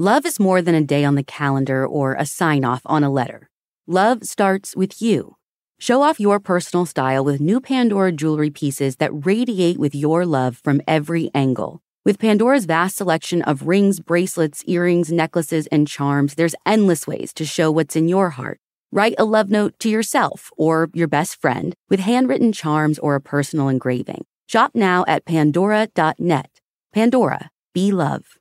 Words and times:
Love 0.00 0.24
is 0.24 0.40
more 0.40 0.62
than 0.62 0.74
a 0.74 0.80
day 0.80 1.04
on 1.04 1.14
the 1.14 1.22
calendar 1.22 1.86
or 1.86 2.14
a 2.14 2.24
sign 2.24 2.64
off 2.64 2.80
on 2.86 3.04
a 3.04 3.10
letter. 3.10 3.50
Love 3.86 4.24
starts 4.24 4.74
with 4.74 5.02
you. 5.02 5.36
Show 5.78 6.00
off 6.00 6.18
your 6.18 6.40
personal 6.40 6.86
style 6.86 7.22
with 7.22 7.38
new 7.38 7.60
Pandora 7.60 8.10
jewelry 8.10 8.48
pieces 8.48 8.96
that 8.96 9.10
radiate 9.12 9.76
with 9.76 9.94
your 9.94 10.24
love 10.24 10.58
from 10.64 10.80
every 10.88 11.30
angle. 11.34 11.82
With 12.02 12.18
Pandora's 12.18 12.64
vast 12.64 12.96
selection 12.96 13.42
of 13.42 13.66
rings, 13.66 14.00
bracelets, 14.00 14.64
earrings, 14.64 15.12
necklaces, 15.12 15.66
and 15.66 15.86
charms, 15.86 16.34
there's 16.34 16.54
endless 16.64 17.06
ways 17.06 17.34
to 17.34 17.44
show 17.44 17.70
what's 17.70 17.94
in 17.94 18.08
your 18.08 18.30
heart. 18.30 18.58
Write 18.90 19.16
a 19.18 19.26
love 19.26 19.50
note 19.50 19.78
to 19.80 19.90
yourself 19.90 20.48
or 20.56 20.88
your 20.94 21.08
best 21.08 21.38
friend 21.38 21.74
with 21.90 22.00
handwritten 22.00 22.52
charms 22.52 22.98
or 23.00 23.16
a 23.16 23.20
personal 23.20 23.68
engraving. 23.68 24.24
Shop 24.46 24.70
now 24.74 25.04
at 25.06 25.26
pandora.net. 25.26 26.48
Pandora, 26.94 27.50
be 27.74 27.92
love. 27.92 28.39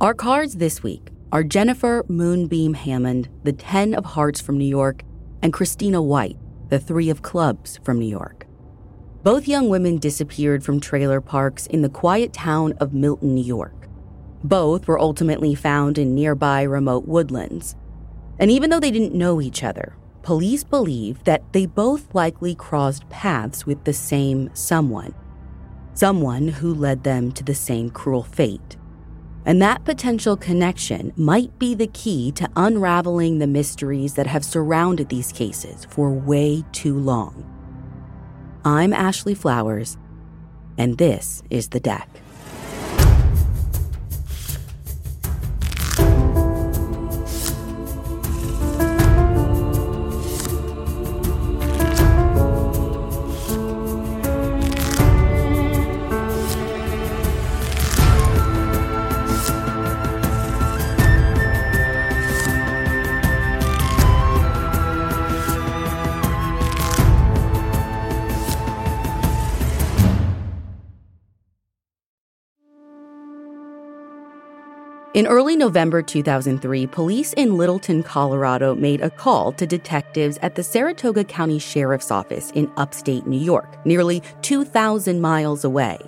Our 0.00 0.14
cards 0.14 0.58
this 0.58 0.80
week 0.80 1.08
are 1.32 1.42
Jennifer 1.42 2.04
Moonbeam 2.06 2.74
Hammond, 2.74 3.28
the 3.42 3.52
10 3.52 3.94
of 3.94 4.04
Hearts 4.04 4.40
from 4.40 4.56
New 4.56 4.64
York, 4.64 5.02
and 5.42 5.52
Christina 5.52 6.00
White, 6.00 6.36
the 6.68 6.78
3 6.78 7.10
of 7.10 7.22
Clubs 7.22 7.80
from 7.82 7.98
New 7.98 8.06
York. 8.06 8.46
Both 9.24 9.48
young 9.48 9.68
women 9.68 9.98
disappeared 9.98 10.62
from 10.62 10.78
trailer 10.78 11.20
parks 11.20 11.66
in 11.66 11.82
the 11.82 11.88
quiet 11.88 12.32
town 12.32 12.74
of 12.74 12.94
Milton, 12.94 13.34
New 13.34 13.42
York. 13.42 13.88
Both 14.44 14.86
were 14.86 15.00
ultimately 15.00 15.56
found 15.56 15.98
in 15.98 16.14
nearby 16.14 16.62
remote 16.62 17.08
woodlands. 17.08 17.74
And 18.38 18.52
even 18.52 18.70
though 18.70 18.78
they 18.78 18.92
didn't 18.92 19.18
know 19.18 19.40
each 19.40 19.64
other, 19.64 19.96
police 20.22 20.62
believe 20.62 21.24
that 21.24 21.42
they 21.52 21.66
both 21.66 22.14
likely 22.14 22.54
crossed 22.54 23.08
paths 23.08 23.66
with 23.66 23.82
the 23.82 23.92
same 23.92 24.48
someone. 24.54 25.12
Someone 25.94 26.46
who 26.46 26.72
led 26.72 27.02
them 27.02 27.32
to 27.32 27.42
the 27.42 27.52
same 27.52 27.90
cruel 27.90 28.22
fate. 28.22 28.77
And 29.48 29.62
that 29.62 29.86
potential 29.86 30.36
connection 30.36 31.10
might 31.16 31.58
be 31.58 31.74
the 31.74 31.86
key 31.86 32.30
to 32.32 32.50
unraveling 32.54 33.38
the 33.38 33.46
mysteries 33.46 34.12
that 34.12 34.26
have 34.26 34.44
surrounded 34.44 35.08
these 35.08 35.32
cases 35.32 35.86
for 35.86 36.12
way 36.12 36.64
too 36.72 36.98
long. 36.98 37.46
I'm 38.62 38.92
Ashley 38.92 39.34
Flowers, 39.34 39.96
and 40.76 40.98
this 40.98 41.42
is 41.48 41.70
The 41.70 41.80
Deck. 41.80 42.10
In 75.18 75.26
early 75.26 75.56
November 75.56 76.00
2003, 76.00 76.86
police 76.86 77.32
in 77.32 77.56
Littleton, 77.56 78.04
Colorado 78.04 78.76
made 78.76 79.00
a 79.00 79.10
call 79.10 79.50
to 79.54 79.66
detectives 79.66 80.38
at 80.42 80.54
the 80.54 80.62
Saratoga 80.62 81.24
County 81.24 81.58
Sheriff's 81.58 82.12
Office 82.12 82.52
in 82.52 82.70
upstate 82.76 83.26
New 83.26 83.40
York, 83.40 83.84
nearly 83.84 84.22
2,000 84.42 85.20
miles 85.20 85.64
away. 85.64 85.98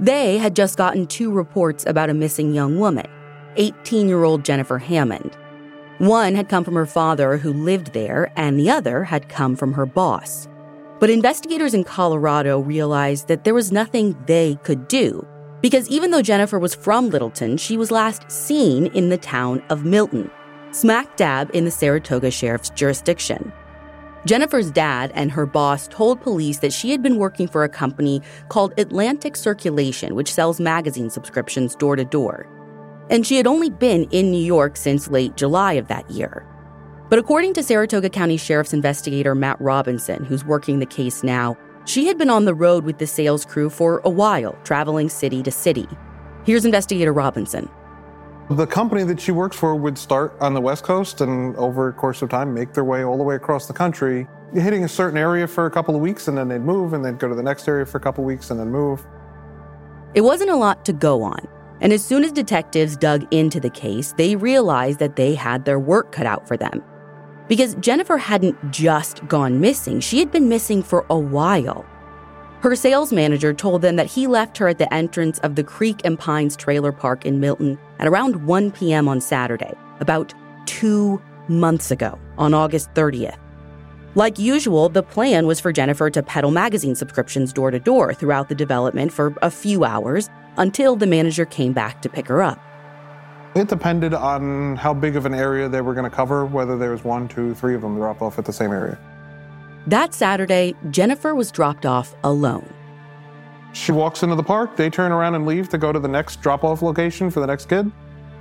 They 0.00 0.36
had 0.36 0.56
just 0.56 0.76
gotten 0.76 1.06
two 1.06 1.30
reports 1.30 1.86
about 1.86 2.10
a 2.10 2.14
missing 2.14 2.52
young 2.52 2.80
woman, 2.80 3.06
18 3.54 4.08
year 4.08 4.24
old 4.24 4.44
Jennifer 4.44 4.78
Hammond. 4.78 5.38
One 5.98 6.34
had 6.34 6.48
come 6.48 6.64
from 6.64 6.74
her 6.74 6.86
father, 6.86 7.36
who 7.36 7.52
lived 7.52 7.92
there, 7.92 8.32
and 8.34 8.58
the 8.58 8.68
other 8.68 9.04
had 9.04 9.28
come 9.28 9.54
from 9.54 9.74
her 9.74 9.86
boss. 9.86 10.48
But 10.98 11.08
investigators 11.08 11.72
in 11.72 11.84
Colorado 11.84 12.58
realized 12.58 13.28
that 13.28 13.44
there 13.44 13.54
was 13.54 13.70
nothing 13.70 14.16
they 14.26 14.56
could 14.64 14.88
do 14.88 15.24
because 15.64 15.88
even 15.88 16.10
though 16.10 16.20
Jennifer 16.20 16.58
was 16.58 16.74
from 16.74 17.08
Littleton, 17.08 17.56
she 17.56 17.78
was 17.78 17.90
last 17.90 18.30
seen 18.30 18.88
in 18.88 19.08
the 19.08 19.16
town 19.16 19.62
of 19.70 19.82
Milton, 19.82 20.30
smack 20.72 21.16
dab 21.16 21.50
in 21.54 21.64
the 21.64 21.70
Saratoga 21.70 22.30
Sheriff's 22.30 22.68
jurisdiction. 22.68 23.50
Jennifer's 24.26 24.70
dad 24.70 25.10
and 25.14 25.32
her 25.32 25.46
boss 25.46 25.88
told 25.88 26.20
police 26.20 26.58
that 26.58 26.74
she 26.74 26.90
had 26.90 27.02
been 27.02 27.16
working 27.16 27.48
for 27.48 27.64
a 27.64 27.68
company 27.70 28.20
called 28.50 28.78
Atlantic 28.78 29.36
Circulation, 29.36 30.14
which 30.14 30.30
sells 30.30 30.60
magazine 30.60 31.08
subscriptions 31.08 31.74
door 31.74 31.96
to 31.96 32.04
door. 32.04 32.46
And 33.08 33.26
she 33.26 33.38
had 33.38 33.46
only 33.46 33.70
been 33.70 34.04
in 34.10 34.30
New 34.30 34.44
York 34.44 34.76
since 34.76 35.08
late 35.08 35.34
July 35.34 35.72
of 35.72 35.88
that 35.88 36.10
year. 36.10 36.46
But 37.08 37.18
according 37.18 37.54
to 37.54 37.62
Saratoga 37.62 38.10
County 38.10 38.36
Sheriff's 38.36 38.74
investigator 38.74 39.34
Matt 39.34 39.58
Robinson, 39.62 40.26
who's 40.26 40.44
working 40.44 40.80
the 40.80 40.84
case 40.84 41.22
now, 41.22 41.56
she 41.84 42.06
had 42.06 42.18
been 42.18 42.30
on 42.30 42.44
the 42.44 42.54
road 42.54 42.84
with 42.84 42.98
the 42.98 43.06
sales 43.06 43.44
crew 43.44 43.70
for 43.70 44.00
a 44.04 44.10
while, 44.10 44.56
traveling 44.64 45.08
city 45.08 45.42
to 45.42 45.50
city. 45.50 45.88
Here's 46.44 46.64
investigator 46.64 47.12
Robinson. 47.12 47.68
The 48.50 48.66
company 48.66 49.04
that 49.04 49.20
she 49.20 49.32
works 49.32 49.56
for 49.56 49.74
would 49.74 49.96
start 49.96 50.36
on 50.40 50.52
the 50.52 50.60
West 50.60 50.84
Coast 50.84 51.22
and 51.22 51.56
over 51.56 51.88
a 51.88 51.92
course 51.92 52.20
of 52.20 52.28
time 52.28 52.52
make 52.52 52.74
their 52.74 52.84
way 52.84 53.02
all 53.02 53.16
the 53.16 53.22
way 53.22 53.36
across 53.36 53.66
the 53.66 53.72
country, 53.72 54.26
hitting 54.52 54.84
a 54.84 54.88
certain 54.88 55.16
area 55.16 55.46
for 55.46 55.64
a 55.64 55.70
couple 55.70 55.94
of 55.94 56.02
weeks 56.02 56.28
and 56.28 56.36
then 56.36 56.48
they'd 56.48 56.58
move 56.58 56.92
and 56.92 57.04
then 57.04 57.16
go 57.16 57.28
to 57.28 57.34
the 57.34 57.42
next 57.42 57.66
area 57.66 57.86
for 57.86 57.96
a 57.96 58.00
couple 58.00 58.22
of 58.22 58.26
weeks 58.26 58.50
and 58.50 58.60
then 58.60 58.70
move. 58.70 59.06
It 60.14 60.20
wasn't 60.20 60.50
a 60.50 60.56
lot 60.56 60.84
to 60.84 60.92
go 60.92 61.22
on. 61.22 61.48
And 61.80 61.92
as 61.92 62.04
soon 62.04 62.22
as 62.22 62.32
detectives 62.32 62.96
dug 62.96 63.26
into 63.32 63.60
the 63.60 63.70
case, 63.70 64.12
they 64.12 64.36
realized 64.36 64.98
that 64.98 65.16
they 65.16 65.34
had 65.34 65.64
their 65.64 65.78
work 65.78 66.12
cut 66.12 66.26
out 66.26 66.46
for 66.46 66.56
them. 66.56 66.82
Because 67.48 67.74
Jennifer 67.76 68.16
hadn't 68.16 68.56
just 68.70 69.26
gone 69.28 69.60
missing, 69.60 70.00
she 70.00 70.18
had 70.18 70.30
been 70.30 70.48
missing 70.48 70.82
for 70.82 71.04
a 71.10 71.18
while. 71.18 71.84
Her 72.60 72.74
sales 72.74 73.12
manager 73.12 73.52
told 73.52 73.82
them 73.82 73.96
that 73.96 74.06
he 74.06 74.26
left 74.26 74.56
her 74.56 74.68
at 74.68 74.78
the 74.78 74.92
entrance 74.92 75.38
of 75.40 75.54
the 75.54 75.62
Creek 75.62 76.00
and 76.04 76.18
Pines 76.18 76.56
trailer 76.56 76.92
park 76.92 77.26
in 77.26 77.38
Milton 77.38 77.78
at 77.98 78.08
around 78.08 78.46
1 78.46 78.70
p.m. 78.72 79.06
on 79.06 79.20
Saturday, 79.20 79.74
about 80.00 80.32
two 80.64 81.20
months 81.48 81.90
ago, 81.90 82.18
on 82.38 82.54
August 82.54 82.92
30th. 82.94 83.36
Like 84.14 84.38
usual, 84.38 84.88
the 84.88 85.02
plan 85.02 85.46
was 85.46 85.60
for 85.60 85.72
Jennifer 85.72 86.08
to 86.08 86.22
peddle 86.22 86.52
magazine 86.52 86.94
subscriptions 86.94 87.52
door 87.52 87.70
to 87.70 87.78
door 87.78 88.14
throughout 88.14 88.48
the 88.48 88.54
development 88.54 89.12
for 89.12 89.34
a 89.42 89.50
few 89.50 89.84
hours 89.84 90.30
until 90.56 90.96
the 90.96 91.06
manager 91.06 91.44
came 91.44 91.74
back 91.74 92.00
to 92.00 92.08
pick 92.08 92.28
her 92.28 92.42
up. 92.42 92.58
It 93.54 93.68
depended 93.68 94.14
on 94.14 94.76
how 94.76 94.92
big 94.92 95.14
of 95.14 95.26
an 95.26 95.34
area 95.34 95.68
they 95.68 95.80
were 95.80 95.94
going 95.94 96.10
to 96.10 96.14
cover, 96.14 96.44
whether 96.44 96.76
there 96.76 96.90
was 96.90 97.04
one, 97.04 97.28
two, 97.28 97.54
three 97.54 97.74
of 97.74 97.82
them 97.82 97.96
drop 97.96 98.20
off 98.20 98.38
at 98.38 98.44
the 98.44 98.52
same 98.52 98.72
area. 98.72 98.98
That 99.86 100.12
Saturday, 100.12 100.74
Jennifer 100.90 101.34
was 101.34 101.52
dropped 101.52 101.86
off 101.86 102.16
alone. 102.24 102.68
She 103.72 103.92
walks 103.92 104.22
into 104.22 104.34
the 104.34 104.42
park, 104.42 104.76
they 104.76 104.88
turn 104.88 105.12
around 105.12 105.34
and 105.34 105.46
leave 105.46 105.68
to 105.68 105.78
go 105.78 105.92
to 105.92 105.98
the 105.98 106.08
next 106.08 106.40
drop 106.40 106.64
off 106.64 106.80
location 106.82 107.30
for 107.30 107.40
the 107.40 107.46
next 107.46 107.68
kid, 107.68 107.90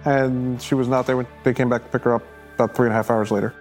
and 0.05 0.61
she 0.61 0.75
was 0.75 0.87
not 0.87 1.05
there 1.05 1.17
when 1.17 1.27
they 1.43 1.53
came 1.53 1.69
back 1.69 1.83
to 1.83 1.89
pick 1.89 2.03
her 2.03 2.15
up 2.15 2.23
about 2.55 2.75
three 2.75 2.85
and 2.85 2.93
a 2.93 2.95
half 2.95 3.09
hours 3.09 3.29
later. 3.31 3.53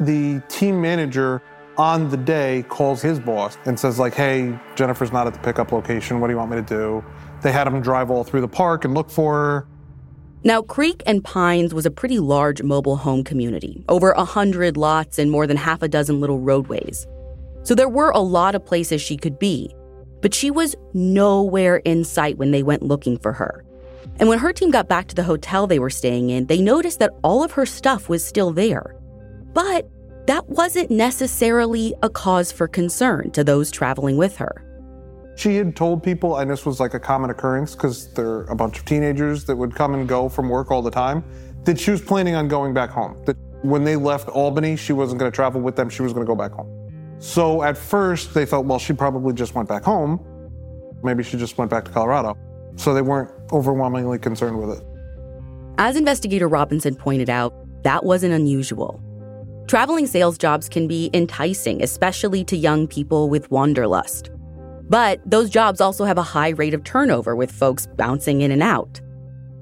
The 0.00 0.40
team 0.48 0.80
manager 0.80 1.42
on 1.76 2.08
the 2.08 2.16
day 2.16 2.64
calls 2.68 3.02
his 3.02 3.18
boss 3.18 3.58
and 3.64 3.78
says 3.78 3.98
like, 3.98 4.14
"Hey, 4.14 4.58
Jennifer's 4.76 5.12
not 5.12 5.26
at 5.26 5.34
the 5.34 5.40
pickup 5.40 5.72
location. 5.72 6.20
What 6.20 6.28
do 6.28 6.32
you 6.32 6.38
want 6.38 6.50
me 6.50 6.56
to 6.56 6.62
do?" 6.62 7.04
They 7.42 7.52
had 7.52 7.66
him 7.66 7.80
drive 7.80 8.10
all 8.10 8.24
through 8.24 8.40
the 8.40 8.48
park 8.48 8.84
and 8.84 8.94
look 8.94 9.10
for 9.10 9.34
her. 9.34 9.66
Now, 10.46 10.60
Creek 10.60 11.02
and 11.06 11.24
Pines 11.24 11.72
was 11.72 11.86
a 11.86 11.90
pretty 11.90 12.18
large 12.18 12.62
mobile 12.62 12.96
home 12.96 13.24
community, 13.24 13.82
over 13.88 14.10
a 14.10 14.26
hundred 14.26 14.76
lots 14.76 15.18
and 15.18 15.30
more 15.30 15.46
than 15.46 15.56
half 15.56 15.80
a 15.80 15.88
dozen 15.88 16.20
little 16.20 16.38
roadways. 16.38 17.06
So 17.62 17.74
there 17.74 17.88
were 17.88 18.10
a 18.10 18.18
lot 18.18 18.54
of 18.54 18.66
places 18.66 19.00
she 19.00 19.16
could 19.16 19.38
be, 19.38 19.74
but 20.20 20.34
she 20.34 20.50
was 20.50 20.76
nowhere 20.92 21.76
in 21.76 22.04
sight 22.04 22.36
when 22.36 22.50
they 22.50 22.62
went 22.62 22.82
looking 22.82 23.16
for 23.18 23.32
her. 23.32 23.64
And 24.20 24.28
when 24.28 24.38
her 24.38 24.52
team 24.52 24.70
got 24.70 24.86
back 24.86 25.08
to 25.08 25.14
the 25.14 25.22
hotel 25.22 25.66
they 25.66 25.78
were 25.78 25.88
staying 25.88 26.28
in, 26.28 26.46
they 26.46 26.60
noticed 26.60 26.98
that 26.98 27.14
all 27.22 27.42
of 27.42 27.52
her 27.52 27.64
stuff 27.64 28.10
was 28.10 28.22
still 28.22 28.52
there. 28.52 28.96
But 29.54 29.88
that 30.26 30.48
wasn't 30.48 30.90
necessarily 30.90 31.94
a 32.02 32.10
cause 32.10 32.52
for 32.52 32.68
concern 32.68 33.30
to 33.32 33.44
those 33.44 33.70
traveling 33.70 34.18
with 34.18 34.36
her. 34.36 34.63
She 35.36 35.56
had 35.56 35.74
told 35.74 36.02
people, 36.02 36.36
and 36.36 36.50
this 36.50 36.64
was 36.64 36.78
like 36.78 36.94
a 36.94 37.00
common 37.00 37.30
occurrence 37.30 37.74
because 37.74 38.12
they're 38.12 38.42
a 38.42 38.54
bunch 38.54 38.78
of 38.78 38.84
teenagers 38.84 39.44
that 39.46 39.56
would 39.56 39.74
come 39.74 39.94
and 39.94 40.08
go 40.08 40.28
from 40.28 40.48
work 40.48 40.70
all 40.70 40.82
the 40.82 40.90
time, 40.90 41.24
that 41.64 41.78
she 41.78 41.90
was 41.90 42.00
planning 42.00 42.34
on 42.34 42.46
going 42.46 42.72
back 42.72 42.90
home. 42.90 43.20
That 43.26 43.36
when 43.62 43.82
they 43.82 43.96
left 43.96 44.28
Albany, 44.28 44.76
she 44.76 44.92
wasn't 44.92 45.18
going 45.18 45.30
to 45.30 45.34
travel 45.34 45.60
with 45.60 45.74
them, 45.74 45.90
she 45.90 46.02
was 46.02 46.12
going 46.12 46.24
to 46.24 46.30
go 46.30 46.36
back 46.36 46.52
home. 46.52 46.70
So 47.18 47.62
at 47.62 47.76
first, 47.76 48.34
they 48.34 48.46
thought, 48.46 48.64
well, 48.64 48.78
she 48.78 48.92
probably 48.92 49.32
just 49.32 49.54
went 49.54 49.68
back 49.68 49.82
home. 49.82 50.24
Maybe 51.02 51.22
she 51.22 51.36
just 51.36 51.58
went 51.58 51.70
back 51.70 51.84
to 51.86 51.90
Colorado. 51.90 52.36
So 52.76 52.92
they 52.92 53.02
weren't 53.02 53.30
overwhelmingly 53.52 54.18
concerned 54.18 54.58
with 54.58 54.78
it. 54.78 54.84
As 55.78 55.96
investigator 55.96 56.48
Robinson 56.48 56.94
pointed 56.94 57.30
out, 57.30 57.54
that 57.82 58.04
wasn't 58.04 58.34
unusual. 58.34 59.00
Traveling 59.66 60.06
sales 60.06 60.36
jobs 60.36 60.68
can 60.68 60.86
be 60.86 61.10
enticing, 61.14 61.82
especially 61.82 62.44
to 62.44 62.56
young 62.56 62.86
people 62.86 63.30
with 63.30 63.50
wanderlust. 63.50 64.30
But 64.88 65.20
those 65.24 65.50
jobs 65.50 65.80
also 65.80 66.04
have 66.04 66.18
a 66.18 66.22
high 66.22 66.50
rate 66.50 66.74
of 66.74 66.84
turnover 66.84 67.34
with 67.34 67.50
folks 67.50 67.86
bouncing 67.96 68.42
in 68.42 68.52
and 68.52 68.62
out. 68.62 69.00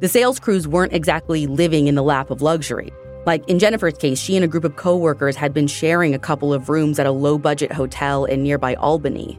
The 0.00 0.08
sales 0.08 0.40
crews 0.40 0.66
weren't 0.66 0.92
exactly 0.92 1.46
living 1.46 1.86
in 1.86 1.94
the 1.94 2.02
lap 2.02 2.30
of 2.30 2.42
luxury. 2.42 2.92
Like 3.24 3.48
in 3.48 3.60
Jennifer's 3.60 3.96
case, 3.96 4.19
she 4.19 4.34
and 4.34 4.44
a 4.44 4.48
group 4.48 4.64
of 4.64 4.74
coworkers 4.74 5.36
had 5.36 5.54
been 5.54 5.69
sharing 5.69 6.12
a 6.12 6.19
couple 6.19 6.52
of 6.52 6.69
rooms 6.69 6.98
at 6.98 7.06
a 7.06 7.12
low 7.12 7.38
budget 7.38 7.70
hotel 7.70 8.24
in 8.24 8.42
nearby 8.42 8.74
Albany. 8.74 9.38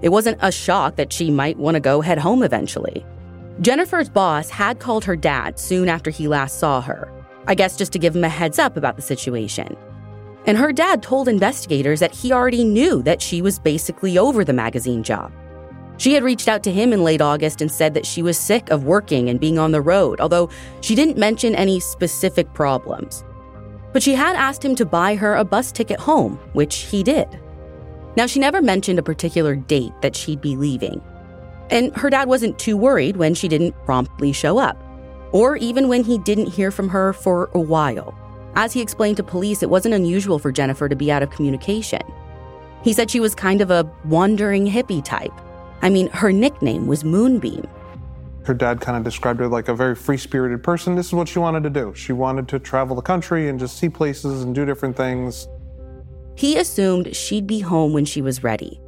It 0.00 0.08
wasn't 0.08 0.38
a 0.40 0.50
shock 0.50 0.96
that 0.96 1.12
she 1.12 1.30
might 1.30 1.58
want 1.58 1.74
to 1.74 1.80
go 1.80 2.00
head 2.00 2.18
home 2.18 2.42
eventually. 2.42 3.04
Jennifer's 3.60 4.08
boss 4.08 4.48
had 4.48 4.78
called 4.78 5.04
her 5.04 5.16
dad 5.16 5.58
soon 5.58 5.88
after 5.88 6.10
he 6.10 6.28
last 6.28 6.58
saw 6.58 6.80
her, 6.80 7.12
I 7.46 7.54
guess 7.54 7.76
just 7.76 7.92
to 7.92 7.98
give 7.98 8.16
him 8.16 8.24
a 8.24 8.28
heads 8.28 8.58
up 8.58 8.76
about 8.76 8.96
the 8.96 9.02
situation. 9.02 9.76
And 10.46 10.56
her 10.56 10.72
dad 10.72 11.02
told 11.02 11.28
investigators 11.28 12.00
that 12.00 12.14
he 12.14 12.32
already 12.32 12.64
knew 12.64 13.02
that 13.02 13.20
she 13.20 13.42
was 13.42 13.58
basically 13.58 14.16
over 14.16 14.44
the 14.44 14.52
magazine 14.52 15.02
job. 15.02 15.32
She 15.98 16.14
had 16.14 16.22
reached 16.22 16.48
out 16.48 16.62
to 16.62 16.72
him 16.72 16.92
in 16.92 17.02
late 17.02 17.20
August 17.20 17.60
and 17.60 17.70
said 17.70 17.92
that 17.94 18.06
she 18.06 18.22
was 18.22 18.38
sick 18.38 18.70
of 18.70 18.84
working 18.84 19.28
and 19.28 19.40
being 19.40 19.58
on 19.58 19.72
the 19.72 19.80
road, 19.80 20.20
although 20.20 20.48
she 20.80 20.94
didn't 20.94 21.18
mention 21.18 21.54
any 21.54 21.80
specific 21.80 22.54
problems. 22.54 23.24
But 23.92 24.02
she 24.02 24.14
had 24.14 24.36
asked 24.36 24.64
him 24.64 24.76
to 24.76 24.86
buy 24.86 25.16
her 25.16 25.34
a 25.34 25.44
bus 25.44 25.72
ticket 25.72 25.98
home, 25.98 26.38
which 26.52 26.76
he 26.76 27.02
did. 27.02 27.40
Now, 28.16 28.26
she 28.26 28.38
never 28.38 28.62
mentioned 28.62 28.98
a 28.98 29.02
particular 29.02 29.54
date 29.54 29.92
that 30.02 30.16
she'd 30.16 30.40
be 30.40 30.56
leaving. 30.56 31.00
And 31.70 31.94
her 31.96 32.10
dad 32.10 32.28
wasn't 32.28 32.58
too 32.58 32.76
worried 32.76 33.16
when 33.16 33.34
she 33.34 33.48
didn't 33.48 33.76
promptly 33.84 34.32
show 34.32 34.58
up, 34.58 34.82
or 35.32 35.56
even 35.56 35.88
when 35.88 36.02
he 36.02 36.18
didn't 36.18 36.48
hear 36.48 36.70
from 36.70 36.88
her 36.88 37.12
for 37.12 37.50
a 37.54 37.60
while. 37.60 38.17
As 38.54 38.72
he 38.72 38.80
explained 38.80 39.16
to 39.18 39.22
police, 39.22 39.62
it 39.62 39.70
wasn't 39.70 39.94
unusual 39.94 40.38
for 40.38 40.50
Jennifer 40.52 40.88
to 40.88 40.96
be 40.96 41.12
out 41.12 41.22
of 41.22 41.30
communication. 41.30 42.02
He 42.82 42.92
said 42.92 43.10
she 43.10 43.20
was 43.20 43.34
kind 43.34 43.60
of 43.60 43.70
a 43.70 43.90
wandering 44.04 44.66
hippie 44.66 45.04
type 45.04 45.32
I 45.82 45.90
mean, 45.90 46.08
her 46.08 46.32
nickname 46.32 46.86
was 46.86 47.04
Moonbeam. 47.04 47.66
Her 48.44 48.54
dad 48.54 48.80
kind 48.80 48.96
of 48.96 49.04
described 49.04 49.40
her 49.40 49.48
like 49.48 49.68
a 49.68 49.74
very 49.74 49.94
free 49.94 50.16
spirited 50.16 50.62
person. 50.62 50.94
This 50.94 51.06
is 51.06 51.12
what 51.12 51.28
she 51.28 51.38
wanted 51.38 51.62
to 51.64 51.70
do. 51.70 51.92
She 51.94 52.12
wanted 52.12 52.48
to 52.48 52.58
travel 52.58 52.96
the 52.96 53.02
country 53.02 53.48
and 53.48 53.60
just 53.60 53.78
see 53.78 53.88
places 53.88 54.42
and 54.42 54.54
do 54.54 54.64
different 54.64 54.96
things. 54.96 55.46
He 56.34 56.56
assumed 56.56 57.14
she'd 57.14 57.46
be 57.46 57.60
home 57.60 57.92
when 57.92 58.04
she 58.04 58.22
was 58.22 58.42
ready. 58.42 58.80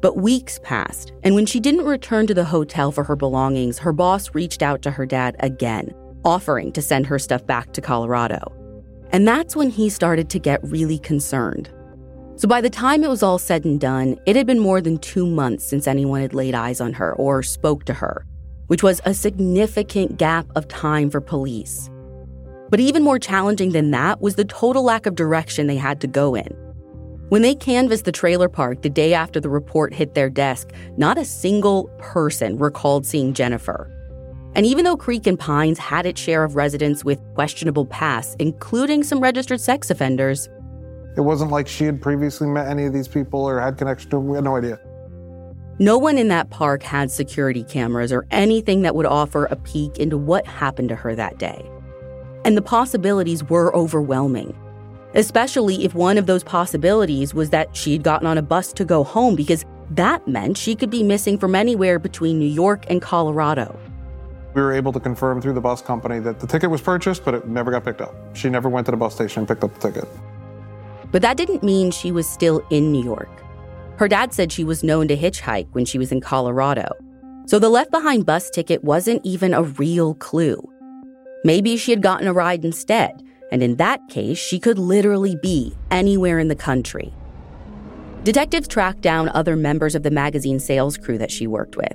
But 0.00 0.16
weeks 0.16 0.60
passed, 0.62 1.12
and 1.24 1.34
when 1.34 1.46
she 1.46 1.58
didn't 1.58 1.84
return 1.84 2.28
to 2.28 2.34
the 2.34 2.44
hotel 2.44 2.92
for 2.92 3.02
her 3.02 3.16
belongings, 3.16 3.78
her 3.78 3.92
boss 3.92 4.32
reached 4.32 4.62
out 4.62 4.80
to 4.82 4.92
her 4.92 5.04
dad 5.04 5.34
again, 5.40 5.92
offering 6.24 6.70
to 6.72 6.82
send 6.82 7.06
her 7.06 7.18
stuff 7.18 7.44
back 7.44 7.72
to 7.72 7.80
Colorado. 7.80 8.57
And 9.10 9.26
that's 9.26 9.56
when 9.56 9.70
he 9.70 9.88
started 9.88 10.28
to 10.30 10.38
get 10.38 10.62
really 10.62 10.98
concerned. 10.98 11.70
So 12.36 12.46
by 12.46 12.60
the 12.60 12.70
time 12.70 13.02
it 13.02 13.08
was 13.08 13.22
all 13.22 13.38
said 13.38 13.64
and 13.64 13.80
done, 13.80 14.16
it 14.24 14.36
had 14.36 14.46
been 14.46 14.60
more 14.60 14.80
than 14.80 14.98
two 14.98 15.26
months 15.26 15.64
since 15.64 15.86
anyone 15.86 16.20
had 16.20 16.34
laid 16.34 16.54
eyes 16.54 16.80
on 16.80 16.92
her 16.92 17.14
or 17.14 17.42
spoke 17.42 17.84
to 17.86 17.94
her, 17.94 18.24
which 18.68 18.82
was 18.82 19.00
a 19.04 19.12
significant 19.14 20.18
gap 20.18 20.46
of 20.54 20.68
time 20.68 21.10
for 21.10 21.20
police. 21.20 21.90
But 22.70 22.80
even 22.80 23.02
more 23.02 23.18
challenging 23.18 23.72
than 23.72 23.90
that 23.90 24.20
was 24.20 24.36
the 24.36 24.44
total 24.44 24.84
lack 24.84 25.06
of 25.06 25.16
direction 25.16 25.66
they 25.66 25.76
had 25.76 26.00
to 26.02 26.06
go 26.06 26.34
in. 26.34 26.48
When 27.30 27.42
they 27.42 27.54
canvassed 27.54 28.04
the 28.04 28.12
trailer 28.12 28.48
park 28.48 28.82
the 28.82 28.88
day 28.88 29.14
after 29.14 29.40
the 29.40 29.50
report 29.50 29.92
hit 29.92 30.14
their 30.14 30.30
desk, 30.30 30.70
not 30.96 31.18
a 31.18 31.24
single 31.24 31.90
person 31.98 32.56
recalled 32.56 33.04
seeing 33.04 33.34
Jennifer. 33.34 33.90
And 34.54 34.66
even 34.66 34.84
though 34.84 34.96
Creek 34.96 35.26
and 35.26 35.38
Pines 35.38 35.78
had 35.78 36.06
its 36.06 36.20
share 36.20 36.42
of 36.44 36.56
residents 36.56 37.04
with 37.04 37.20
questionable 37.34 37.86
pasts, 37.86 38.34
including 38.38 39.02
some 39.02 39.20
registered 39.20 39.60
sex 39.60 39.90
offenders, 39.90 40.48
it 41.16 41.22
wasn't 41.22 41.50
like 41.50 41.66
she 41.66 41.84
had 41.84 42.00
previously 42.00 42.46
met 42.46 42.68
any 42.68 42.84
of 42.86 42.92
these 42.92 43.08
people 43.08 43.40
or 43.40 43.60
had 43.60 43.76
connection 43.76 44.10
to 44.10 44.16
them. 44.16 44.28
We 44.28 44.36
had 44.36 44.44
no 44.44 44.56
idea. 44.56 44.78
No 45.80 45.96
one 45.96 46.18
in 46.18 46.28
that 46.28 46.50
park 46.50 46.82
had 46.82 47.10
security 47.10 47.62
cameras 47.62 48.12
or 48.12 48.26
anything 48.30 48.82
that 48.82 48.94
would 48.94 49.06
offer 49.06 49.44
a 49.46 49.56
peek 49.56 49.98
into 49.98 50.18
what 50.18 50.46
happened 50.46 50.88
to 50.88 50.96
her 50.96 51.14
that 51.14 51.38
day. 51.38 51.64
And 52.44 52.56
the 52.56 52.62
possibilities 52.62 53.44
were 53.44 53.74
overwhelming, 53.76 54.56
especially 55.14 55.84
if 55.84 55.94
one 55.94 56.18
of 56.18 56.26
those 56.26 56.42
possibilities 56.42 57.32
was 57.32 57.50
that 57.50 57.76
she'd 57.76 58.02
gotten 58.02 58.26
on 58.26 58.38
a 58.38 58.42
bus 58.42 58.72
to 58.72 58.84
go 58.84 59.04
home 59.04 59.36
because 59.36 59.64
that 59.90 60.26
meant 60.26 60.56
she 60.56 60.74
could 60.74 60.90
be 60.90 61.02
missing 61.02 61.38
from 61.38 61.54
anywhere 61.54 61.98
between 61.98 62.38
New 62.38 62.46
York 62.48 62.84
and 62.88 63.00
Colorado. 63.00 63.78
We 64.58 64.64
were 64.64 64.72
able 64.72 64.92
to 64.92 64.98
confirm 64.98 65.40
through 65.40 65.52
the 65.52 65.60
bus 65.60 65.80
company 65.80 66.18
that 66.18 66.40
the 66.40 66.46
ticket 66.48 66.68
was 66.68 66.80
purchased, 66.80 67.24
but 67.24 67.32
it 67.32 67.46
never 67.46 67.70
got 67.70 67.84
picked 67.84 68.00
up. 68.00 68.12
She 68.34 68.50
never 68.50 68.68
went 68.68 68.86
to 68.86 68.90
the 68.90 68.96
bus 68.96 69.14
station 69.14 69.42
and 69.42 69.46
picked 69.46 69.62
up 69.62 69.72
the 69.72 69.92
ticket. 69.92 70.08
But 71.12 71.22
that 71.22 71.36
didn't 71.36 71.62
mean 71.62 71.92
she 71.92 72.10
was 72.10 72.28
still 72.28 72.66
in 72.68 72.90
New 72.90 73.04
York. 73.04 73.30
Her 73.98 74.08
dad 74.08 74.34
said 74.34 74.50
she 74.50 74.64
was 74.64 74.82
known 74.82 75.06
to 75.06 75.16
hitchhike 75.16 75.68
when 75.70 75.84
she 75.84 75.96
was 75.96 76.10
in 76.10 76.20
Colorado. 76.20 76.90
So 77.46 77.60
the 77.60 77.68
left 77.68 77.92
behind 77.92 78.26
bus 78.26 78.50
ticket 78.50 78.82
wasn't 78.82 79.24
even 79.24 79.54
a 79.54 79.62
real 79.62 80.14
clue. 80.14 80.60
Maybe 81.44 81.76
she 81.76 81.92
had 81.92 82.02
gotten 82.02 82.26
a 82.26 82.32
ride 82.32 82.64
instead, 82.64 83.22
and 83.52 83.62
in 83.62 83.76
that 83.76 84.08
case, 84.08 84.38
she 84.38 84.58
could 84.58 84.80
literally 84.80 85.36
be 85.40 85.72
anywhere 85.92 86.40
in 86.40 86.48
the 86.48 86.56
country. 86.56 87.14
Detectives 88.24 88.66
tracked 88.66 89.02
down 89.02 89.28
other 89.28 89.54
members 89.54 89.94
of 89.94 90.02
the 90.02 90.10
magazine 90.10 90.58
sales 90.58 90.96
crew 90.98 91.16
that 91.18 91.30
she 91.30 91.46
worked 91.46 91.76
with, 91.76 91.94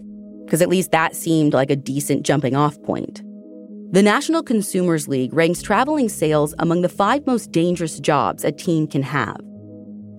because 0.53 0.61
at 0.61 0.69
least 0.69 0.91
that 0.91 1.15
seemed 1.15 1.51
like 1.51 1.71
a 1.71 1.75
decent 1.75 2.21
jumping 2.21 2.55
off 2.55 2.79
point. 2.83 3.23
The 3.91 4.03
National 4.03 4.43
Consumers 4.43 5.07
League 5.07 5.33
ranks 5.33 5.63
traveling 5.63 6.09
sales 6.09 6.53
among 6.59 6.83
the 6.83 6.89
five 6.89 7.25
most 7.25 7.51
dangerous 7.51 7.99
jobs 7.99 8.43
a 8.43 8.51
teen 8.51 8.85
can 8.85 9.01
have. 9.01 9.37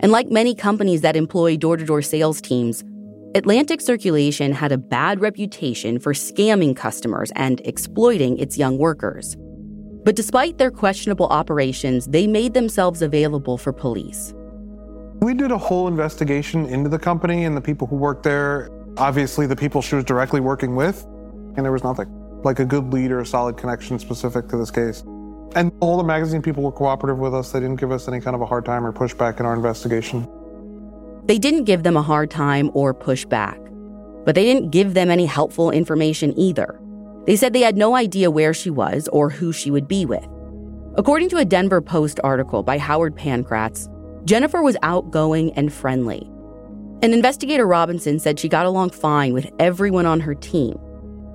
And 0.00 0.10
like 0.10 0.30
many 0.30 0.52
companies 0.56 1.02
that 1.02 1.14
employ 1.14 1.56
door 1.56 1.76
to 1.76 1.84
door 1.84 2.02
sales 2.02 2.40
teams, 2.40 2.82
Atlantic 3.36 3.80
Circulation 3.80 4.50
had 4.50 4.72
a 4.72 4.76
bad 4.76 5.20
reputation 5.20 6.00
for 6.00 6.12
scamming 6.12 6.74
customers 6.74 7.30
and 7.36 7.60
exploiting 7.64 8.36
its 8.38 8.58
young 8.58 8.76
workers. 8.76 9.36
But 10.02 10.16
despite 10.16 10.58
their 10.58 10.72
questionable 10.72 11.28
operations, 11.28 12.08
they 12.08 12.26
made 12.26 12.54
themselves 12.54 13.02
available 13.02 13.56
for 13.56 13.72
police. 13.72 14.34
We 15.20 15.32
did 15.32 15.52
a 15.52 15.58
whole 15.58 15.86
investigation 15.86 16.66
into 16.66 16.90
the 16.90 16.98
company 16.98 17.44
and 17.44 17.56
the 17.56 17.60
people 17.60 17.86
who 17.86 17.94
worked 17.94 18.24
there, 18.24 18.68
obviously, 18.96 19.46
the 19.46 19.56
people 19.56 19.82
she 19.82 19.94
was 19.94 20.04
directly 20.04 20.40
working 20.40 20.76
with, 20.76 21.04
and 21.56 21.64
there 21.64 21.72
was 21.72 21.84
nothing 21.84 22.06
like 22.44 22.58
a 22.58 22.64
good 22.64 22.92
lead 22.92 23.10
or 23.10 23.20
a 23.20 23.26
solid 23.26 23.56
connection 23.56 23.98
specific 23.98 24.48
to 24.48 24.56
this 24.56 24.70
case. 24.70 25.02
And 25.56 25.72
all 25.80 25.96
the 25.96 26.04
magazine 26.04 26.42
people 26.42 26.62
were 26.62 26.72
cooperative 26.72 27.18
with 27.18 27.34
us. 27.34 27.52
They 27.52 27.60
didn't 27.60 27.76
give 27.76 27.90
us 27.90 28.08
any 28.08 28.20
kind 28.20 28.34
of 28.34 28.42
a 28.42 28.46
hard 28.46 28.64
time 28.64 28.84
or 28.84 28.92
pushback 28.92 29.40
in 29.40 29.46
our 29.46 29.54
investigation. 29.54 30.28
They 31.26 31.38
didn't 31.38 31.64
give 31.64 31.84
them 31.84 31.96
a 31.96 32.02
hard 32.02 32.30
time 32.30 32.70
or 32.74 32.92
pushback, 32.92 33.58
but 34.24 34.34
they 34.34 34.44
didn't 34.44 34.70
give 34.70 34.94
them 34.94 35.10
any 35.10 35.26
helpful 35.26 35.70
information 35.70 36.38
either. 36.38 36.78
They 37.26 37.36
said 37.36 37.52
they 37.52 37.62
had 37.62 37.76
no 37.76 37.96
idea 37.96 38.30
where 38.30 38.52
she 38.52 38.68
was 38.68 39.08
or 39.08 39.30
who 39.30 39.52
she 39.52 39.70
would 39.70 39.88
be 39.88 40.04
with. 40.04 40.26
According 40.96 41.30
to 41.30 41.38
a 41.38 41.44
Denver 41.44 41.80
Post 41.80 42.20
article 42.22 42.62
by 42.62 42.76
Howard 42.76 43.16
Pankratz, 43.16 43.88
Jennifer 44.26 44.62
was 44.62 44.76
outgoing 44.82 45.52
and 45.54 45.72
friendly. 45.72 46.30
And 47.04 47.12
investigator 47.12 47.66
Robinson 47.66 48.18
said 48.18 48.40
she 48.40 48.48
got 48.48 48.64
along 48.64 48.88
fine 48.88 49.34
with 49.34 49.52
everyone 49.58 50.06
on 50.06 50.20
her 50.20 50.34
team, 50.34 50.78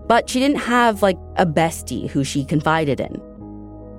but 0.08 0.28
she 0.28 0.40
didn't 0.40 0.58
have 0.58 1.04
like 1.04 1.20
a 1.36 1.46
bestie 1.46 2.10
who 2.10 2.24
she 2.24 2.44
confided 2.44 3.00
in. 3.00 3.22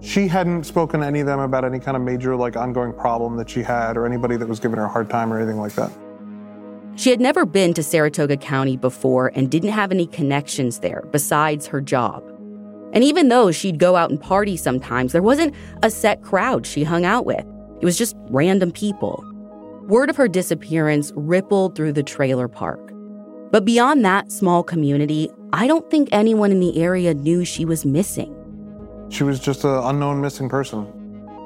She 0.02 0.26
hadn't 0.26 0.64
spoken 0.64 0.98
to 0.98 1.06
any 1.06 1.20
of 1.20 1.26
them 1.26 1.38
about 1.38 1.64
any 1.64 1.78
kind 1.78 1.96
of 1.96 2.02
major, 2.02 2.34
like, 2.34 2.56
ongoing 2.56 2.92
problem 2.92 3.36
that 3.36 3.48
she 3.48 3.62
had 3.62 3.96
or 3.96 4.04
anybody 4.04 4.36
that 4.36 4.48
was 4.48 4.58
giving 4.58 4.78
her 4.78 4.86
a 4.86 4.88
hard 4.88 5.08
time 5.08 5.32
or 5.32 5.38
anything 5.38 5.60
like 5.60 5.74
that. 5.74 5.92
She 6.96 7.10
had 7.10 7.20
never 7.20 7.46
been 7.46 7.72
to 7.74 7.84
Saratoga 7.84 8.36
County 8.36 8.76
before 8.76 9.30
and 9.36 9.48
didn't 9.48 9.70
have 9.70 9.92
any 9.92 10.08
connections 10.08 10.80
there 10.80 11.04
besides 11.12 11.68
her 11.68 11.80
job. 11.80 12.24
And 12.92 13.04
even 13.04 13.28
though 13.28 13.52
she'd 13.52 13.78
go 13.78 13.94
out 13.94 14.10
and 14.10 14.20
party 14.20 14.56
sometimes, 14.56 15.12
there 15.12 15.22
wasn't 15.22 15.54
a 15.84 15.90
set 15.90 16.20
crowd 16.22 16.66
she 16.66 16.82
hung 16.82 17.04
out 17.04 17.26
with. 17.26 17.46
It 17.80 17.84
was 17.84 17.96
just 17.96 18.16
random 18.28 18.72
people. 18.72 19.24
Word 19.90 20.08
of 20.08 20.14
her 20.14 20.28
disappearance 20.28 21.12
rippled 21.16 21.74
through 21.74 21.94
the 21.94 22.04
trailer 22.04 22.46
park. 22.46 22.92
But 23.50 23.64
beyond 23.64 24.04
that 24.04 24.30
small 24.30 24.62
community, 24.62 25.28
I 25.52 25.66
don't 25.66 25.90
think 25.90 26.08
anyone 26.12 26.52
in 26.52 26.60
the 26.60 26.80
area 26.80 27.12
knew 27.12 27.44
she 27.44 27.64
was 27.64 27.84
missing. 27.84 28.32
She 29.08 29.24
was 29.24 29.40
just 29.40 29.64
an 29.64 29.74
unknown 29.82 30.20
missing 30.20 30.48
person. 30.48 30.86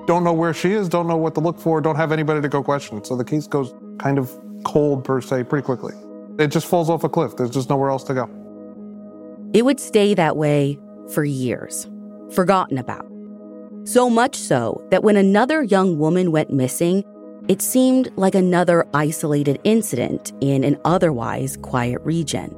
Don't 0.06 0.24
know 0.24 0.34
where 0.34 0.52
she 0.52 0.72
is, 0.72 0.90
don't 0.90 1.08
know 1.08 1.16
what 1.16 1.34
to 1.36 1.40
look 1.40 1.58
for, 1.58 1.80
don't 1.80 1.96
have 1.96 2.12
anybody 2.12 2.42
to 2.42 2.48
go 2.50 2.62
question. 2.62 3.02
So 3.02 3.16
the 3.16 3.24
case 3.24 3.46
goes 3.46 3.72
kind 3.98 4.18
of 4.18 4.30
cold, 4.62 5.04
per 5.04 5.22
se, 5.22 5.44
pretty 5.44 5.64
quickly. 5.64 5.94
It 6.38 6.48
just 6.48 6.66
falls 6.66 6.90
off 6.90 7.02
a 7.02 7.08
cliff. 7.08 7.36
There's 7.38 7.48
just 7.48 7.70
nowhere 7.70 7.88
else 7.88 8.04
to 8.04 8.12
go. 8.12 8.28
It 9.54 9.64
would 9.64 9.80
stay 9.80 10.12
that 10.12 10.36
way 10.36 10.78
for 11.14 11.24
years, 11.24 11.88
forgotten 12.30 12.76
about. 12.76 13.10
So 13.84 14.10
much 14.10 14.36
so 14.36 14.86
that 14.90 15.02
when 15.02 15.16
another 15.16 15.62
young 15.62 15.98
woman 15.98 16.30
went 16.30 16.50
missing, 16.50 17.04
it 17.48 17.60
seemed 17.60 18.10
like 18.16 18.34
another 18.34 18.86
isolated 18.94 19.60
incident 19.64 20.32
in 20.40 20.64
an 20.64 20.78
otherwise 20.84 21.56
quiet 21.58 22.00
region. 22.02 22.54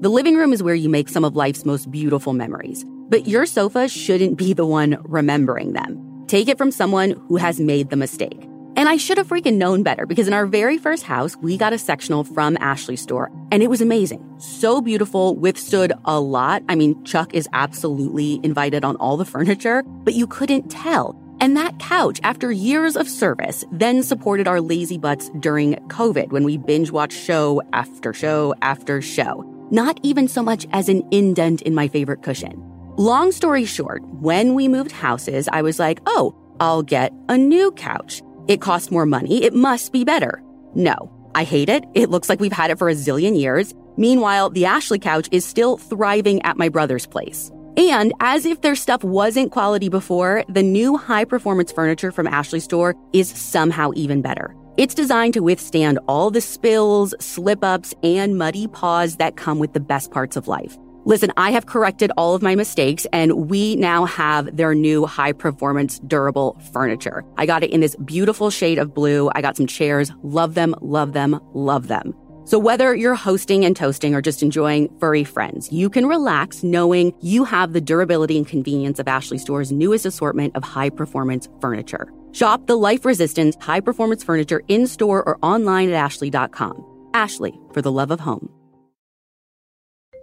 The 0.00 0.08
living 0.08 0.36
room 0.36 0.52
is 0.52 0.62
where 0.62 0.74
you 0.74 0.88
make 0.88 1.08
some 1.08 1.24
of 1.24 1.36
life's 1.36 1.64
most 1.64 1.90
beautiful 1.90 2.32
memories, 2.32 2.84
but 3.08 3.28
your 3.28 3.46
sofa 3.46 3.88
shouldn't 3.88 4.36
be 4.36 4.52
the 4.52 4.66
one 4.66 4.98
remembering 5.04 5.74
them. 5.74 6.24
Take 6.26 6.48
it 6.48 6.58
from 6.58 6.70
someone 6.70 7.12
who 7.28 7.36
has 7.36 7.60
made 7.60 7.90
the 7.90 7.96
mistake. 7.96 8.48
And 8.82 8.88
I 8.88 8.96
should 8.96 9.16
have 9.18 9.28
freaking 9.28 9.58
known 9.58 9.84
better 9.84 10.06
because 10.06 10.26
in 10.26 10.34
our 10.34 10.44
very 10.44 10.76
first 10.76 11.04
house, 11.04 11.36
we 11.36 11.56
got 11.56 11.72
a 11.72 11.78
sectional 11.78 12.24
from 12.24 12.58
Ashley 12.58 12.96
store 12.96 13.30
and 13.52 13.62
it 13.62 13.70
was 13.70 13.80
amazing. 13.80 14.28
So 14.38 14.80
beautiful, 14.80 15.36
withstood 15.36 15.92
a 16.04 16.18
lot. 16.18 16.64
I 16.68 16.74
mean, 16.74 17.04
Chuck 17.04 17.32
is 17.32 17.48
absolutely 17.52 18.40
invited 18.42 18.84
on 18.84 18.96
all 18.96 19.16
the 19.16 19.24
furniture, 19.36 19.84
but 19.84 20.14
you 20.14 20.26
couldn't 20.26 20.68
tell. 20.68 21.16
And 21.40 21.56
that 21.56 21.78
couch, 21.78 22.18
after 22.24 22.50
years 22.50 22.96
of 22.96 23.08
service, 23.08 23.64
then 23.70 24.02
supported 24.02 24.48
our 24.48 24.60
lazy 24.60 24.98
butts 24.98 25.30
during 25.38 25.74
COVID 25.86 26.32
when 26.32 26.42
we 26.42 26.56
binge 26.56 26.90
watched 26.90 27.16
show 27.16 27.62
after 27.72 28.12
show 28.12 28.52
after 28.62 29.00
show 29.00 29.48
not 29.70 30.00
even 30.02 30.26
so 30.26 30.42
much 30.42 30.66
as 30.72 30.88
an 30.88 31.06
indent 31.12 31.62
in 31.62 31.72
my 31.72 31.86
favorite 31.86 32.24
cushion. 32.24 32.60
Long 32.96 33.30
story 33.30 33.64
short, 33.64 34.02
when 34.20 34.54
we 34.54 34.66
moved 34.66 34.90
houses, 34.90 35.48
I 35.52 35.62
was 35.62 35.78
like, 35.78 36.00
oh, 36.06 36.34
I'll 36.58 36.82
get 36.82 37.12
a 37.28 37.38
new 37.38 37.70
couch. 37.72 38.22
It 38.48 38.60
costs 38.60 38.90
more 38.90 39.06
money. 39.06 39.44
It 39.44 39.54
must 39.54 39.92
be 39.92 40.04
better. 40.04 40.42
No, 40.74 41.10
I 41.34 41.44
hate 41.44 41.68
it. 41.68 41.84
It 41.94 42.10
looks 42.10 42.28
like 42.28 42.40
we've 42.40 42.52
had 42.52 42.70
it 42.70 42.78
for 42.78 42.88
a 42.88 42.94
zillion 42.94 43.38
years. 43.38 43.74
Meanwhile, 43.96 44.50
the 44.50 44.66
Ashley 44.66 44.98
couch 44.98 45.28
is 45.32 45.44
still 45.44 45.76
thriving 45.76 46.42
at 46.42 46.56
my 46.56 46.68
brother's 46.68 47.06
place. 47.06 47.50
And 47.76 48.12
as 48.20 48.44
if 48.44 48.60
their 48.60 48.74
stuff 48.74 49.02
wasn't 49.02 49.52
quality 49.52 49.88
before, 49.88 50.44
the 50.48 50.62
new 50.62 50.96
high 50.96 51.24
performance 51.24 51.72
furniture 51.72 52.12
from 52.12 52.26
Ashley 52.26 52.60
Store 52.60 52.94
is 53.12 53.28
somehow 53.28 53.92
even 53.94 54.20
better. 54.20 54.54
It's 54.76 54.94
designed 54.94 55.34
to 55.34 55.40
withstand 55.40 55.98
all 56.08 56.30
the 56.30 56.40
spills, 56.40 57.14
slip 57.20 57.62
ups, 57.62 57.94
and 58.02 58.38
muddy 58.38 58.66
paws 58.68 59.16
that 59.16 59.36
come 59.36 59.58
with 59.58 59.74
the 59.74 59.80
best 59.80 60.10
parts 60.10 60.36
of 60.36 60.48
life. 60.48 60.76
Listen, 61.04 61.32
I 61.36 61.50
have 61.50 61.66
corrected 61.66 62.12
all 62.16 62.36
of 62.36 62.42
my 62.42 62.54
mistakes 62.54 63.08
and 63.12 63.50
we 63.50 63.74
now 63.74 64.04
have 64.04 64.56
their 64.56 64.72
new 64.72 65.04
high 65.04 65.32
performance 65.32 65.98
durable 66.00 66.56
furniture. 66.72 67.24
I 67.36 67.44
got 67.44 67.64
it 67.64 67.70
in 67.70 67.80
this 67.80 67.96
beautiful 67.96 68.50
shade 68.50 68.78
of 68.78 68.94
blue. 68.94 69.28
I 69.34 69.40
got 69.42 69.56
some 69.56 69.66
chairs. 69.66 70.12
Love 70.22 70.54
them, 70.54 70.76
love 70.80 71.12
them, 71.12 71.40
love 71.54 71.88
them. 71.88 72.14
So 72.44 72.56
whether 72.56 72.94
you're 72.94 73.16
hosting 73.16 73.64
and 73.64 73.74
toasting 73.74 74.14
or 74.14 74.22
just 74.22 74.44
enjoying 74.44 74.96
furry 75.00 75.24
friends, 75.24 75.72
you 75.72 75.90
can 75.90 76.06
relax 76.06 76.62
knowing 76.62 77.12
you 77.20 77.42
have 77.44 77.72
the 77.72 77.80
durability 77.80 78.36
and 78.36 78.46
convenience 78.46 79.00
of 79.00 79.08
Ashley 79.08 79.38
Store's 79.38 79.72
newest 79.72 80.06
assortment 80.06 80.54
of 80.54 80.62
high 80.62 80.90
performance 80.90 81.48
furniture. 81.60 82.12
Shop 82.30 82.66
the 82.66 82.76
life 82.76 83.04
resistance 83.04 83.56
high 83.60 83.80
performance 83.80 84.22
furniture 84.22 84.62
in 84.68 84.86
store 84.86 85.22
or 85.24 85.38
online 85.42 85.88
at 85.88 85.94
ashley.com. 85.94 86.84
Ashley, 87.12 87.58
for 87.72 87.82
the 87.82 87.92
love 87.92 88.10
of 88.12 88.20
home. 88.20 88.48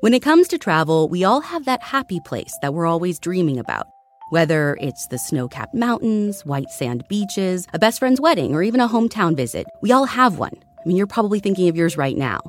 When 0.02 0.14
it 0.14 0.22
comes 0.22 0.48
to 0.48 0.58
travel, 0.58 1.10
we 1.10 1.26
all 1.26 1.42
have 1.42 1.66
that 1.66 1.84
happy 1.84 2.22
place 2.22 2.58
that 2.62 2.74
we're 2.74 2.86
always 2.86 3.20
dreaming 3.20 3.60
about. 3.60 3.86
Whether 4.30 4.78
it's 4.80 5.08
the 5.08 5.18
snow 5.18 5.50
capped 5.50 5.76
mountains, 5.76 6.46
white 6.46 6.70
sand 6.70 7.04
beaches, 7.10 7.68
a 7.74 7.80
best 7.80 8.00
friend's 8.00 8.22
wedding, 8.22 8.56
or 8.56 8.64
even 8.64 8.80
a 8.80 8.88
hometown 8.88 9.36
visit, 9.36 9.68
we 9.82 9.92
all 9.92 10.06
have 10.06 10.38
one. 10.38 10.54
I 10.56 10.88
mean, 10.88 10.96
you're 10.96 11.06
probably 11.06 11.42
thinking 11.42 11.68
of 11.68 11.76
yours 11.76 11.98
right 11.98 12.16
now. 12.16 12.40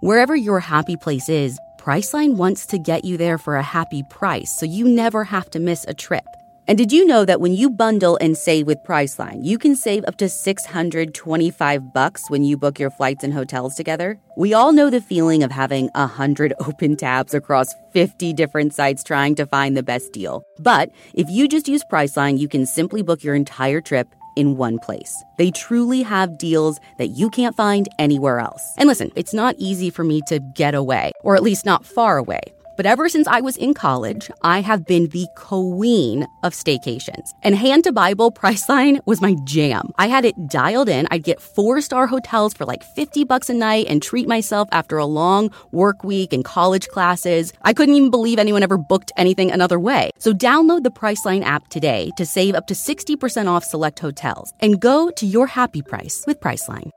Wherever 0.00 0.34
your 0.34 0.60
happy 0.60 0.96
place 0.96 1.28
is, 1.28 1.58
Priceline 1.78 2.36
wants 2.36 2.64
to 2.68 2.78
get 2.78 3.04
you 3.04 3.18
there 3.18 3.36
for 3.36 3.56
a 3.56 3.62
happy 3.62 4.02
price 4.08 4.58
so 4.58 4.64
you 4.64 4.88
never 4.88 5.24
have 5.24 5.50
to 5.50 5.58
miss 5.58 5.84
a 5.86 5.92
trip. 5.92 6.24
And 6.66 6.78
did 6.78 6.92
you 6.92 7.04
know 7.04 7.26
that 7.26 7.42
when 7.42 7.52
you 7.52 7.68
bundle 7.68 8.16
and 8.22 8.38
save 8.38 8.66
with 8.66 8.82
Priceline, 8.84 9.44
you 9.44 9.58
can 9.58 9.76
save 9.76 10.02
up 10.06 10.16
to 10.16 10.30
625 10.30 11.92
bucks 11.92 12.30
when 12.30 12.42
you 12.42 12.56
book 12.56 12.78
your 12.78 12.88
flights 12.88 13.22
and 13.22 13.34
hotels 13.34 13.74
together? 13.74 14.18
We 14.38 14.54
all 14.54 14.72
know 14.72 14.88
the 14.88 15.02
feeling 15.02 15.42
of 15.42 15.50
having 15.50 15.90
100 15.94 16.54
open 16.60 16.96
tabs 16.96 17.34
across 17.34 17.74
50 17.92 18.32
different 18.32 18.72
sites 18.72 19.04
trying 19.04 19.34
to 19.34 19.44
find 19.44 19.76
the 19.76 19.82
best 19.82 20.14
deal. 20.14 20.42
But 20.58 20.90
if 21.12 21.28
you 21.28 21.48
just 21.48 21.68
use 21.68 21.84
Priceline, 21.84 22.38
you 22.38 22.48
can 22.48 22.64
simply 22.64 23.02
book 23.02 23.22
your 23.22 23.34
entire 23.34 23.82
trip 23.82 24.08
in 24.34 24.56
one 24.56 24.78
place. 24.78 25.22
They 25.36 25.50
truly 25.50 26.02
have 26.02 26.38
deals 26.38 26.80
that 26.96 27.08
you 27.08 27.28
can't 27.28 27.54
find 27.54 27.90
anywhere 27.98 28.40
else. 28.40 28.72
And 28.78 28.88
listen, 28.88 29.12
it's 29.16 29.34
not 29.34 29.54
easy 29.58 29.90
for 29.90 30.02
me 30.02 30.22
to 30.28 30.40
get 30.40 30.74
away, 30.74 31.12
or 31.20 31.36
at 31.36 31.42
least 31.42 31.66
not 31.66 31.84
far 31.84 32.16
away. 32.16 32.40
But 32.76 32.86
ever 32.86 33.08
since 33.08 33.28
I 33.28 33.40
was 33.40 33.56
in 33.56 33.72
college, 33.72 34.30
I 34.42 34.60
have 34.60 34.84
been 34.84 35.08
the 35.08 35.26
queen 35.36 36.26
of 36.42 36.54
staycations. 36.54 37.30
And 37.42 37.54
hand 37.54 37.84
to 37.84 37.92
Bible, 37.92 38.32
Priceline 38.32 38.98
was 39.06 39.20
my 39.20 39.36
jam. 39.44 39.90
I 39.96 40.08
had 40.08 40.24
it 40.24 40.48
dialed 40.48 40.88
in. 40.88 41.06
I'd 41.10 41.22
get 41.22 41.40
four 41.40 41.80
star 41.80 42.06
hotels 42.06 42.54
for 42.54 42.64
like 42.64 42.82
50 42.82 43.24
bucks 43.24 43.48
a 43.48 43.54
night 43.54 43.86
and 43.88 44.02
treat 44.02 44.26
myself 44.28 44.68
after 44.72 44.98
a 44.98 45.06
long 45.06 45.50
work 45.70 46.04
week 46.04 46.32
and 46.32 46.44
college 46.44 46.88
classes. 46.88 47.52
I 47.62 47.72
couldn't 47.72 47.94
even 47.94 48.10
believe 48.10 48.38
anyone 48.38 48.62
ever 48.62 48.78
booked 48.78 49.12
anything 49.16 49.50
another 49.50 49.78
way. 49.78 50.10
So 50.18 50.32
download 50.32 50.82
the 50.82 50.90
Priceline 50.90 51.44
app 51.44 51.68
today 51.68 52.10
to 52.16 52.26
save 52.26 52.54
up 52.54 52.66
to 52.68 52.74
60% 52.74 53.46
off 53.46 53.64
select 53.64 54.00
hotels 54.00 54.52
and 54.60 54.80
go 54.80 55.10
to 55.10 55.26
your 55.26 55.46
happy 55.46 55.82
price 55.82 56.24
with 56.26 56.40
Priceline. 56.40 56.90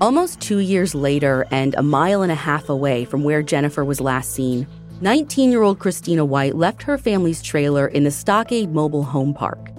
Almost 0.00 0.40
two 0.40 0.60
years 0.60 0.94
later, 0.94 1.44
and 1.50 1.74
a 1.74 1.82
mile 1.82 2.22
and 2.22 2.30
a 2.30 2.36
half 2.36 2.68
away 2.68 3.04
from 3.04 3.24
where 3.24 3.42
Jennifer 3.42 3.84
was 3.84 4.00
last 4.00 4.32
seen, 4.32 4.64
19 5.00 5.50
year 5.50 5.62
old 5.62 5.80
Christina 5.80 6.24
White 6.24 6.54
left 6.54 6.84
her 6.84 6.96
family's 6.96 7.42
trailer 7.42 7.88
in 7.88 8.04
the 8.04 8.10
Stockade 8.12 8.72
Mobile 8.72 9.02
Home 9.02 9.34
Park. 9.34 9.72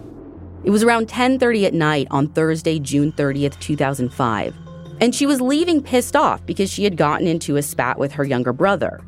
It 0.65 0.71
was 0.71 0.83
around 0.83 1.07
10:30 1.07 1.65
at 1.67 1.73
night 1.73 2.07
on 2.11 2.27
Thursday, 2.27 2.79
June 2.79 3.13
30th, 3.13 3.57
2005, 3.61 4.53
and 4.99 5.15
she 5.15 5.25
was 5.25 5.39
leaving 5.39 5.81
pissed 5.81 6.17
off 6.17 6.45
because 6.45 6.69
she 6.69 6.83
had 6.83 6.97
gotten 6.97 7.25
into 7.25 7.55
a 7.55 7.61
spat 7.61 7.97
with 7.97 8.11
her 8.11 8.25
younger 8.25 8.51
brother. 8.51 8.99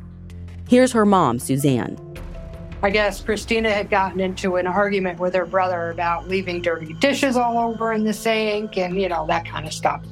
Here's 0.66 0.92
her 0.92 1.04
mom, 1.04 1.38
Suzanne. 1.38 1.98
I 2.82 2.88
guess 2.88 3.20
Christina 3.20 3.70
had 3.70 3.90
gotten 3.90 4.18
into 4.18 4.56
an 4.56 4.66
argument 4.66 5.20
with 5.20 5.34
her 5.34 5.44
brother 5.44 5.90
about 5.90 6.26
leaving 6.26 6.62
dirty 6.62 6.94
dishes 6.94 7.36
all 7.36 7.58
over 7.58 7.92
in 7.92 8.02
the 8.02 8.14
sink 8.14 8.78
and, 8.78 8.98
you 8.98 9.10
know, 9.10 9.26
that 9.26 9.44
kind 9.44 9.66
of 9.66 9.74
stuff. 9.74 10.02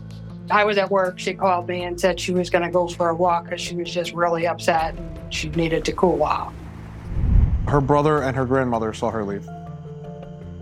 I 0.51 0.65
was 0.65 0.79
at 0.79 0.91
work. 0.91 1.19
She 1.19 1.35
called 1.35 1.69
me 1.69 1.85
and 1.85 2.01
said 2.01 2.19
she 2.19 2.33
was 2.33 2.51
going 2.51 2.65
to 2.65 2.71
go 2.71 2.89
for 2.89 3.09
a 3.09 3.15
walk 3.15 3.45
because 3.45 3.61
she 3.61 3.77
was 3.77 3.91
just 3.91 4.13
really 4.13 4.47
upset 4.47 4.97
and 4.97 5.35
she 5.35 5.49
needed 5.51 5.85
to 5.85 5.93
cool 5.93 6.23
off. 6.23 6.53
Her 7.69 7.81
brother 7.81 8.23
and 8.23 8.37
her 8.37 8.45
grandmother 8.45 8.93
saw 8.93 9.11
her 9.11 9.25
leave. 9.25 9.47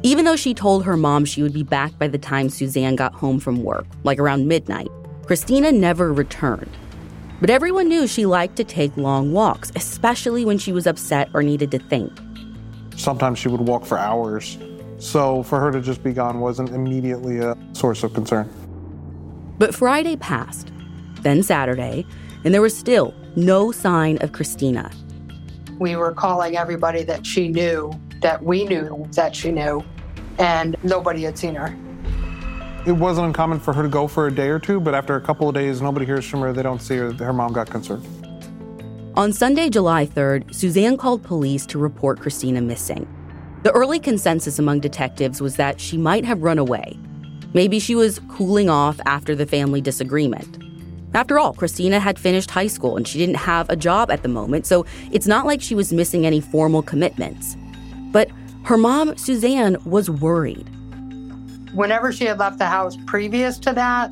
Even 0.02 0.24
though 0.24 0.36
she 0.36 0.54
told 0.54 0.84
her 0.84 0.96
mom 0.96 1.24
she 1.24 1.42
would 1.42 1.52
be 1.52 1.62
back 1.62 1.98
by 1.98 2.06
the 2.06 2.18
time 2.18 2.48
Suzanne 2.48 2.96
got 2.96 3.14
home 3.14 3.40
from 3.40 3.62
work, 3.62 3.86
like 4.04 4.18
around 4.18 4.46
midnight, 4.46 4.88
Christina 5.26 5.72
never 5.72 6.12
returned. 6.12 6.70
But 7.40 7.50
everyone 7.50 7.88
knew 7.88 8.06
she 8.06 8.26
liked 8.26 8.56
to 8.56 8.64
take 8.64 8.96
long 8.96 9.32
walks, 9.32 9.72
especially 9.74 10.44
when 10.44 10.58
she 10.58 10.72
was 10.72 10.86
upset 10.86 11.28
or 11.34 11.42
needed 11.42 11.70
to 11.72 11.78
think. 11.78 12.12
Sometimes 12.96 13.38
she 13.38 13.48
would 13.48 13.60
walk 13.60 13.86
for 13.86 13.98
hours. 13.98 14.58
So 14.98 15.42
for 15.44 15.60
her 15.60 15.70
to 15.70 15.80
just 15.80 16.02
be 16.02 16.12
gone 16.12 16.40
wasn't 16.40 16.70
immediately 16.70 17.38
a 17.38 17.56
source 17.72 18.02
of 18.02 18.12
concern. 18.12 18.50
But 19.58 19.74
Friday 19.74 20.16
passed, 20.16 20.72
then 21.22 21.42
Saturday, 21.42 22.06
and 22.44 22.54
there 22.54 22.62
was 22.62 22.76
still 22.76 23.12
no 23.34 23.72
sign 23.72 24.18
of 24.18 24.32
Christina. 24.32 24.90
We 25.78 25.96
were 25.96 26.12
calling 26.12 26.56
everybody 26.56 27.02
that 27.04 27.26
she 27.26 27.48
knew, 27.48 27.92
that 28.20 28.42
we 28.42 28.64
knew 28.64 29.06
that 29.12 29.34
she 29.34 29.50
knew, 29.50 29.84
and 30.38 30.76
nobody 30.84 31.22
had 31.22 31.36
seen 31.36 31.56
her. 31.56 31.76
It 32.86 32.92
wasn't 32.92 33.26
uncommon 33.26 33.58
for 33.58 33.74
her 33.74 33.82
to 33.82 33.88
go 33.88 34.06
for 34.06 34.28
a 34.28 34.34
day 34.34 34.48
or 34.48 34.60
two, 34.60 34.78
but 34.78 34.94
after 34.94 35.16
a 35.16 35.20
couple 35.20 35.48
of 35.48 35.54
days, 35.54 35.82
nobody 35.82 36.06
hears 36.06 36.24
from 36.24 36.40
her, 36.40 36.52
they 36.52 36.62
don't 36.62 36.80
see 36.80 36.96
her, 36.96 37.12
her 37.12 37.32
mom 37.32 37.52
got 37.52 37.68
concerned. 37.68 38.06
On 39.16 39.32
Sunday, 39.32 39.68
July 39.68 40.06
3rd, 40.06 40.54
Suzanne 40.54 40.96
called 40.96 41.24
police 41.24 41.66
to 41.66 41.78
report 41.78 42.20
Christina 42.20 42.60
missing. 42.60 43.06
The 43.64 43.72
early 43.72 43.98
consensus 43.98 44.60
among 44.60 44.78
detectives 44.78 45.42
was 45.42 45.56
that 45.56 45.80
she 45.80 45.98
might 45.98 46.24
have 46.24 46.42
run 46.42 46.58
away. 46.58 46.96
Maybe 47.54 47.78
she 47.78 47.94
was 47.94 48.20
cooling 48.28 48.68
off 48.68 49.00
after 49.06 49.34
the 49.34 49.46
family 49.46 49.80
disagreement. 49.80 50.58
After 51.14 51.38
all, 51.38 51.54
Christina 51.54 51.98
had 51.98 52.18
finished 52.18 52.50
high 52.50 52.66
school 52.66 52.96
and 52.96 53.08
she 53.08 53.18
didn't 53.18 53.36
have 53.36 53.70
a 53.70 53.76
job 53.76 54.10
at 54.10 54.22
the 54.22 54.28
moment, 54.28 54.66
so 54.66 54.84
it's 55.10 55.26
not 55.26 55.46
like 55.46 55.62
she 55.62 55.74
was 55.74 55.92
missing 55.92 56.26
any 56.26 56.40
formal 56.40 56.82
commitments. 56.82 57.56
But 58.12 58.30
her 58.64 58.76
mom, 58.76 59.16
Suzanne, 59.16 59.78
was 59.86 60.10
worried. 60.10 60.68
Whenever 61.72 62.12
she 62.12 62.24
had 62.24 62.38
left 62.38 62.58
the 62.58 62.66
house 62.66 62.96
previous 63.06 63.58
to 63.60 63.72
that, 63.72 64.10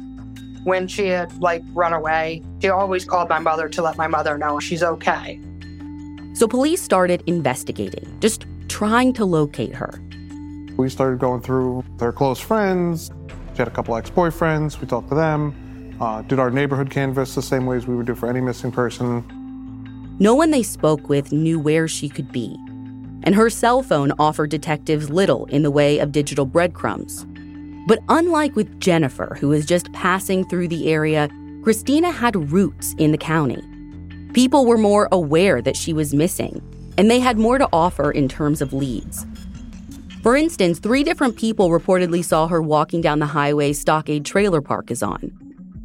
when 0.65 0.89
she 0.89 1.09
had 1.09 1.37
like 1.41 1.63
run 1.75 1.93
away, 1.93 2.43
she 2.63 2.69
always 2.69 3.05
called 3.05 3.29
my 3.29 3.39
mother 3.39 3.69
to 3.69 3.83
let 3.83 3.97
my 3.97 4.09
mother 4.09 4.39
know 4.39 4.59
she's 4.59 4.83
okay. 4.83 5.39
So 6.33 6.49
police 6.49 6.83
started 6.83 7.23
investigating, 7.27 8.19
just 8.21 8.47
trying 8.69 9.13
to 9.15 9.25
locate 9.25 9.75
her. 9.75 10.01
We 10.77 10.89
started 10.91 11.21
going 11.21 11.41
through 11.41 11.85
her 12.01 12.13
close 12.13 12.41
friends. 12.41 13.11
She 13.57 13.61
had 13.63 13.69
a 13.69 13.71
couple 13.71 13.97
ex 13.97 14.11
boyfriends. 14.11 14.83
We 14.83 14.87
talked 14.87 15.09
to 15.09 15.15
them, 15.15 15.97
uh, 15.99 16.21
did 16.21 16.39
our 16.39 16.51
neighborhood 16.51 16.91
canvas 16.91 17.35
the 17.35 17.41
same 17.41 17.65
way 17.65 17.79
as 17.79 17.87
we 17.87 17.97
would 17.97 18.05
do 18.05 18.15
for 18.15 18.29
any 18.29 18.43
missing 18.43 18.71
person. 18.71 19.25
No 20.19 20.35
one 20.35 20.51
they 20.51 20.63
spoke 20.63 21.09
with 21.09 21.33
knew 21.33 21.59
where 21.59 21.89
she 21.89 22.11
could 22.11 22.31
be, 22.31 22.55
and 23.23 23.35
her 23.35 23.49
cell 23.49 23.83
phone 23.83 24.13
offered 24.19 24.51
detectives 24.51 25.09
little 25.09 25.47
in 25.47 25.63
the 25.63 25.71
way 25.71 26.01
of 26.01 26.13
digital 26.13 26.45
breadcrumbs. 26.45 27.25
But 27.89 28.01
unlike 28.11 28.55
with 28.57 28.79
Jennifer, 28.79 29.39
who 29.41 29.49
was 29.49 29.65
just 29.65 29.91
passing 29.95 30.47
through 30.47 30.69
the 30.69 30.93
area, 30.93 31.31
Christina 31.63 32.11
had 32.11 32.53
roots 32.53 32.95
in 32.99 33.11
the 33.11 33.17
county. 33.17 33.63
People 34.35 34.67
were 34.67 34.77
more 34.77 35.09
aware 35.11 35.63
that 35.63 35.79
she 35.79 35.95
was 35.95 36.13
missing, 36.13 36.61
and 36.99 37.11
they 37.11 37.21
had 37.21 37.39
more 37.39 37.57
to 37.57 37.71
offer 37.73 38.11
in 38.11 38.29
terms 38.29 38.61
of 38.61 38.75
leads. 38.75 39.25
For 40.27 40.37
instance, 40.37 40.81
three 40.81 41.05
different 41.05 41.37
people 41.37 41.71
reportedly 41.71 42.25
saw 42.25 42.49
her 42.49 42.61
walking 42.61 43.01
down 43.01 43.21
the 43.21 43.27
highway 43.27 43.73
Stockade 43.73 44.25
Trailer 44.25 44.61
Park 44.61 44.91
is 44.91 45.01
on. 45.01 45.31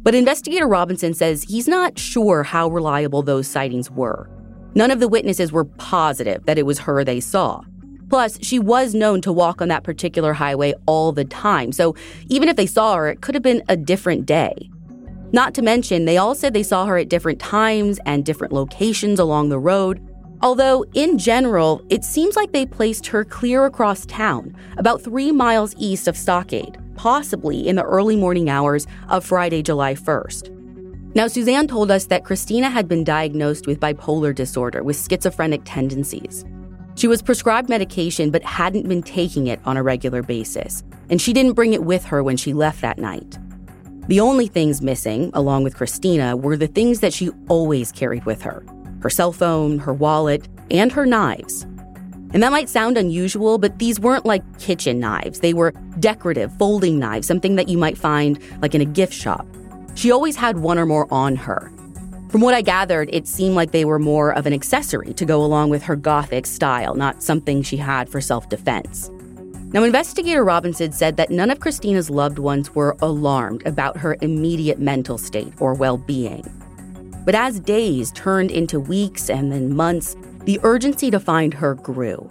But 0.02 0.16
investigator 0.16 0.66
Robinson 0.66 1.14
says 1.14 1.44
he's 1.44 1.68
not 1.68 1.96
sure 1.96 2.42
how 2.42 2.66
reliable 2.66 3.22
those 3.22 3.46
sightings 3.46 3.88
were. 3.88 4.28
None 4.74 4.90
of 4.90 4.98
the 4.98 5.06
witnesses 5.06 5.52
were 5.52 5.66
positive 5.66 6.44
that 6.46 6.58
it 6.58 6.66
was 6.66 6.80
her 6.80 7.04
they 7.04 7.20
saw. 7.20 7.60
Plus, 8.08 8.36
she 8.42 8.58
was 8.58 8.96
known 8.96 9.20
to 9.20 9.32
walk 9.32 9.62
on 9.62 9.68
that 9.68 9.84
particular 9.84 10.32
highway 10.32 10.74
all 10.86 11.12
the 11.12 11.24
time, 11.24 11.70
so 11.70 11.94
even 12.26 12.48
if 12.48 12.56
they 12.56 12.66
saw 12.66 12.96
her, 12.96 13.08
it 13.08 13.20
could 13.20 13.36
have 13.36 13.44
been 13.44 13.62
a 13.68 13.76
different 13.76 14.26
day. 14.26 14.68
Not 15.30 15.54
to 15.54 15.62
mention, 15.62 16.04
they 16.04 16.16
all 16.16 16.34
said 16.34 16.52
they 16.52 16.64
saw 16.64 16.86
her 16.86 16.98
at 16.98 17.08
different 17.08 17.38
times 17.38 18.00
and 18.06 18.24
different 18.24 18.52
locations 18.52 19.20
along 19.20 19.50
the 19.50 19.60
road, 19.60 20.04
Although, 20.42 20.84
in 20.94 21.18
general, 21.18 21.84
it 21.88 22.02
seems 22.02 22.34
like 22.34 22.50
they 22.50 22.66
placed 22.66 23.06
her 23.06 23.24
clear 23.24 23.64
across 23.64 24.04
town, 24.06 24.56
about 24.76 25.00
three 25.00 25.30
miles 25.30 25.72
east 25.78 26.08
of 26.08 26.16
Stockade, 26.16 26.76
possibly 26.96 27.68
in 27.68 27.76
the 27.76 27.84
early 27.84 28.16
morning 28.16 28.50
hours 28.50 28.88
of 29.08 29.24
Friday, 29.24 29.62
July 29.62 29.94
1st. 29.94 30.50
Now, 31.14 31.28
Suzanne 31.28 31.68
told 31.68 31.92
us 31.92 32.06
that 32.06 32.24
Christina 32.24 32.70
had 32.70 32.88
been 32.88 33.04
diagnosed 33.04 33.68
with 33.68 33.78
bipolar 33.78 34.34
disorder 34.34 34.82
with 34.82 35.00
schizophrenic 35.00 35.60
tendencies. 35.64 36.44
She 36.96 37.06
was 37.06 37.22
prescribed 37.22 37.68
medication 37.68 38.32
but 38.32 38.42
hadn't 38.42 38.88
been 38.88 39.02
taking 39.02 39.46
it 39.46 39.60
on 39.64 39.76
a 39.76 39.82
regular 39.84 40.22
basis, 40.22 40.82
and 41.08 41.22
she 41.22 41.32
didn't 41.32 41.52
bring 41.52 41.72
it 41.72 41.84
with 41.84 42.04
her 42.06 42.20
when 42.20 42.36
she 42.36 42.52
left 42.52 42.80
that 42.80 42.98
night. 42.98 43.38
The 44.08 44.18
only 44.18 44.48
things 44.48 44.82
missing, 44.82 45.30
along 45.34 45.62
with 45.62 45.76
Christina, 45.76 46.36
were 46.36 46.56
the 46.56 46.66
things 46.66 46.98
that 46.98 47.12
she 47.12 47.30
always 47.48 47.92
carried 47.92 48.26
with 48.26 48.42
her 48.42 48.64
her 49.02 49.10
cell 49.10 49.32
phone, 49.32 49.78
her 49.78 49.92
wallet, 49.92 50.48
and 50.70 50.90
her 50.92 51.06
knives. 51.06 51.66
And 52.32 52.42
that 52.42 52.52
might 52.52 52.68
sound 52.68 52.96
unusual, 52.96 53.58
but 53.58 53.78
these 53.78 54.00
weren't 54.00 54.24
like 54.24 54.42
kitchen 54.58 54.98
knives. 54.98 55.40
They 55.40 55.52
were 55.52 55.72
decorative, 55.98 56.56
folding 56.56 56.98
knives, 56.98 57.26
something 57.26 57.56
that 57.56 57.68
you 57.68 57.76
might 57.76 57.98
find 57.98 58.38
like 58.62 58.74
in 58.74 58.80
a 58.80 58.86
gift 58.86 59.12
shop. 59.12 59.46
She 59.94 60.10
always 60.10 60.36
had 60.36 60.58
one 60.58 60.78
or 60.78 60.86
more 60.86 61.06
on 61.12 61.36
her. 61.36 61.70
From 62.30 62.40
what 62.40 62.54
I 62.54 62.62
gathered, 62.62 63.10
it 63.12 63.28
seemed 63.28 63.54
like 63.54 63.72
they 63.72 63.84
were 63.84 63.98
more 63.98 64.32
of 64.32 64.46
an 64.46 64.54
accessory 64.54 65.12
to 65.14 65.26
go 65.26 65.44
along 65.44 65.68
with 65.68 65.82
her 65.82 65.96
gothic 65.96 66.46
style, 66.46 66.94
not 66.94 67.22
something 67.22 67.62
she 67.62 67.76
had 67.76 68.08
for 68.08 68.22
self 68.22 68.48
defense. 68.48 69.10
Now, 69.74 69.84
investigator 69.84 70.42
Robinson 70.42 70.92
said 70.92 71.18
that 71.18 71.30
none 71.30 71.50
of 71.50 71.60
Christina's 71.60 72.08
loved 72.08 72.38
ones 72.38 72.74
were 72.74 72.96
alarmed 73.02 73.66
about 73.66 73.98
her 73.98 74.16
immediate 74.22 74.78
mental 74.78 75.18
state 75.18 75.52
or 75.60 75.74
well 75.74 75.98
being. 75.98 76.42
But 77.24 77.36
as 77.36 77.60
days 77.60 78.10
turned 78.12 78.50
into 78.50 78.80
weeks 78.80 79.30
and 79.30 79.52
then 79.52 79.76
months, 79.76 80.16
the 80.44 80.58
urgency 80.64 81.10
to 81.12 81.20
find 81.20 81.54
her 81.54 81.76
grew, 81.76 82.28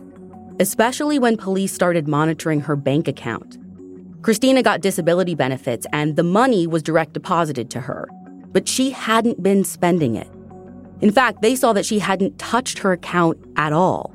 especially 0.60 1.18
when 1.18 1.38
police 1.38 1.74
started 1.74 2.10
monitoring 2.10 2.60
her 2.62 2.76
bank 2.76 3.08
account. 3.08 3.58
Christina 4.22 4.62
got 4.62 4.82
disability 4.82 5.34
benefits 5.34 5.88
and 5.94 6.18
the 6.18 6.24
money 6.24 6.68
was 6.68 6.84
direct 6.84 7.14
deposited 7.14 7.70
to 7.72 7.80
her, 7.80 8.10
but 8.52 8.68
she 8.68 8.92
hadn't 8.92 9.42
been 9.42 9.64
spending 9.64 10.16
it. 10.16 10.30
In 11.00 11.12
fact, 11.12 11.42
they 11.42 11.56
saw 11.56 11.72
that 11.74 11.86
she 11.86 12.00
hadn't 12.00 12.38
touched 12.38 12.80
her 12.80 12.92
account 12.92 13.38
at 13.56 13.72
all. 13.72 14.14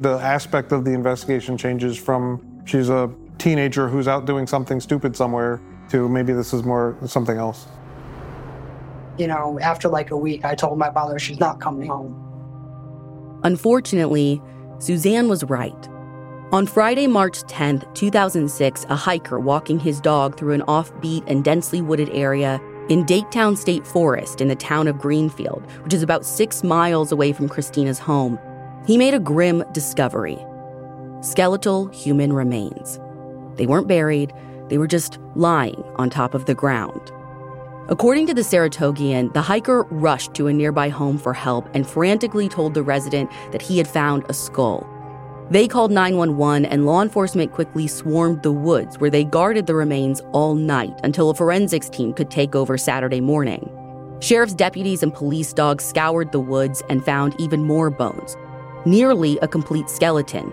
The 0.00 0.18
aspect 0.18 0.72
of 0.72 0.84
the 0.84 0.92
investigation 0.92 1.56
changes 1.56 1.96
from 1.96 2.62
she's 2.64 2.88
a 2.88 3.10
teenager 3.38 3.88
who's 3.88 4.08
out 4.08 4.26
doing 4.26 4.46
something 4.46 4.80
stupid 4.80 5.16
somewhere 5.16 5.60
to 5.90 6.08
maybe 6.08 6.32
this 6.32 6.52
is 6.52 6.64
more 6.64 6.96
something 7.06 7.38
else 7.38 7.66
you 9.18 9.26
know, 9.26 9.58
after 9.60 9.88
like 9.88 10.10
a 10.10 10.16
week, 10.16 10.44
I 10.44 10.54
told 10.54 10.78
my 10.78 10.90
father 10.90 11.18
she's 11.18 11.40
not 11.40 11.60
coming 11.60 11.88
home. 11.88 13.40
Unfortunately, 13.44 14.40
Suzanne 14.78 15.28
was 15.28 15.44
right. 15.44 15.88
On 16.52 16.66
Friday, 16.66 17.06
March 17.06 17.42
10, 17.42 17.84
2006, 17.94 18.86
a 18.88 18.96
hiker 18.96 19.38
walking 19.38 19.78
his 19.78 20.00
dog 20.00 20.36
through 20.36 20.52
an 20.52 20.62
offbeat 20.62 21.22
and 21.28 21.44
densely 21.44 21.80
wooded 21.80 22.08
area 22.10 22.60
in 22.88 23.04
Daketown 23.04 23.56
State 23.56 23.86
Forest 23.86 24.40
in 24.40 24.48
the 24.48 24.56
town 24.56 24.88
of 24.88 24.98
Greenfield, 24.98 25.64
which 25.82 25.94
is 25.94 26.02
about 26.02 26.26
six 26.26 26.64
miles 26.64 27.12
away 27.12 27.32
from 27.32 27.48
Christina's 27.48 28.00
home, 28.00 28.36
he 28.84 28.98
made 28.98 29.14
a 29.14 29.20
grim 29.20 29.62
discovery 29.72 30.38
skeletal 31.20 31.86
human 31.88 32.32
remains. 32.32 32.98
They 33.56 33.66
weren't 33.66 33.86
buried, 33.86 34.32
they 34.68 34.78
were 34.78 34.86
just 34.86 35.18
lying 35.36 35.84
on 35.96 36.08
top 36.08 36.34
of 36.34 36.46
the 36.46 36.54
ground. 36.54 37.12
According 37.88 38.26
to 38.28 38.34
the 38.34 38.42
Saratogian, 38.42 39.32
the 39.32 39.42
hiker 39.42 39.82
rushed 39.90 40.34
to 40.34 40.46
a 40.46 40.52
nearby 40.52 40.88
home 40.88 41.18
for 41.18 41.32
help 41.32 41.68
and 41.74 41.86
frantically 41.86 42.48
told 42.48 42.74
the 42.74 42.82
resident 42.82 43.30
that 43.50 43.62
he 43.62 43.78
had 43.78 43.88
found 43.88 44.24
a 44.28 44.34
skull. 44.34 44.88
They 45.50 45.66
called 45.66 45.90
911 45.90 46.64
and 46.66 46.86
law 46.86 47.02
enforcement 47.02 47.52
quickly 47.52 47.88
swarmed 47.88 48.44
the 48.44 48.52
woods 48.52 48.98
where 49.00 49.10
they 49.10 49.24
guarded 49.24 49.66
the 49.66 49.74
remains 49.74 50.20
all 50.30 50.54
night 50.54 51.00
until 51.02 51.30
a 51.30 51.34
forensics 51.34 51.90
team 51.90 52.12
could 52.12 52.30
take 52.30 52.54
over 52.54 52.78
Saturday 52.78 53.20
morning. 53.20 53.68
Sheriff's 54.20 54.54
deputies 54.54 55.02
and 55.02 55.12
police 55.12 55.52
dogs 55.52 55.84
scoured 55.84 56.30
the 56.30 56.38
woods 56.38 56.84
and 56.88 57.04
found 57.04 57.34
even 57.40 57.64
more 57.64 57.90
bones, 57.90 58.36
nearly 58.84 59.38
a 59.40 59.48
complete 59.48 59.90
skeleton, 59.90 60.52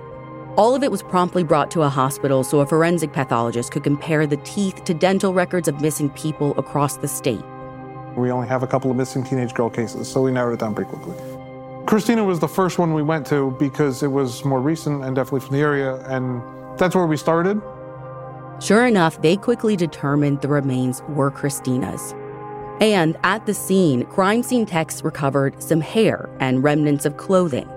all 0.58 0.74
of 0.74 0.82
it 0.82 0.90
was 0.90 1.04
promptly 1.04 1.44
brought 1.44 1.70
to 1.70 1.84
a 1.84 1.90
hospital 1.90 2.44
so 2.44 2.60
a 2.62 2.66
forensic 2.66 3.14
pathologist 3.14 3.72
could 3.72 3.84
compare 3.84 4.26
the 4.26 4.38
teeth 4.38 4.84
to 4.86 4.94
dental 4.94 5.32
records 5.32 5.68
of 5.68 5.80
missing 5.82 6.10
people 6.10 6.58
across 6.58 6.98
the 6.98 7.08
state. 7.08 7.44
We 8.16 8.32
only 8.32 8.48
have 8.48 8.64
a 8.64 8.68
couple 8.68 8.90
of 8.90 8.98
missing 8.98 9.24
teenage 9.24 9.54
girl 9.54 9.70
cases, 9.70 10.12
so 10.12 10.22
we 10.22 10.32
narrowed 10.32 10.56
it 10.56 10.60
down 10.60 10.74
pretty 10.74 10.90
quickly. 10.90 11.16
Christina 11.86 12.24
was 12.24 12.40
the 12.40 12.48
first 12.48 12.80
one 12.80 12.96
we 12.96 13.04
went 13.04 13.28
to 13.28 13.52
because 13.60 14.02
it 14.02 14.08
was 14.08 14.44
more 14.44 14.60
recent 14.60 15.04
and 15.04 15.16
definitely 15.16 15.42
from 15.42 15.56
the 15.56 15.62
area, 15.62 15.98
and 16.08 16.42
that's 16.80 16.96
where 16.96 17.06
we 17.06 17.18
started. 17.18 17.62
Sure 18.60 18.88
enough, 18.88 19.22
they 19.22 19.38
quickly 19.38 19.76
determined 19.76 20.42
the 20.42 20.48
remains 20.48 21.04
were 21.10 21.30
Christina's. 21.30 22.16
And 22.82 23.16
at 23.24 23.46
the 23.46 23.54
scene, 23.54 24.06
crime 24.06 24.42
scene 24.42 24.66
techs 24.66 25.04
recovered 25.04 25.62
some 25.62 25.82
hair 25.82 26.28
and 26.40 26.64
remnants 26.64 27.06
of 27.06 27.18
clothing 27.18 27.70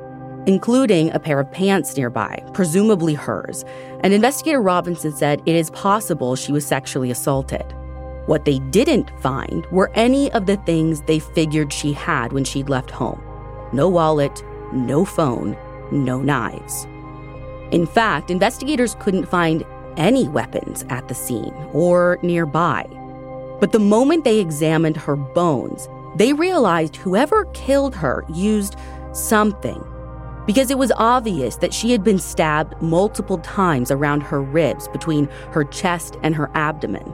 including 0.46 1.10
a 1.10 1.18
pair 1.18 1.40
of 1.40 1.50
pants 1.52 1.96
nearby, 1.96 2.42
presumably 2.52 3.14
hers. 3.14 3.64
And 4.00 4.12
investigator 4.12 4.62
Robinson 4.62 5.12
said 5.12 5.42
it 5.46 5.54
is 5.54 5.70
possible 5.70 6.36
she 6.36 6.52
was 6.52 6.66
sexually 6.66 7.10
assaulted. 7.10 7.64
What 8.26 8.44
they 8.44 8.58
didn't 8.70 9.10
find 9.20 9.66
were 9.66 9.90
any 9.94 10.30
of 10.32 10.46
the 10.46 10.56
things 10.58 11.02
they 11.02 11.18
figured 11.18 11.72
she 11.72 11.92
had 11.92 12.32
when 12.32 12.44
she'd 12.44 12.68
left 12.68 12.90
home 12.90 13.20
no 13.72 13.88
wallet, 13.88 14.42
no 14.72 15.04
phone, 15.04 15.56
no 15.92 16.20
knives. 16.20 16.86
In 17.70 17.86
fact, 17.86 18.30
investigators 18.30 18.96
couldn't 18.98 19.28
find 19.28 19.64
any 19.96 20.26
weapons 20.28 20.84
at 20.88 21.06
the 21.06 21.14
scene 21.14 21.54
or 21.72 22.18
nearby. 22.22 22.84
But 23.60 23.72
the 23.72 23.78
moment 23.78 24.24
they 24.24 24.40
examined 24.40 24.96
her 24.96 25.14
bones, 25.14 25.88
they 26.16 26.32
realized 26.32 26.96
whoever 26.96 27.44
killed 27.52 27.94
her 27.94 28.24
used 28.28 28.74
something 29.12 29.84
because 30.46 30.70
it 30.70 30.78
was 30.78 30.92
obvious 30.96 31.56
that 31.56 31.74
she 31.74 31.92
had 31.92 32.02
been 32.02 32.18
stabbed 32.18 32.80
multiple 32.82 33.38
times 33.38 33.90
around 33.90 34.22
her 34.22 34.42
ribs 34.42 34.88
between 34.88 35.26
her 35.52 35.64
chest 35.64 36.16
and 36.22 36.34
her 36.34 36.50
abdomen. 36.54 37.12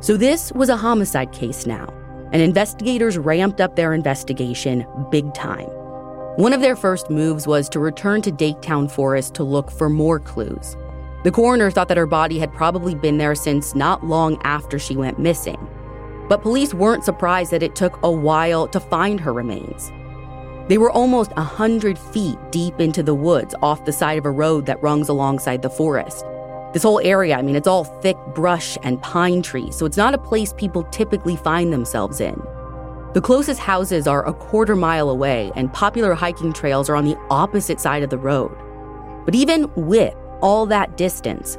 So 0.00 0.16
this 0.16 0.52
was 0.52 0.68
a 0.68 0.76
homicide 0.76 1.32
case 1.32 1.66
now, 1.66 1.92
and 2.32 2.40
investigators 2.40 3.18
ramped 3.18 3.60
up 3.60 3.76
their 3.76 3.92
investigation 3.92 4.86
big 5.10 5.32
time. 5.34 5.68
One 6.36 6.52
of 6.52 6.60
their 6.60 6.76
first 6.76 7.10
moves 7.10 7.46
was 7.46 7.68
to 7.70 7.80
return 7.80 8.22
to 8.22 8.32
Daketown 8.32 8.90
Forest 8.90 9.34
to 9.34 9.44
look 9.44 9.70
for 9.70 9.90
more 9.90 10.20
clues. 10.20 10.76
The 11.22 11.30
coroner 11.30 11.70
thought 11.70 11.88
that 11.88 11.98
her 11.98 12.06
body 12.06 12.38
had 12.38 12.52
probably 12.54 12.94
been 12.94 13.18
there 13.18 13.34
since 13.34 13.74
not 13.74 14.06
long 14.06 14.40
after 14.42 14.78
she 14.78 14.96
went 14.96 15.18
missing. 15.18 15.58
But 16.30 16.40
police 16.40 16.72
weren't 16.72 17.04
surprised 17.04 17.50
that 17.50 17.62
it 17.62 17.76
took 17.76 17.98
a 18.02 18.10
while 18.10 18.68
to 18.68 18.80
find 18.80 19.20
her 19.20 19.34
remains. 19.34 19.92
They 20.68 20.78
were 20.78 20.90
almost 20.90 21.32
a 21.36 21.42
hundred 21.42 21.98
feet 21.98 22.38
deep 22.50 22.80
into 22.80 23.02
the 23.02 23.14
woods 23.14 23.54
off 23.62 23.84
the 23.84 23.92
side 23.92 24.18
of 24.18 24.24
a 24.24 24.30
road 24.30 24.66
that 24.66 24.82
runs 24.82 25.08
alongside 25.08 25.62
the 25.62 25.70
forest. 25.70 26.24
This 26.72 26.84
whole 26.84 27.00
area, 27.00 27.36
I 27.36 27.42
mean, 27.42 27.56
it's 27.56 27.66
all 27.66 27.82
thick 27.82 28.16
brush 28.34 28.78
and 28.84 29.02
pine 29.02 29.42
trees, 29.42 29.76
so 29.76 29.86
it's 29.86 29.96
not 29.96 30.14
a 30.14 30.18
place 30.18 30.52
people 30.52 30.84
typically 30.84 31.34
find 31.34 31.72
themselves 31.72 32.20
in. 32.20 32.40
The 33.14 33.20
closest 33.20 33.58
houses 33.58 34.06
are 34.06 34.24
a 34.24 34.32
quarter 34.32 34.76
mile 34.76 35.10
away, 35.10 35.50
and 35.56 35.72
popular 35.72 36.14
hiking 36.14 36.52
trails 36.52 36.88
are 36.88 36.94
on 36.94 37.04
the 37.04 37.18
opposite 37.28 37.80
side 37.80 38.04
of 38.04 38.10
the 38.10 38.18
road. 38.18 38.56
But 39.24 39.34
even 39.34 39.68
with 39.74 40.14
all 40.40 40.64
that 40.66 40.96
distance, 40.96 41.58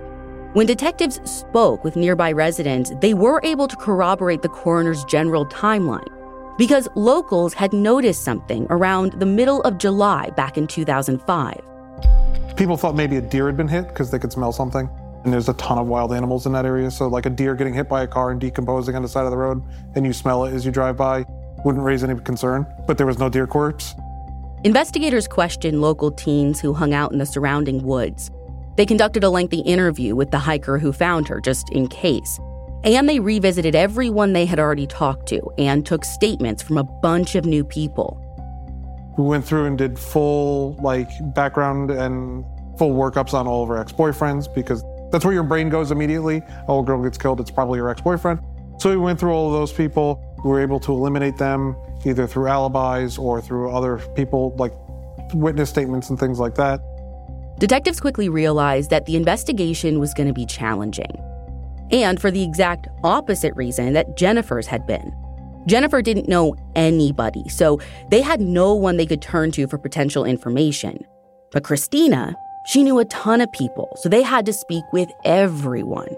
when 0.53 0.65
detectives 0.65 1.19
spoke 1.29 1.83
with 1.83 1.97
nearby 1.97 2.31
residents, 2.31 2.93
they 3.01 3.13
were 3.13 3.41
able 3.43 3.67
to 3.67 3.75
corroborate 3.75 4.41
the 4.41 4.49
coroner's 4.49 5.03
general 5.03 5.45
timeline 5.45 6.20
because 6.57 6.87
locals 6.95 7.53
had 7.53 7.73
noticed 7.73 8.23
something 8.23 8.67
around 8.69 9.13
the 9.13 9.25
middle 9.25 9.61
of 9.61 9.77
July 9.77 10.29
back 10.31 10.57
in 10.57 10.67
2005. 10.67 11.61
People 12.55 12.77
thought 12.77 12.95
maybe 12.95 13.17
a 13.17 13.21
deer 13.21 13.47
had 13.47 13.57
been 13.57 13.67
hit 13.67 13.87
because 13.87 14.11
they 14.11 14.19
could 14.19 14.31
smell 14.31 14.51
something. 14.51 14.89
And 15.23 15.31
there's 15.31 15.49
a 15.49 15.53
ton 15.53 15.77
of 15.77 15.87
wild 15.87 16.13
animals 16.13 16.45
in 16.45 16.51
that 16.53 16.65
area. 16.65 16.89
So, 16.89 17.07
like 17.07 17.25
a 17.25 17.29
deer 17.29 17.55
getting 17.55 17.73
hit 17.73 17.87
by 17.87 18.03
a 18.03 18.07
car 18.07 18.31
and 18.31 18.41
decomposing 18.41 18.95
on 18.95 19.03
the 19.03 19.07
side 19.07 19.25
of 19.25 19.31
the 19.31 19.37
road, 19.37 19.63
and 19.95 20.05
you 20.05 20.13
smell 20.13 20.45
it 20.45 20.53
as 20.53 20.65
you 20.65 20.71
drive 20.71 20.97
by, 20.97 21.25
wouldn't 21.63 21.83
raise 21.83 22.03
any 22.03 22.19
concern. 22.19 22.65
But 22.87 22.97
there 22.97 23.05
was 23.05 23.19
no 23.19 23.29
deer 23.29 23.45
corpse. 23.45 23.93
Investigators 24.63 25.27
questioned 25.27 25.81
local 25.81 26.11
teens 26.11 26.59
who 26.59 26.73
hung 26.73 26.93
out 26.93 27.11
in 27.11 27.19
the 27.19 27.25
surrounding 27.25 27.83
woods. 27.83 28.31
They 28.77 28.85
conducted 28.85 29.23
a 29.23 29.29
lengthy 29.29 29.59
interview 29.59 30.15
with 30.15 30.31
the 30.31 30.39
hiker 30.39 30.79
who 30.79 30.91
found 30.91 31.27
her, 31.27 31.39
just 31.39 31.69
in 31.71 31.87
case. 31.87 32.39
And 32.83 33.07
they 33.07 33.19
revisited 33.19 33.75
everyone 33.75 34.33
they 34.33 34.45
had 34.45 34.59
already 34.59 34.87
talked 34.87 35.27
to 35.29 35.41
and 35.57 35.85
took 35.85 36.03
statements 36.03 36.63
from 36.63 36.77
a 36.77 36.83
bunch 36.83 37.35
of 37.35 37.45
new 37.45 37.63
people. 37.63 38.17
We 39.17 39.25
went 39.25 39.45
through 39.45 39.65
and 39.65 39.77
did 39.77 39.99
full 39.99 40.75
like 40.81 41.09
background 41.35 41.91
and 41.91 42.43
full 42.77 42.95
workups 42.95 43.33
on 43.33 43.47
all 43.47 43.63
of 43.63 43.69
our 43.69 43.79
ex-boyfriends 43.79 44.53
because 44.55 44.83
that's 45.11 45.23
where 45.23 45.33
your 45.33 45.43
brain 45.43 45.69
goes 45.69 45.91
immediately. 45.91 46.41
Oh, 46.67 46.79
a 46.79 46.83
girl 46.83 47.03
gets 47.03 47.17
killed, 47.17 47.39
it's 47.39 47.51
probably 47.51 47.77
your 47.77 47.89
ex-boyfriend. 47.89 48.39
So 48.79 48.89
we 48.89 48.97
went 48.97 49.19
through 49.19 49.33
all 49.33 49.47
of 49.47 49.53
those 49.53 49.71
people. 49.71 50.19
We 50.43 50.49
were 50.49 50.61
able 50.61 50.79
to 50.79 50.91
eliminate 50.91 51.37
them 51.37 51.75
either 52.03 52.25
through 52.25 52.47
alibis 52.47 53.19
or 53.19 53.41
through 53.41 53.69
other 53.69 53.99
people 54.15 54.55
like 54.57 54.73
witness 55.35 55.69
statements 55.69 56.09
and 56.09 56.19
things 56.19 56.39
like 56.39 56.55
that. 56.55 56.79
Detectives 57.59 57.99
quickly 57.99 58.27
realized 58.27 58.89
that 58.89 59.05
the 59.05 59.15
investigation 59.15 59.99
was 59.99 60.15
going 60.15 60.27
to 60.27 60.33
be 60.33 60.47
challenging. 60.47 61.11
And 61.91 62.19
for 62.19 62.31
the 62.31 62.43
exact 62.43 62.87
opposite 63.03 63.55
reason 63.55 63.93
that 63.93 64.15
Jennifer's 64.17 64.67
had 64.67 64.87
been. 64.87 65.15
Jennifer 65.67 66.01
didn't 66.01 66.27
know 66.27 66.55
anybody, 66.75 67.47
so 67.47 67.79
they 68.09 68.21
had 68.21 68.41
no 68.41 68.73
one 68.73 68.97
they 68.97 69.05
could 69.05 69.21
turn 69.21 69.51
to 69.51 69.67
for 69.67 69.77
potential 69.77 70.25
information. 70.25 71.05
But 71.51 71.63
Christina, 71.63 72.35
she 72.65 72.83
knew 72.83 72.97
a 72.99 73.05
ton 73.05 73.41
of 73.41 73.51
people, 73.51 73.95
so 74.01 74.09
they 74.09 74.23
had 74.23 74.45
to 74.47 74.53
speak 74.53 74.83
with 74.91 75.09
everyone. 75.23 76.15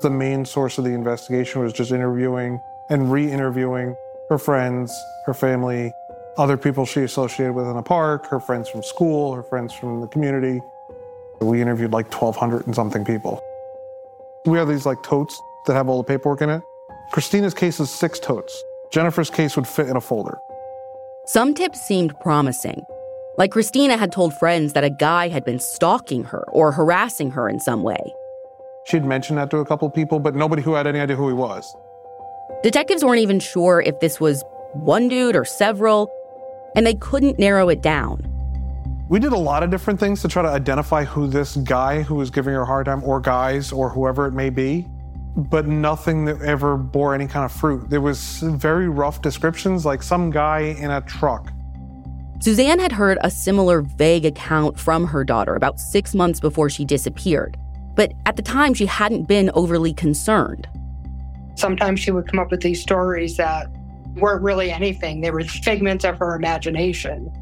The 0.00 0.10
main 0.10 0.44
source 0.44 0.78
of 0.78 0.84
the 0.84 0.90
investigation 0.90 1.62
was 1.62 1.72
just 1.72 1.90
interviewing 1.90 2.60
and 2.88 3.10
re 3.10 3.30
interviewing 3.30 3.94
her 4.28 4.38
friends, 4.38 4.92
her 5.26 5.34
family, 5.34 5.92
other 6.38 6.56
people 6.56 6.84
she 6.84 7.00
associated 7.00 7.54
with 7.54 7.66
in 7.66 7.76
the 7.76 7.82
park, 7.82 8.26
her 8.26 8.40
friends 8.40 8.68
from 8.68 8.82
school, 8.82 9.34
her 9.34 9.42
friends 9.42 9.72
from 9.72 10.00
the 10.00 10.06
community. 10.08 10.60
We 11.40 11.60
interviewed 11.60 11.92
like 11.92 12.06
1,200 12.12 12.66
and 12.66 12.74
something 12.74 13.04
people. 13.04 13.42
We 14.46 14.58
have 14.58 14.68
these 14.68 14.86
like 14.86 15.02
totes 15.02 15.40
that 15.66 15.74
have 15.74 15.88
all 15.88 15.98
the 15.98 16.04
paperwork 16.04 16.40
in 16.40 16.50
it. 16.50 16.62
Christina's 17.12 17.52
case 17.52 17.80
is 17.80 17.90
six 17.90 18.20
totes. 18.20 18.62
Jennifer's 18.92 19.30
case 19.30 19.56
would 19.56 19.66
fit 19.66 19.88
in 19.88 19.96
a 19.96 20.00
folder. 20.00 20.38
Some 21.26 21.52
tips 21.52 21.80
seemed 21.80 22.18
promising. 22.20 22.84
Like 23.36 23.50
Christina 23.50 23.96
had 23.96 24.12
told 24.12 24.32
friends 24.34 24.72
that 24.74 24.84
a 24.84 24.90
guy 24.90 25.28
had 25.28 25.44
been 25.44 25.58
stalking 25.58 26.24
her 26.24 26.44
or 26.50 26.70
harassing 26.70 27.32
her 27.32 27.48
in 27.48 27.58
some 27.58 27.82
way. 27.82 28.14
She'd 28.86 29.04
mentioned 29.04 29.38
that 29.38 29.50
to 29.50 29.58
a 29.58 29.66
couple 29.66 29.88
of 29.88 29.94
people, 29.94 30.20
but 30.20 30.36
nobody 30.36 30.62
who 30.62 30.74
had 30.74 30.86
any 30.86 31.00
idea 31.00 31.16
who 31.16 31.26
he 31.26 31.34
was. 31.34 31.74
Detectives 32.62 33.04
weren't 33.04 33.20
even 33.20 33.40
sure 33.40 33.80
if 33.80 33.98
this 33.98 34.20
was 34.20 34.44
one 34.72 35.08
dude 35.08 35.34
or 35.34 35.44
several, 35.44 36.08
and 36.76 36.86
they 36.86 36.94
couldn't 36.94 37.38
narrow 37.38 37.68
it 37.68 37.82
down. 37.82 38.35
We 39.08 39.20
did 39.20 39.32
a 39.32 39.38
lot 39.38 39.62
of 39.62 39.70
different 39.70 40.00
things 40.00 40.20
to 40.22 40.28
try 40.28 40.42
to 40.42 40.48
identify 40.48 41.04
who 41.04 41.26
this 41.28 41.56
guy 41.56 42.02
who 42.02 42.16
was 42.16 42.30
giving 42.30 42.54
her 42.54 42.62
a 42.62 42.66
hard 42.66 42.86
time, 42.86 43.04
or 43.04 43.20
guys, 43.20 43.72
or 43.72 43.88
whoever 43.88 44.26
it 44.26 44.32
may 44.32 44.50
be, 44.50 44.86
but 45.36 45.66
nothing 45.66 46.24
that 46.24 46.42
ever 46.42 46.76
bore 46.76 47.14
any 47.14 47.26
kind 47.26 47.44
of 47.44 47.52
fruit. 47.52 47.88
There 47.88 48.00
was 48.00 48.38
very 48.40 48.88
rough 48.88 49.22
descriptions, 49.22 49.86
like 49.86 50.02
some 50.02 50.30
guy 50.30 50.76
in 50.78 50.90
a 50.90 51.00
truck 51.02 51.52
Suzanne 52.40 52.78
had 52.78 52.92
heard 52.92 53.18
a 53.22 53.30
similar 53.30 53.80
vague 53.80 54.26
account 54.26 54.78
from 54.78 55.06
her 55.06 55.24
daughter 55.24 55.54
about 55.54 55.80
six 55.80 56.14
months 56.14 56.38
before 56.38 56.68
she 56.68 56.84
disappeared, 56.84 57.56
but 57.94 58.12
at 58.26 58.36
the 58.36 58.42
time 58.42 58.74
she 58.74 58.86
hadn't 58.86 59.24
been 59.24 59.50
overly 59.54 59.94
concerned. 59.94 60.68
Sometimes 61.54 61.98
she 61.98 62.10
would 62.10 62.28
come 62.28 62.38
up 62.38 62.50
with 62.50 62.60
these 62.60 62.80
stories 62.80 63.38
that 63.38 63.68
weren't 64.16 64.42
really 64.42 64.70
anything, 64.70 65.22
they 65.22 65.30
were 65.30 65.44
figments 65.44 66.04
of 66.04 66.18
her 66.18 66.34
imagination. 66.34 67.32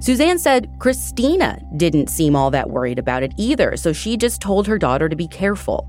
Suzanne 0.00 0.38
said 0.38 0.70
Christina 0.78 1.60
didn't 1.76 2.08
seem 2.08 2.34
all 2.34 2.50
that 2.50 2.70
worried 2.70 2.98
about 2.98 3.22
it 3.22 3.32
either, 3.36 3.76
so 3.76 3.92
she 3.92 4.16
just 4.16 4.40
told 4.40 4.66
her 4.66 4.78
daughter 4.78 5.08
to 5.08 5.16
be 5.16 5.28
careful. 5.28 5.86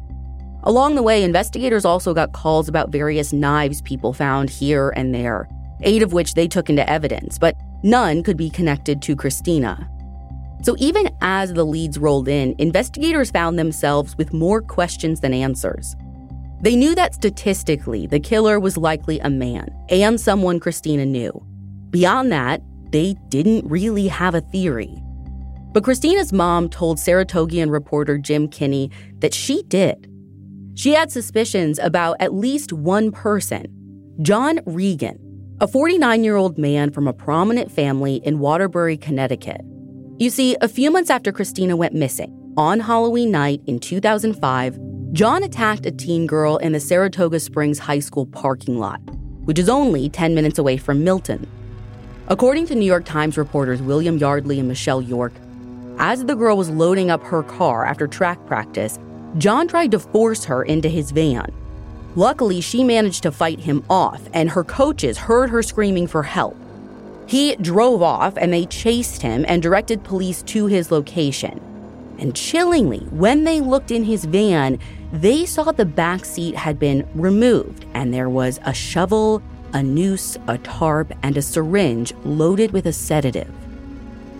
Along 0.63 0.95
the 0.95 1.04
way, 1.04 1.24
investigators 1.24 1.86
also 1.86 2.13
got 2.13 2.34
calls 2.34 2.67
about 2.67 2.91
various 2.91 3.34
knives 3.34 3.82
people 3.82 4.13
found 4.13 4.50
here 4.50 4.93
and 4.95 5.15
there, 5.15 5.50
eight 5.82 6.04
of 6.04 6.13
which 6.13 6.34
they 6.34 6.47
took 6.47 6.69
into 6.69 6.88
evidence, 6.88 7.39
but 7.39 7.56
None 7.84 8.21
could 8.21 8.38
be 8.38 8.50
connected 8.50 9.02
to 9.04 9.15
Christina. 9.15 9.89
So 10.62 10.76
even 10.78 11.10
as 11.21 11.54
the 11.54 11.65
leads 11.65 11.97
rolled 11.97 12.28
in, 12.28 12.54
investigators 12.60 13.32
found 13.32 13.58
themselves 13.58 14.15
with 14.17 14.34
more 14.34 14.62
questions 14.62 15.19
than 15.19 15.34
answers. 15.34 15.95
They 16.62 16.76
knew 16.76 16.93
that 16.93 17.15
statistically, 17.15 18.06
the 18.06 18.19
killer 18.19 18.60
was 18.60 18.78
likely 18.78 19.19
a 19.19 19.32
man 19.32 19.76
and 19.89 20.21
someone 20.21 20.60
Christina 20.60 21.08
knew. 21.08 21.32
Beyond 21.89 22.32
that, 22.32 22.62
they 22.92 23.16
didn't 23.30 23.68
really 23.68 24.08
have 24.08 24.36
a 24.36 24.42
theory. 24.42 24.96
But 25.74 25.84
Christina's 25.84 26.34
mom 26.34 26.70
told 26.70 26.98
Saratogian 26.98 27.72
reporter 27.72 28.18
Jim 28.18 28.48
Kinney 28.48 28.92
that 29.20 29.34
she 29.34 29.64
did. 29.64 30.08
She 30.76 30.94
had 30.94 31.12
suspicions 31.12 31.80
about 31.80 32.18
at 32.20 32.34
least 32.34 32.74
one 32.74 33.12
person, 33.12 33.66
John 34.22 34.60
Regan, 34.66 35.20
a 35.62 35.68
49 35.68 36.24
year 36.24 36.36
old 36.36 36.58
man 36.58 36.92
from 36.92 37.08
a 37.08 37.14
prominent 37.14 37.72
family 37.72 38.16
in 38.24 38.40
Waterbury, 38.40 38.98
Connecticut. 38.98 39.62
You 40.18 40.30
see, 40.30 40.56
a 40.62 40.68
few 40.68 40.92
months 40.92 41.10
after 41.10 41.32
Christina 41.32 41.76
went 41.76 41.94
missing, 41.94 42.38
on 42.58 42.80
Halloween 42.80 43.32
night 43.32 43.62
in 43.66 43.80
2005, 43.80 44.80
John 45.14 45.44
attacked 45.44 45.86
a 45.86 45.92
teen 45.92 46.28
girl 46.28 46.58
in 46.58 46.74
the 46.74 46.80
Saratoga 46.80 47.40
Springs 47.40 47.80
High 47.80 48.00
School 48.00 48.26
parking 48.26 48.78
lot, 48.78 49.00
which 49.46 49.60
is 49.60 49.70
only 49.70 50.10
10 50.10 50.36
minutes 50.36 50.58
away 50.58 50.78
from 50.78 51.04
Milton. 51.04 51.48
According 52.32 52.65
to 52.67 52.76
New 52.76 52.86
York 52.86 53.04
Times 53.04 53.38
reporters 53.38 53.82
William 53.82 54.17
Yardley 54.17 54.58
and 54.58 54.67
Michelle 54.67 55.02
York, 55.02 55.34
as 56.00 56.24
the 56.24 56.34
girl 56.34 56.56
was 56.56 56.70
loading 56.70 57.12
up 57.12 57.22
her 57.24 57.44
car 57.44 57.86
after 57.86 58.08
track 58.08 58.44
practice, 58.48 58.98
John 59.38 59.67
tried 59.67 59.91
to 59.91 60.00
force 60.00 60.46
her 60.46 60.63
into 60.63 60.88
his 60.88 61.12
van 61.12 61.52
Luckily, 62.15 62.60
she 62.60 62.84
managed 62.84 63.24
to 63.24 63.32
fight 63.32 63.60
him 63.60 63.84
off, 63.89 64.22
and 64.34 64.50
her 64.50 64.63
coaches 64.63 65.17
heard 65.17 65.50
her 65.50 65.63
screaming 65.63 66.08
for 66.08 66.24
help. 66.24 66.58
He 67.26 67.56
drove 67.58 68.02
off, 68.02 68.38
and 68.38 68.52
they 68.52 68.65
chased 68.65 69.22
him 69.22 69.46
and 69.48 69.62
directed 69.62 70.04
police 70.04 70.41
to 70.44 70.65
his 70.65 70.91
location. 70.91 71.62
And 72.20 72.36
chillingly, 72.36 73.00
when 73.12 73.46
they 73.46 73.62
looked 73.62 73.91
in 73.91 74.04
his 74.04 74.26
van, 74.26 74.78
they 75.13 75.46
saw 75.46 75.72
the 75.72 75.86
back 75.86 76.26
seat 76.26 76.56
had 76.56 76.78
been 76.80 77.08
removed, 77.15 77.86
and 77.94 78.13
there 78.13 78.30
was 78.30 78.60
a 78.65 78.74
shovel, 78.74 79.41
a 79.74 79.84
noose, 79.84 80.38
a 80.48 80.58
tarp, 80.60 81.14
and 81.24 81.38
a 81.38 81.42
syringe 81.42 82.14
loaded 82.24 82.72
with 82.72 82.86
a 82.86 82.94
sedative. 82.94 83.52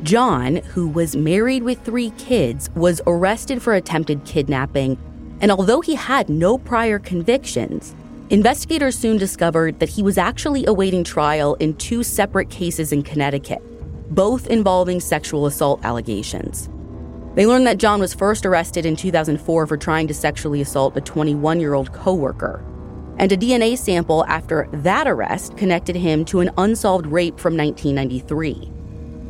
John, 0.04 0.58
who 0.58 0.88
was 0.88 1.16
married 1.16 1.64
with 1.64 1.82
three 1.82 2.12
kids, 2.12 2.70
was 2.76 3.02
arrested 3.06 3.62
for 3.62 3.74
attempted 3.74 4.26
kidnapping 4.26 4.98
and 5.42 5.52
although 5.52 5.82
he 5.82 5.96
had 5.96 6.30
no 6.30 6.58
prior 6.60 7.00
convictions, 7.00 7.96
investigators 8.30 8.98
soon 8.98 9.18
discovered 9.18 9.80
that 9.80 9.90
he 9.90 10.04
was 10.04 10.18
actually 10.20 10.66
awaiting 10.68 11.04
trial 11.04 11.56
in 11.56 11.74
two 11.76 12.04
separate 12.04 12.50
cases 12.52 12.94
in 12.94 13.02
Connecticut, 13.02 13.60
both 14.14 14.46
involving 14.48 15.00
sexual 15.00 15.48
assault 15.48 15.84
allegations. 15.84 16.70
They 17.34 17.48
learned 17.48 17.66
that 17.66 17.80
John 17.80 18.00
was 18.00 18.14
first 18.14 18.46
arrested 18.46 18.86
in 18.86 18.96
2004 18.96 19.66
for 19.66 19.78
trying 19.78 20.08
to 20.08 20.14
sexually 20.14 20.62
assault 20.62 20.96
a 20.96 21.02
21 21.02 21.60
year 21.60 21.74
old 21.74 21.92
coworker. 21.92 22.64
And 23.22 23.32
a 23.32 23.38
DNA 23.38 23.78
sample 23.78 24.26
after 24.26 24.68
that 24.74 25.08
arrest 25.08 25.56
connected 25.56 25.96
him 25.96 26.26
to 26.26 26.40
an 26.40 26.50
unsolved 26.58 27.06
rape 27.06 27.40
from 27.40 27.56
1993. 27.56 28.72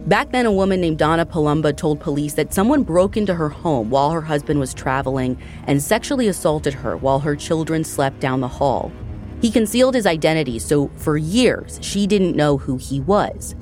Back 0.07 0.31
then, 0.31 0.45
a 0.45 0.51
woman 0.51 0.79
named 0.79 0.97
Donna 0.97 1.25
Palumbo 1.25 1.75
told 1.75 1.99
police 1.99 2.35
that 2.35 2.53
someone 2.53 2.83
broke 2.83 3.17
into 3.17 3.35
her 3.35 3.49
home 3.49 3.89
while 3.89 4.11
her 4.11 4.21
husband 4.21 4.61
was 4.61 4.73
traveling 4.73 5.37
and 5.67 5.83
sexually 5.83 6.29
assaulted 6.29 6.73
her 6.73 6.95
while 6.95 7.19
her 7.19 7.35
children 7.35 7.83
slept 7.83 8.21
down 8.21 8.39
the 8.39 8.47
hall. 8.47 8.93
He 9.41 9.51
concealed 9.51 9.95
his 9.95 10.05
identity, 10.05 10.57
so 10.57 10.87
for 10.95 11.17
years, 11.17 11.77
she 11.81 12.07
didn't 12.07 12.37
know 12.37 12.55
who 12.57 12.77
he 12.77 13.01
was. 13.01 13.55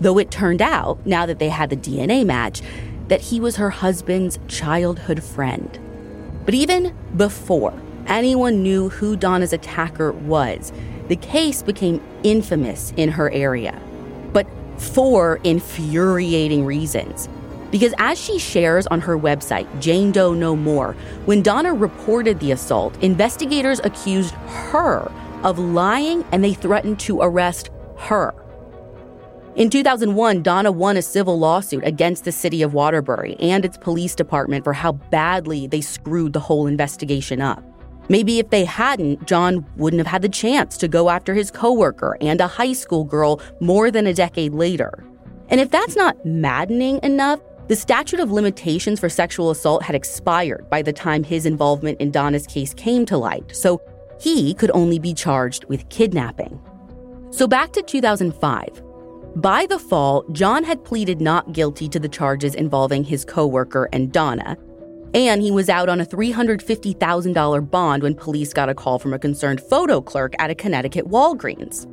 Though 0.00 0.16
it 0.16 0.30
turned 0.30 0.62
out, 0.62 1.04
now 1.06 1.26
that 1.26 1.40
they 1.40 1.50
had 1.50 1.68
the 1.68 1.76
DNA 1.76 2.24
match, 2.24 2.62
that 3.08 3.20
he 3.20 3.38
was 3.38 3.56
her 3.56 3.68
husband's 3.68 4.38
childhood 4.48 5.22
friend. 5.22 5.78
But 6.46 6.54
even 6.54 6.96
before 7.18 7.78
anyone 8.08 8.62
knew 8.62 8.88
who 8.88 9.16
Donna's 9.16 9.52
attacker 9.52 10.12
was, 10.12 10.72
the 11.08 11.16
case 11.16 11.62
became 11.62 12.02
infamous 12.22 12.92
in 12.96 13.10
her 13.10 13.30
area. 13.30 13.80
But 14.32 14.46
for 14.76 15.40
infuriating 15.44 16.64
reasons. 16.64 17.28
Because 17.70 17.92
as 17.98 18.18
she 18.18 18.38
shares 18.38 18.86
on 18.86 19.00
her 19.02 19.18
website, 19.18 19.66
Jane 19.80 20.10
Doe 20.10 20.32
No 20.32 20.56
More, 20.56 20.94
when 21.26 21.42
Donna 21.42 21.74
reported 21.74 22.40
the 22.40 22.52
assault, 22.52 22.96
investigators 23.02 23.80
accused 23.84 24.34
her 24.70 25.10
of 25.42 25.58
lying 25.58 26.24
and 26.32 26.42
they 26.42 26.54
threatened 26.54 26.98
to 27.00 27.20
arrest 27.20 27.70
her. 27.98 28.34
In 29.54 29.70
2001, 29.70 30.42
Donna 30.42 30.70
won 30.70 30.96
a 30.96 31.02
civil 31.02 31.38
lawsuit 31.38 31.84
against 31.84 32.24
the 32.24 32.32
city 32.32 32.62
of 32.62 32.74
Waterbury 32.74 33.36
and 33.40 33.64
its 33.64 33.76
police 33.76 34.14
department 34.14 34.64
for 34.64 34.72
how 34.72 34.92
badly 34.92 35.66
they 35.66 35.80
screwed 35.80 36.32
the 36.32 36.40
whole 36.40 36.66
investigation 36.66 37.40
up. 37.40 37.62
Maybe 38.08 38.38
if 38.38 38.50
they 38.50 38.64
hadn't, 38.64 39.26
John 39.26 39.66
wouldn't 39.76 39.98
have 39.98 40.06
had 40.06 40.22
the 40.22 40.28
chance 40.28 40.78
to 40.78 40.88
go 40.88 41.10
after 41.10 41.34
his 41.34 41.50
coworker 41.50 42.16
and 42.20 42.40
a 42.40 42.46
high 42.46 42.72
school 42.72 43.04
girl 43.04 43.40
more 43.60 43.90
than 43.90 44.06
a 44.06 44.14
decade 44.14 44.52
later. 44.52 45.04
And 45.48 45.60
if 45.60 45.70
that's 45.70 45.96
not 45.96 46.24
maddening 46.24 47.00
enough, 47.02 47.40
the 47.68 47.76
statute 47.76 48.20
of 48.20 48.32
limitations 48.32 48.98
for 48.98 49.10
sexual 49.10 49.50
assault 49.50 49.82
had 49.82 49.94
expired 49.94 50.70
by 50.70 50.80
the 50.80 50.92
time 50.92 51.22
his 51.22 51.44
involvement 51.44 52.00
in 52.00 52.10
Donna's 52.10 52.46
case 52.46 52.72
came 52.72 53.04
to 53.06 53.18
light, 53.18 53.54
so 53.54 53.80
he 54.18 54.54
could 54.54 54.70
only 54.72 54.98
be 54.98 55.12
charged 55.12 55.66
with 55.66 55.88
kidnapping. 55.90 56.58
So 57.30 57.46
back 57.46 57.72
to 57.74 57.82
2005. 57.82 58.82
By 59.36 59.66
the 59.66 59.78
fall, 59.78 60.24
John 60.32 60.64
had 60.64 60.82
pleaded 60.82 61.20
not 61.20 61.52
guilty 61.52 61.88
to 61.90 62.00
the 62.00 62.08
charges 62.08 62.54
involving 62.54 63.04
his 63.04 63.24
coworker 63.24 63.88
and 63.92 64.10
Donna, 64.10 64.56
and 65.14 65.42
he 65.42 65.50
was 65.50 65.68
out 65.68 65.88
on 65.88 66.00
a 66.00 66.06
$350,000 66.06 67.70
bond 67.70 68.02
when 68.02 68.14
police 68.14 68.52
got 68.52 68.68
a 68.68 68.74
call 68.74 68.98
from 68.98 69.14
a 69.14 69.18
concerned 69.18 69.60
photo 69.60 70.00
clerk 70.00 70.34
at 70.38 70.50
a 70.50 70.54
Connecticut 70.54 71.08
Walgreens. 71.08 71.86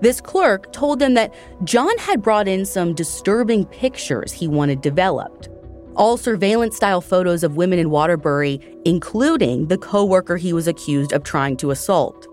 This 0.00 0.20
clerk 0.20 0.72
told 0.72 0.98
them 0.98 1.14
that 1.14 1.32
John 1.64 1.96
had 1.98 2.22
brought 2.22 2.48
in 2.48 2.64
some 2.64 2.94
disturbing 2.94 3.64
pictures 3.66 4.32
he 4.32 4.48
wanted 4.48 4.80
developed. 4.80 5.48
All 5.96 6.16
surveillance 6.16 6.76
style 6.76 7.00
photos 7.00 7.44
of 7.44 7.56
women 7.56 7.78
in 7.78 7.90
Waterbury, 7.90 8.60
including 8.84 9.68
the 9.68 9.78
coworker 9.78 10.36
he 10.36 10.52
was 10.52 10.66
accused 10.66 11.12
of 11.12 11.22
trying 11.22 11.56
to 11.58 11.70
assault. 11.70 12.26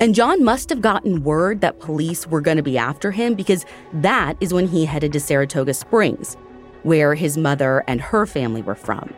And 0.00 0.14
John 0.14 0.44
must 0.44 0.68
have 0.68 0.80
gotten 0.80 1.24
word 1.24 1.60
that 1.62 1.80
police 1.80 2.26
were 2.26 2.40
going 2.40 2.58
to 2.58 2.62
be 2.62 2.78
after 2.78 3.10
him 3.10 3.34
because 3.34 3.64
that 3.94 4.36
is 4.40 4.54
when 4.54 4.68
he 4.68 4.84
headed 4.84 5.12
to 5.14 5.20
Saratoga 5.20 5.74
Springs, 5.74 6.36
where 6.82 7.14
his 7.14 7.36
mother 7.36 7.82
and 7.88 8.00
her 8.00 8.26
family 8.26 8.62
were 8.62 8.76
from. 8.76 9.12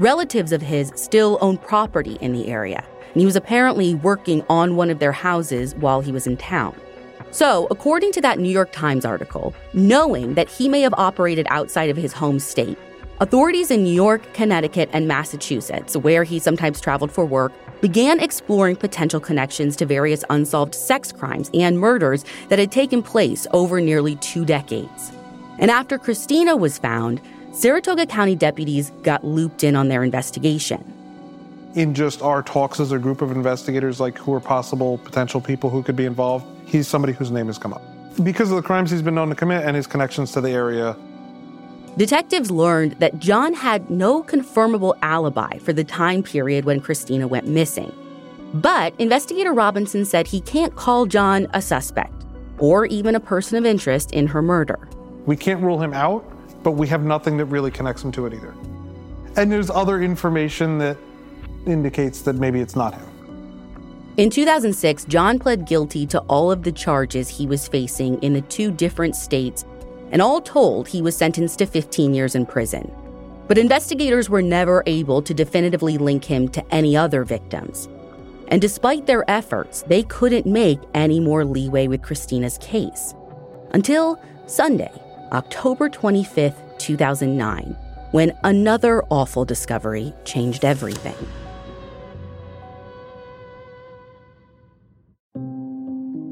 Relatives 0.00 0.50
of 0.52 0.62
his 0.62 0.90
still 0.96 1.36
own 1.42 1.58
property 1.58 2.16
in 2.22 2.32
the 2.32 2.48
area, 2.48 2.82
and 3.12 3.20
he 3.20 3.26
was 3.26 3.36
apparently 3.36 3.94
working 3.96 4.42
on 4.48 4.74
one 4.74 4.88
of 4.88 4.98
their 4.98 5.12
houses 5.12 5.74
while 5.74 6.00
he 6.00 6.10
was 6.10 6.26
in 6.26 6.38
town. 6.38 6.74
So, 7.32 7.68
according 7.70 8.12
to 8.12 8.22
that 8.22 8.38
New 8.38 8.48
York 8.48 8.72
Times 8.72 9.04
article, 9.04 9.54
knowing 9.74 10.36
that 10.36 10.48
he 10.48 10.70
may 10.70 10.80
have 10.80 10.94
operated 10.94 11.46
outside 11.50 11.90
of 11.90 11.98
his 11.98 12.14
home 12.14 12.38
state, 12.38 12.78
authorities 13.20 13.70
in 13.70 13.84
New 13.84 13.92
York, 13.92 14.22
Connecticut, 14.32 14.88
and 14.94 15.06
Massachusetts, 15.06 15.98
where 15.98 16.24
he 16.24 16.38
sometimes 16.38 16.80
traveled 16.80 17.12
for 17.12 17.26
work, 17.26 17.52
began 17.82 18.20
exploring 18.20 18.76
potential 18.76 19.20
connections 19.20 19.76
to 19.76 19.84
various 19.84 20.24
unsolved 20.30 20.74
sex 20.74 21.12
crimes 21.12 21.50
and 21.52 21.78
murders 21.78 22.24
that 22.48 22.58
had 22.58 22.72
taken 22.72 23.02
place 23.02 23.46
over 23.52 23.82
nearly 23.82 24.16
two 24.16 24.46
decades. 24.46 25.12
And 25.58 25.70
after 25.70 25.98
Christina 25.98 26.56
was 26.56 26.78
found, 26.78 27.20
Saratoga 27.52 28.06
County 28.06 28.36
deputies 28.36 28.90
got 29.02 29.24
looped 29.24 29.64
in 29.64 29.74
on 29.74 29.88
their 29.88 30.04
investigation. 30.04 30.84
In 31.74 31.94
just 31.94 32.22
our 32.22 32.42
talks 32.42 32.78
as 32.78 32.92
a 32.92 32.98
group 32.98 33.22
of 33.22 33.32
investigators, 33.32 33.98
like 33.98 34.16
who 34.18 34.32
are 34.32 34.40
possible 34.40 34.98
potential 34.98 35.40
people 35.40 35.68
who 35.68 35.82
could 35.82 35.96
be 35.96 36.04
involved, 36.04 36.46
he's 36.66 36.86
somebody 36.86 37.12
whose 37.12 37.30
name 37.30 37.46
has 37.46 37.58
come 37.58 37.72
up. 37.72 37.82
Because 38.22 38.50
of 38.50 38.56
the 38.56 38.62
crimes 38.62 38.90
he's 38.90 39.02
been 39.02 39.14
known 39.14 39.28
to 39.30 39.34
commit 39.34 39.64
and 39.64 39.76
his 39.76 39.86
connections 39.86 40.32
to 40.32 40.40
the 40.40 40.50
area. 40.50 40.96
Detectives 41.96 42.50
learned 42.50 42.92
that 43.00 43.18
John 43.18 43.52
had 43.52 43.90
no 43.90 44.22
confirmable 44.22 44.96
alibi 45.02 45.58
for 45.58 45.72
the 45.72 45.84
time 45.84 46.22
period 46.22 46.64
when 46.64 46.80
Christina 46.80 47.26
went 47.26 47.48
missing. 47.48 47.92
But 48.54 48.94
investigator 48.98 49.52
Robinson 49.52 50.04
said 50.04 50.26
he 50.26 50.40
can't 50.40 50.74
call 50.76 51.06
John 51.06 51.48
a 51.52 51.60
suspect 51.60 52.24
or 52.58 52.86
even 52.86 53.14
a 53.16 53.20
person 53.20 53.58
of 53.58 53.66
interest 53.66 54.12
in 54.12 54.28
her 54.28 54.42
murder. 54.42 54.88
We 55.26 55.36
can't 55.36 55.62
rule 55.62 55.80
him 55.80 55.92
out, 55.92 56.24
but 56.62 56.72
we 56.72 56.86
have 56.88 57.02
nothing 57.02 57.36
that 57.38 57.46
really 57.46 57.70
connects 57.70 58.02
him 58.02 58.12
to 58.12 58.26
it 58.26 58.34
either. 58.34 58.54
And 59.36 59.50
there's 59.50 59.70
other 59.70 60.02
information 60.02 60.78
that 60.78 60.96
indicates 61.66 62.22
that 62.22 62.34
maybe 62.34 62.60
it's 62.60 62.76
not 62.76 62.94
him. 62.94 63.06
In 64.16 64.28
2006, 64.28 65.04
John 65.04 65.38
pled 65.38 65.66
guilty 65.66 66.06
to 66.08 66.18
all 66.20 66.50
of 66.50 66.62
the 66.62 66.72
charges 66.72 67.28
he 67.28 67.46
was 67.46 67.68
facing 67.68 68.20
in 68.22 68.34
the 68.34 68.42
two 68.42 68.70
different 68.70 69.16
states, 69.16 69.64
and 70.10 70.20
all 70.20 70.40
told, 70.40 70.88
he 70.88 71.00
was 71.00 71.16
sentenced 71.16 71.60
to 71.60 71.66
15 71.66 72.12
years 72.12 72.34
in 72.34 72.44
prison. 72.44 72.92
But 73.46 73.58
investigators 73.58 74.28
were 74.28 74.42
never 74.42 74.82
able 74.86 75.22
to 75.22 75.32
definitively 75.32 75.96
link 75.96 76.24
him 76.24 76.48
to 76.50 76.74
any 76.74 76.96
other 76.96 77.24
victims. 77.24 77.88
And 78.48 78.60
despite 78.60 79.06
their 79.06 79.28
efforts, 79.30 79.82
they 79.82 80.02
couldn't 80.02 80.44
make 80.44 80.80
any 80.92 81.20
more 81.20 81.44
leeway 81.44 81.86
with 81.86 82.02
Christina's 82.02 82.58
case. 82.58 83.14
Until 83.72 84.20
Sunday, 84.46 84.92
October 85.32 85.88
25th, 85.88 86.78
2009, 86.78 87.76
when 88.10 88.36
another 88.42 89.04
awful 89.10 89.44
discovery 89.44 90.12
changed 90.24 90.64
everything. 90.64 91.14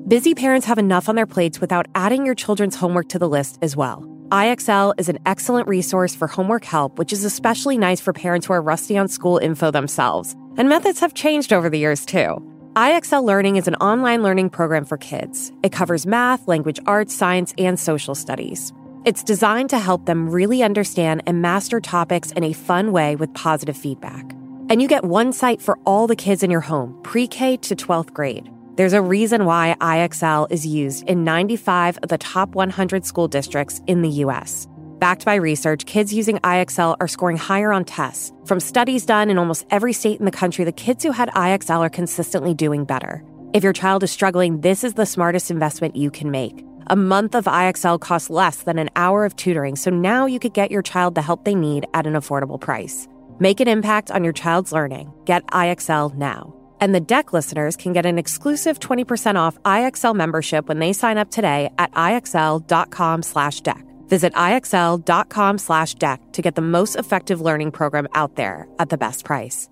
Busy 0.09 0.35
parents 0.35 0.67
have 0.67 0.79
enough 0.79 1.09
on 1.09 1.17
their 1.17 1.27
plates 1.27 1.61
without 1.61 1.87
adding 1.95 2.25
your 2.25 2.35
children's 2.35 2.75
homework 2.75 3.11
to 3.11 3.19
the 3.19 3.29
list 3.29 3.59
as 3.61 3.77
well. 3.77 4.03
IXL 4.31 4.95
is 4.99 5.09
an 5.09 5.19
excellent 5.27 5.69
resource 5.69 6.15
for 6.15 6.27
homework 6.27 6.65
help, 6.65 6.99
which 6.99 7.13
is 7.13 7.25
especially 7.25 7.79
nice 7.79 8.01
for 8.01 8.13
parents 8.13 8.47
who 8.47 8.55
are 8.55 8.63
rusty 8.63 8.97
on 8.97 9.07
school 9.09 9.39
info 9.39 9.71
themselves. 9.71 10.35
And 10.57 10.69
methods 10.69 11.01
have 11.01 11.15
changed 11.15 11.53
over 11.53 11.69
the 11.71 11.79
years, 11.79 12.05
too. 12.05 12.43
IXL 12.75 13.23
Learning 13.23 13.57
is 13.57 13.69
an 13.69 13.75
online 13.77 14.23
learning 14.23 14.51
program 14.51 14.85
for 14.85 14.97
kids. 14.97 15.53
It 15.63 15.73
covers 15.73 16.07
math, 16.07 16.49
language 16.49 16.81
arts, 16.87 17.15
science, 17.15 17.53
and 17.59 17.79
social 17.79 18.15
studies. 18.15 18.73
It's 19.05 19.23
designed 19.23 19.71
to 19.71 19.79
help 19.79 20.07
them 20.07 20.29
really 20.29 20.63
understand 20.63 21.23
and 21.25 21.41
master 21.41 21.81
topics 21.81 22.33
in 22.33 22.43
a 22.43 22.53
fun 22.53 22.91
way 22.93 23.15
with 23.15 23.33
positive 23.33 23.77
feedback. 23.77 24.33
And 24.69 24.83
you 24.83 24.89
get 24.89 25.05
one 25.05 25.33
site 25.33 25.63
for 25.63 25.79
all 25.87 26.07
the 26.07 26.17
kids 26.17 26.43
in 26.43 26.51
your 26.51 26.61
home, 26.61 26.99
pre 27.03 27.29
K 27.29 27.57
to 27.59 27.77
12th 27.77 28.13
grade. 28.13 28.51
There's 28.75 28.93
a 28.93 29.01
reason 29.01 29.45
why 29.45 29.77
IXL 29.81 30.51
is 30.51 30.67
used 30.67 31.09
in 31.09 31.25
95 31.25 31.99
of 31.99 32.09
the 32.09 32.19
top 32.19 32.55
100 32.55 33.07
school 33.07 33.29
districts 33.29 33.81
in 33.87 34.03
the 34.03 34.11
US. 34.25 34.67
Backed 34.99 35.25
by 35.25 35.37
research, 35.37 35.87
kids 35.87 36.13
using 36.13 36.39
IXL 36.39 36.97
are 37.01 37.09
scoring 37.09 37.37
higher 37.37 37.73
on 37.73 37.85
tests. 37.85 38.33
From 38.47 38.59
studies 38.59 39.07
done 39.07 39.31
in 39.31 39.39
almost 39.39 39.65
every 39.71 39.93
state 39.93 40.19
in 40.19 40.27
the 40.27 40.33
country, 40.33 40.65
the 40.65 40.73
kids 40.73 41.05
who 41.05 41.13
had 41.13 41.29
IXL 41.31 41.81
are 41.81 41.91
consistently 41.91 42.53
doing 42.53 42.85
better. 42.85 43.25
If 43.53 43.63
your 43.63 43.73
child 43.73 44.03
is 44.03 44.11
struggling, 44.11 44.61
this 44.61 44.83
is 44.83 44.95
the 44.95 45.07
smartest 45.07 45.53
investment 45.53 45.95
you 45.95 46.11
can 46.11 46.33
make. 46.33 46.68
A 46.91 46.97
month 46.97 47.35
of 47.35 47.45
IXL 47.45 48.01
costs 48.01 48.31
less 48.31 48.63
than 48.63 48.79
an 48.79 48.89
hour 48.97 49.27
of 49.27 49.37
tutoring, 49.37 49.77
so 49.77 49.91
now 49.91 50.25
you 50.25 50.39
could 50.39 50.55
get 50.55 50.71
your 50.71 50.81
child 50.81 51.15
the 51.15 51.21
help 51.21 51.45
they 51.45 51.55
need 51.55 51.87
at 51.93 52.07
an 52.07 52.15
affordable 52.15 52.59
price. 52.59 53.07
Make 53.39 53.61
an 53.61 53.69
impact 53.69 54.11
on 54.11 54.25
your 54.25 54.33
child's 54.33 54.73
learning. 54.73 55.13
Get 55.27 55.47
IXL 55.49 56.15
now. 56.15 56.55
And 56.81 56.95
the 56.95 57.01
deck 57.01 57.35
listeners 57.35 57.77
can 57.77 57.93
get 57.93 58.07
an 58.07 58.17
exclusive 58.17 58.79
20% 58.79 59.37
off 59.37 59.63
IXL 59.65 60.15
membership 60.15 60.67
when 60.67 60.79
they 60.79 60.95
sign 60.95 61.19
up 61.19 61.31
today 61.31 61.69
at 61.77 61.93
IXL.com 61.93 63.23
slash 63.23 63.61
deck. 63.61 63.85
Visit 64.07 64.33
IXL.com 64.33 65.59
slash 65.59 65.93
deck 65.93 66.23
to 66.33 66.41
get 66.41 66.55
the 66.55 66.63
most 66.63 66.97
effective 66.97 67.43
learning 67.43 67.73
program 67.73 68.09
out 68.15 68.37
there 68.37 68.67
at 68.79 68.89
the 68.89 68.97
best 68.97 69.27
price. 69.27 69.69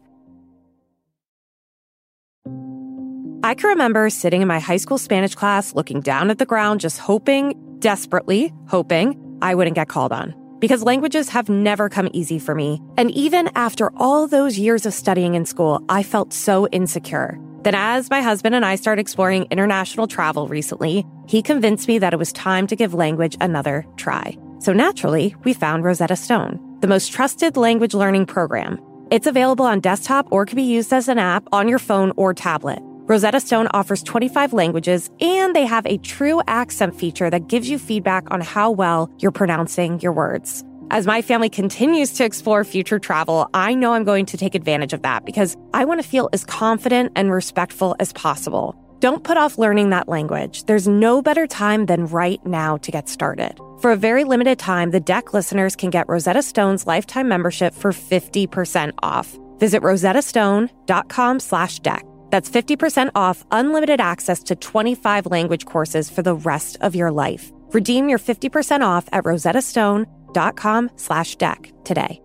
I 3.46 3.54
can 3.54 3.68
remember 3.68 4.11
sitting 4.11 4.42
in 4.42 4.48
my 4.48 4.59
high 4.59 4.76
school 4.76 4.98
Spanish 4.98 5.37
class 5.37 5.72
looking 5.72 6.00
down 6.00 6.30
at 6.30 6.38
the 6.38 6.46
ground, 6.46 6.80
just 6.80 6.98
hoping, 6.98 7.54
desperately 7.78 8.52
hoping, 8.66 9.38
I 9.40 9.54
wouldn't 9.54 9.76
get 9.76 9.87
called 9.87 10.11
on. 10.11 10.35
Because 10.59 10.82
languages 10.82 11.28
have 11.28 11.48
never 11.48 11.88
come 11.88 12.09
easy 12.12 12.40
for 12.40 12.56
me. 12.56 12.82
And 12.96 13.12
even 13.12 13.48
after 13.54 13.92
all 13.98 14.26
those 14.26 14.59
years 14.59 14.85
of 14.85 14.94
studying 14.94 15.37
in 15.37 15.46
school, 15.46 15.80
I 15.88 16.02
felt 16.02 16.32
so 16.32 16.66
insecure. 16.72 17.38
Then, 17.62 17.76
as 17.76 18.11
my 18.11 18.20
husband 18.20 18.56
and 18.56 18.64
I 18.64 18.74
started 18.74 19.00
exploring 19.00 19.46
international 19.52 20.09
travel 20.09 20.48
recently, 20.48 21.06
he 21.28 21.40
convinced 21.40 21.87
me 21.87 22.00
that 22.00 22.12
it 22.12 22.18
was 22.18 22.32
time 22.32 22.66
to 22.66 22.74
give 22.74 22.94
language 22.94 23.37
another 23.40 23.87
try. 23.96 24.37
So 24.59 24.72
naturally, 24.72 25.37
we 25.44 25.52
found 25.52 25.85
Rosetta 25.85 26.16
Stone, 26.16 26.78
the 26.80 26.88
most 26.88 27.12
trusted 27.12 27.56
language 27.56 27.94
learning 27.94 28.26
program. 28.26 28.80
It's 29.12 29.28
available 29.28 29.66
on 29.66 29.78
desktop 29.78 30.26
or 30.32 30.46
can 30.46 30.56
be 30.56 30.64
used 30.64 30.92
as 30.92 31.06
an 31.06 31.20
app 31.20 31.44
on 31.52 31.68
your 31.68 31.78
phone 31.78 32.12
or 32.16 32.35
tablet. 32.35 32.82
Rosetta 33.08 33.38
Stone 33.38 33.68
offers 33.68 34.02
25 34.02 34.52
languages 34.52 35.10
and 35.20 35.54
they 35.54 35.64
have 35.64 35.86
a 35.86 35.98
true 35.98 36.42
accent 36.48 36.92
feature 36.98 37.30
that 37.30 37.46
gives 37.46 37.70
you 37.70 37.78
feedback 37.78 38.28
on 38.32 38.40
how 38.40 38.68
well 38.68 39.08
you're 39.20 39.30
pronouncing 39.30 40.00
your 40.00 40.12
words. 40.12 40.64
As 40.90 41.06
my 41.06 41.22
family 41.22 41.48
continues 41.48 42.14
to 42.14 42.24
explore 42.24 42.64
future 42.64 42.98
travel, 42.98 43.48
I 43.54 43.74
know 43.74 43.92
I'm 43.92 44.02
going 44.02 44.26
to 44.26 44.36
take 44.36 44.56
advantage 44.56 44.92
of 44.92 45.02
that 45.02 45.24
because 45.24 45.56
I 45.72 45.84
want 45.84 46.02
to 46.02 46.08
feel 46.08 46.28
as 46.32 46.44
confident 46.44 47.12
and 47.14 47.30
respectful 47.30 47.94
as 48.00 48.12
possible. 48.12 48.74
Don't 48.98 49.22
put 49.22 49.36
off 49.36 49.56
learning 49.56 49.90
that 49.90 50.08
language. 50.08 50.64
There's 50.64 50.88
no 50.88 51.22
better 51.22 51.46
time 51.46 51.86
than 51.86 52.06
right 52.06 52.44
now 52.44 52.76
to 52.78 52.90
get 52.90 53.08
started. 53.08 53.56
For 53.80 53.92
a 53.92 53.96
very 53.96 54.24
limited 54.24 54.58
time, 54.58 54.90
the 54.90 54.98
deck 54.98 55.32
listeners 55.32 55.76
can 55.76 55.90
get 55.90 56.08
Rosetta 56.08 56.42
Stone's 56.42 56.88
lifetime 56.88 57.28
membership 57.28 57.72
for 57.72 57.92
50% 57.92 58.94
off. 59.00 59.38
Visit 59.60 59.82
rosettastone.com 59.82 61.40
slash 61.40 61.78
deck. 61.80 62.04
That's 62.30 62.50
50% 62.50 63.10
off 63.14 63.44
unlimited 63.50 64.00
access 64.00 64.42
to 64.44 64.56
25 64.56 65.26
language 65.26 65.64
courses 65.64 66.10
for 66.10 66.22
the 66.22 66.34
rest 66.34 66.76
of 66.80 66.94
your 66.94 67.10
life. 67.10 67.52
Redeem 67.72 68.08
your 68.08 68.18
50% 68.18 68.80
off 68.80 69.08
at 69.12 69.24
rosettastone.com 69.24 70.16
com 70.52 70.90
slash 70.96 71.36
deck 71.36 71.72
today. 71.84 72.20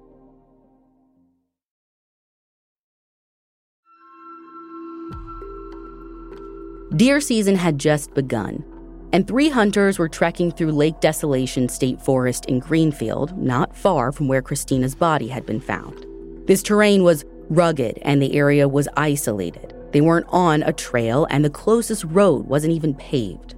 Deer 6.98 7.22
season 7.22 7.56
had 7.56 7.80
just 7.80 8.14
begun, 8.14 8.66
and 9.14 9.26
three 9.26 9.48
hunters 9.48 9.98
were 9.98 10.10
trekking 10.10 10.52
through 10.52 10.74
Lake 10.74 11.00
Desolation 11.00 11.70
State 11.70 12.02
Forest 12.02 12.46
in 12.48 12.60
Greenfield, 12.60 13.38
not 13.38 13.74
far 13.76 14.12
from 14.12 14.28
where 14.28 14.42
Christina's 14.42 14.94
body 14.94 15.30
had 15.30 15.46
been 15.46 15.62
found. 15.62 16.06
This 16.48 16.62
terrain 16.62 17.04
was 17.04 17.24
rugged 17.50 17.98
and 18.02 18.22
the 18.22 18.36
area 18.36 18.68
was 18.68 18.90
isolated. 18.98 19.74
They 19.92 20.02
weren't 20.02 20.28
on 20.30 20.64
a 20.64 20.74
trail, 20.74 21.28
and 21.30 21.44
the 21.44 21.50
closest 21.50 22.04
road 22.06 22.48
wasn't 22.48 22.74
even 22.74 22.96
paved. 22.96 23.56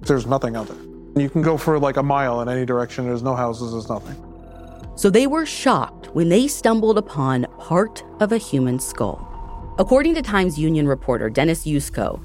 There's 0.00 0.26
nothing 0.26 0.56
out 0.56 0.68
there. 0.68 1.22
You 1.22 1.30
can 1.30 1.42
go 1.42 1.56
for 1.56 1.78
like 1.78 1.96
a 1.96 2.02
mile 2.02 2.40
in 2.40 2.48
any 2.48 2.64
direction. 2.64 3.06
There's 3.06 3.22
no 3.22 3.36
houses, 3.36 3.72
there's 3.72 3.88
nothing. 3.88 4.16
So 4.96 5.10
they 5.10 5.26
were 5.26 5.46
shocked 5.46 6.08
when 6.14 6.28
they 6.28 6.48
stumbled 6.48 6.98
upon 6.98 7.46
part 7.58 8.02
of 8.20 8.32
a 8.32 8.38
human 8.38 8.78
skull. 8.78 9.28
According 9.78 10.14
to 10.16 10.22
Times 10.22 10.58
Union 10.58 10.86
reporter 10.86 11.30
Dennis 11.30 11.64
Yusko, 11.64 12.20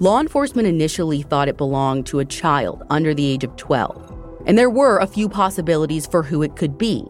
law 0.00 0.20
enforcement 0.20 0.68
initially 0.68 1.22
thought 1.22 1.48
it 1.48 1.56
belonged 1.56 2.06
to 2.06 2.18
a 2.18 2.24
child 2.24 2.82
under 2.90 3.14
the 3.14 3.26
age 3.26 3.44
of 3.44 3.56
12. 3.56 4.42
And 4.46 4.58
there 4.58 4.70
were 4.70 4.98
a 4.98 5.06
few 5.06 5.28
possibilities 5.28 6.06
for 6.06 6.22
who 6.22 6.42
it 6.42 6.56
could 6.56 6.76
be, 6.76 7.06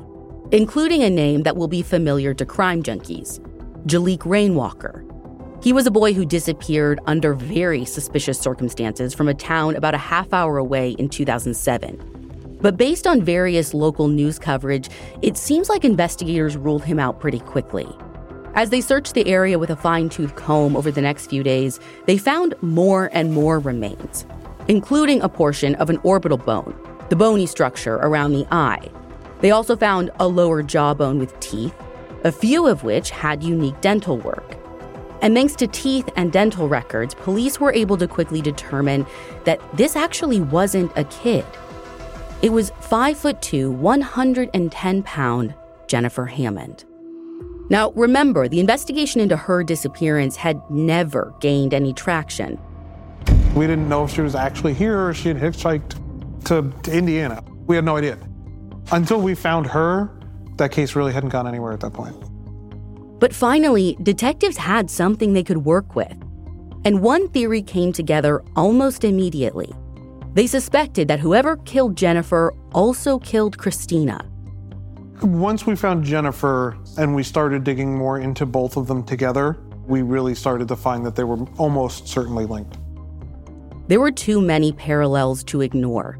including 0.52 1.02
a 1.02 1.10
name 1.10 1.42
that 1.42 1.56
will 1.56 1.68
be 1.68 1.82
familiar 1.82 2.34
to 2.34 2.44
crime 2.44 2.82
junkies 2.82 3.40
Jaliek 3.86 4.24
Rainwalker, 4.26 5.04
he 5.62 5.74
was 5.74 5.86
a 5.86 5.90
boy 5.90 6.14
who 6.14 6.24
disappeared 6.24 7.00
under 7.06 7.34
very 7.34 7.84
suspicious 7.84 8.40
circumstances 8.40 9.12
from 9.12 9.28
a 9.28 9.34
town 9.34 9.76
about 9.76 9.94
a 9.94 9.98
half 9.98 10.32
hour 10.32 10.56
away 10.56 10.92
in 10.92 11.08
2007. 11.08 12.58
But 12.62 12.78
based 12.78 13.06
on 13.06 13.22
various 13.22 13.74
local 13.74 14.08
news 14.08 14.38
coverage, 14.38 14.88
it 15.20 15.36
seems 15.36 15.68
like 15.68 15.84
investigators 15.84 16.56
ruled 16.56 16.84
him 16.84 16.98
out 16.98 17.20
pretty 17.20 17.40
quickly. 17.40 17.88
As 18.54 18.70
they 18.70 18.80
searched 18.80 19.14
the 19.14 19.28
area 19.28 19.58
with 19.58 19.70
a 19.70 19.76
fine 19.76 20.08
tooth 20.08 20.34
comb 20.34 20.76
over 20.76 20.90
the 20.90 21.02
next 21.02 21.26
few 21.26 21.42
days, 21.42 21.78
they 22.06 22.16
found 22.16 22.54
more 22.62 23.10
and 23.12 23.32
more 23.32 23.58
remains, 23.58 24.26
including 24.66 25.20
a 25.20 25.28
portion 25.28 25.74
of 25.76 25.90
an 25.90 25.98
orbital 25.98 26.38
bone, 26.38 26.74
the 27.10 27.16
bony 27.16 27.46
structure 27.46 27.96
around 27.96 28.32
the 28.32 28.46
eye. 28.50 28.90
They 29.40 29.50
also 29.50 29.76
found 29.76 30.10
a 30.18 30.26
lower 30.26 30.62
jawbone 30.62 31.18
with 31.18 31.38
teeth, 31.40 31.74
a 32.24 32.32
few 32.32 32.66
of 32.66 32.82
which 32.82 33.10
had 33.10 33.42
unique 33.42 33.80
dental 33.80 34.18
work. 34.18 34.59
And 35.22 35.34
thanks 35.34 35.54
to 35.56 35.66
teeth 35.66 36.08
and 36.16 36.32
dental 36.32 36.68
records, 36.68 37.14
police 37.14 37.60
were 37.60 37.72
able 37.72 37.96
to 37.98 38.08
quickly 38.08 38.40
determine 38.40 39.06
that 39.44 39.60
this 39.76 39.96
actually 39.96 40.40
wasn't 40.40 40.92
a 40.96 41.04
kid. 41.04 41.44
It 42.42 42.52
was 42.52 42.70
5 42.80 43.18
foot 43.18 43.42
2, 43.42 43.70
110 43.70 45.02
pound 45.02 45.54
Jennifer 45.86 46.24
Hammond. 46.26 46.84
Now, 47.68 47.92
remember, 47.92 48.48
the 48.48 48.60
investigation 48.60 49.20
into 49.20 49.36
her 49.36 49.62
disappearance 49.62 50.36
had 50.36 50.60
never 50.70 51.34
gained 51.40 51.74
any 51.74 51.92
traction. 51.92 52.58
We 53.54 53.66
didn't 53.66 53.88
know 53.88 54.04
if 54.04 54.10
she 54.10 54.22
was 54.22 54.34
actually 54.34 54.74
here 54.74 55.06
or 55.06 55.14
she 55.14 55.28
had 55.28 55.36
hitchhiked 55.36 56.44
to, 56.46 56.72
to 56.82 56.92
Indiana. 56.96 57.44
We 57.66 57.76
had 57.76 57.84
no 57.84 57.96
idea. 57.96 58.18
Until 58.90 59.20
we 59.20 59.34
found 59.34 59.66
her, 59.66 60.10
that 60.56 60.72
case 60.72 60.96
really 60.96 61.12
hadn't 61.12 61.28
gone 61.28 61.46
anywhere 61.46 61.72
at 61.72 61.80
that 61.80 61.92
point. 61.92 62.16
But 63.20 63.34
finally, 63.34 63.96
detectives 64.02 64.56
had 64.56 64.90
something 64.90 65.32
they 65.32 65.44
could 65.44 65.64
work 65.64 65.94
with. 65.94 66.16
And 66.84 67.02
one 67.02 67.28
theory 67.28 67.60
came 67.60 67.92
together 67.92 68.42
almost 68.56 69.04
immediately. 69.04 69.70
They 70.32 70.46
suspected 70.46 71.06
that 71.08 71.20
whoever 71.20 71.58
killed 71.58 71.96
Jennifer 71.96 72.54
also 72.72 73.18
killed 73.18 73.58
Christina. 73.58 74.24
Once 75.22 75.66
we 75.66 75.76
found 75.76 76.02
Jennifer 76.02 76.78
and 76.96 77.14
we 77.14 77.22
started 77.22 77.62
digging 77.62 77.94
more 77.94 78.18
into 78.18 78.46
both 78.46 78.78
of 78.78 78.86
them 78.86 79.04
together, 79.04 79.58
we 79.86 80.00
really 80.00 80.34
started 80.34 80.66
to 80.68 80.76
find 80.76 81.04
that 81.04 81.14
they 81.14 81.24
were 81.24 81.44
almost 81.58 82.08
certainly 82.08 82.46
linked. 82.46 82.78
There 83.88 84.00
were 84.00 84.12
too 84.12 84.40
many 84.40 84.72
parallels 84.72 85.44
to 85.44 85.60
ignore. 85.60 86.18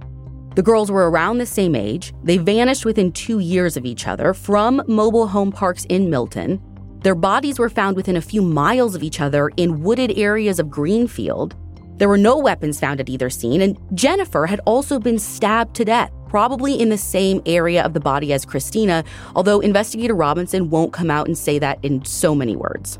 The 0.56 0.62
girls 0.62 0.90
were 0.90 1.08
around 1.08 1.38
the 1.38 1.46
same 1.46 1.74
age. 1.74 2.12
They 2.24 2.36
vanished 2.36 2.84
within 2.84 3.12
two 3.12 3.38
years 3.38 3.78
of 3.78 3.86
each 3.86 4.06
other 4.06 4.34
from 4.34 4.82
mobile 4.86 5.28
home 5.28 5.52
parks 5.52 5.86
in 5.86 6.10
Milton. 6.10 6.60
Their 7.02 7.14
bodies 7.14 7.58
were 7.58 7.70
found 7.70 7.96
within 7.96 8.16
a 8.16 8.20
few 8.20 8.42
miles 8.42 8.94
of 8.94 9.02
each 9.02 9.22
other 9.22 9.50
in 9.56 9.82
wooded 9.82 10.18
areas 10.18 10.58
of 10.58 10.68
Greenfield. 10.68 11.56
There 11.96 12.08
were 12.08 12.18
no 12.18 12.38
weapons 12.38 12.78
found 12.78 13.00
at 13.00 13.08
either 13.08 13.30
scene, 13.30 13.62
and 13.62 13.78
Jennifer 13.94 14.44
had 14.44 14.60
also 14.66 14.98
been 14.98 15.18
stabbed 15.18 15.74
to 15.76 15.84
death, 15.84 16.10
probably 16.28 16.78
in 16.78 16.90
the 16.90 16.98
same 16.98 17.40
area 17.46 17.82
of 17.82 17.94
the 17.94 18.00
body 18.00 18.34
as 18.34 18.44
Christina, 18.44 19.02
although 19.34 19.60
investigator 19.60 20.14
Robinson 20.14 20.68
won't 20.68 20.92
come 20.92 21.10
out 21.10 21.26
and 21.26 21.36
say 21.36 21.58
that 21.58 21.78
in 21.82 22.04
so 22.04 22.34
many 22.34 22.54
words. 22.54 22.98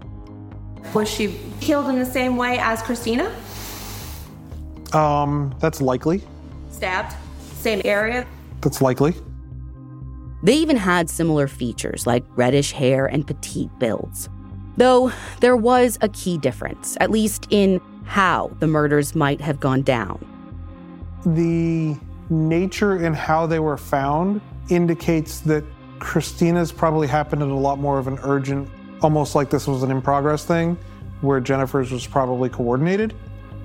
Was 0.95 1.09
she 1.09 1.39
killed 1.61 1.89
in 1.89 1.99
the 1.99 2.07
same 2.07 2.37
way 2.37 2.59
as 2.59 2.81
Christina? 2.81 3.35
Um, 4.95 5.55
that's 5.61 5.83
likely. 5.83 6.23
Stabbed? 6.71 7.15
Same 7.59 7.83
area? 7.85 8.27
That's 8.63 8.81
likely. 8.81 9.15
They 10.43 10.55
even 10.55 10.77
had 10.77 11.11
similar 11.11 11.47
features 11.47 12.07
like 12.07 12.25
reddish 12.37 12.73
hair 12.73 13.07
and 13.07 13.27
petite 13.27 13.71
builds. 13.79 14.29
Though 14.77 15.13
there 15.41 15.57
was 15.57 15.99
a 16.01 16.09
key 16.09 16.39
difference, 16.39 16.97
at 17.01 17.11
least 17.11 17.47
in 17.51 17.81
how 18.05 18.51
the 18.61 18.67
murders 18.67 19.15
might 19.15 19.41
have 19.41 19.61
gone 19.61 19.83
down. 19.83 20.27
The 21.27 21.97
nature 22.31 22.97
and 22.97 23.15
how 23.15 23.47
they 23.47 23.59
were 23.59 23.77
found 23.77 24.41
indicates 24.71 25.41
that 25.41 25.65
Christina's 25.99 26.73
probably 26.73 27.07
happened 27.07 27.43
in 27.43 27.51
a 27.51 27.59
lot 27.59 27.79
more 27.79 27.99
of 27.99 28.07
an 28.07 28.19
urgent, 28.23 28.69
almost 29.03 29.35
like 29.35 29.51
this 29.51 29.67
was 29.67 29.83
an 29.83 29.91
in 29.91 30.01
progress 30.01 30.45
thing, 30.45 30.79
where 31.21 31.41
Jennifer's 31.41 31.93
was 31.93 32.07
probably 32.07 32.49
coordinated, 32.49 33.13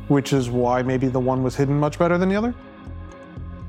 which 0.10 0.34
is 0.34 0.50
why 0.50 0.82
maybe 0.82 1.08
the 1.08 1.20
one 1.20 1.44
was 1.44 1.56
hidden 1.56 1.80
much 1.80 1.98
better 1.98 2.18
than 2.18 2.28
the 2.28 2.36
other. 2.36 2.54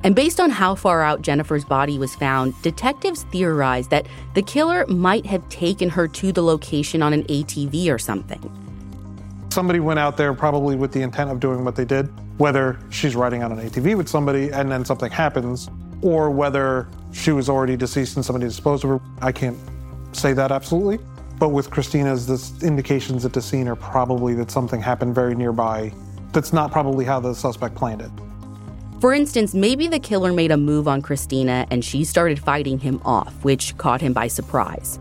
And 0.05 0.15
based 0.15 0.39
on 0.39 0.51
how 0.51 0.75
far 0.75 1.03
out 1.03 1.23
Jennifer's 1.23 1.65
body 1.65 1.99
was 1.99 2.15
found, 2.15 2.55
detectives 2.63 3.25
theorized 3.25 3.91
that 3.91 4.07
the 4.35 4.43
killer 4.43 4.87
might 4.87 5.27
have 5.27 5.49
taken 5.49 5.89
her 5.91 6.07
to 6.09 6.33
the 6.33 6.43
location 6.43 7.03
on 7.03 7.13
an 7.13 7.25
ATV 7.25 7.91
or 7.93 7.99
something. 7.99 8.41
Somebody 9.51 9.81
went 9.81 9.99
out 9.99 10.17
there 10.17 10.35
probably 10.35 10.77
with 10.77 10.93
the 10.93 11.03
intent 11.03 11.31
of 11.31 11.41
doing 11.41 11.65
what 11.65 11.77
they 11.77 11.85
did, 11.85 12.09
whether 12.39 12.79
she's 12.91 13.17
riding 13.17 13.43
on 13.43 13.53
an 13.53 13.69
ATV 13.69 13.97
with 13.97 14.09
somebody 14.09 14.51
and 14.51 14.71
then 14.71 14.85
something 14.85 15.11
happens, 15.11 15.69
or 16.03 16.31
whether 16.31 16.89
she 17.13 17.33
was 17.33 17.49
already 17.49 17.77
deceased 17.77 18.17
and 18.17 18.25
somebody 18.25 18.47
disposed 18.47 18.85
of 18.85 18.91
her. 18.91 19.01
I 19.23 19.33
can't 19.33 19.57
say 20.13 20.33
that 20.35 20.53
absolutely. 20.53 20.99
But 21.39 21.51
with 21.51 21.71
Christina's, 21.71 22.27
the 22.27 22.67
indications 22.67 23.25
at 23.25 23.33
the 23.33 23.43
scene 23.43 23.69
are 23.69 23.77
probably 23.77 24.35
that 24.35 24.51
something 24.51 24.81
happened 24.81 25.15
very 25.15 25.35
nearby. 25.35 25.93
That's 26.33 26.53
not 26.53 26.71
probably 26.71 27.05
how 27.05 27.21
the 27.21 27.35
suspect 27.35 27.75
planned 27.75 28.03
it. 28.03 28.11
For 29.01 29.13
instance, 29.13 29.53
maybe 29.53 29.89
the 29.89 29.99
killer 29.99 30.33
made 30.33 30.51
a 30.51 30.57
move 30.57 30.89
on 30.89 31.03
Christina 31.03 31.67
and 31.71 31.85
she 31.85 32.03
started 32.03 32.39
fighting 32.39 32.79
him 32.79 33.01
off, 33.05 33.35
which 33.45 33.77
caught 33.77 34.01
him 34.01 34.15
by 34.15 34.27
surprise. 34.27 34.99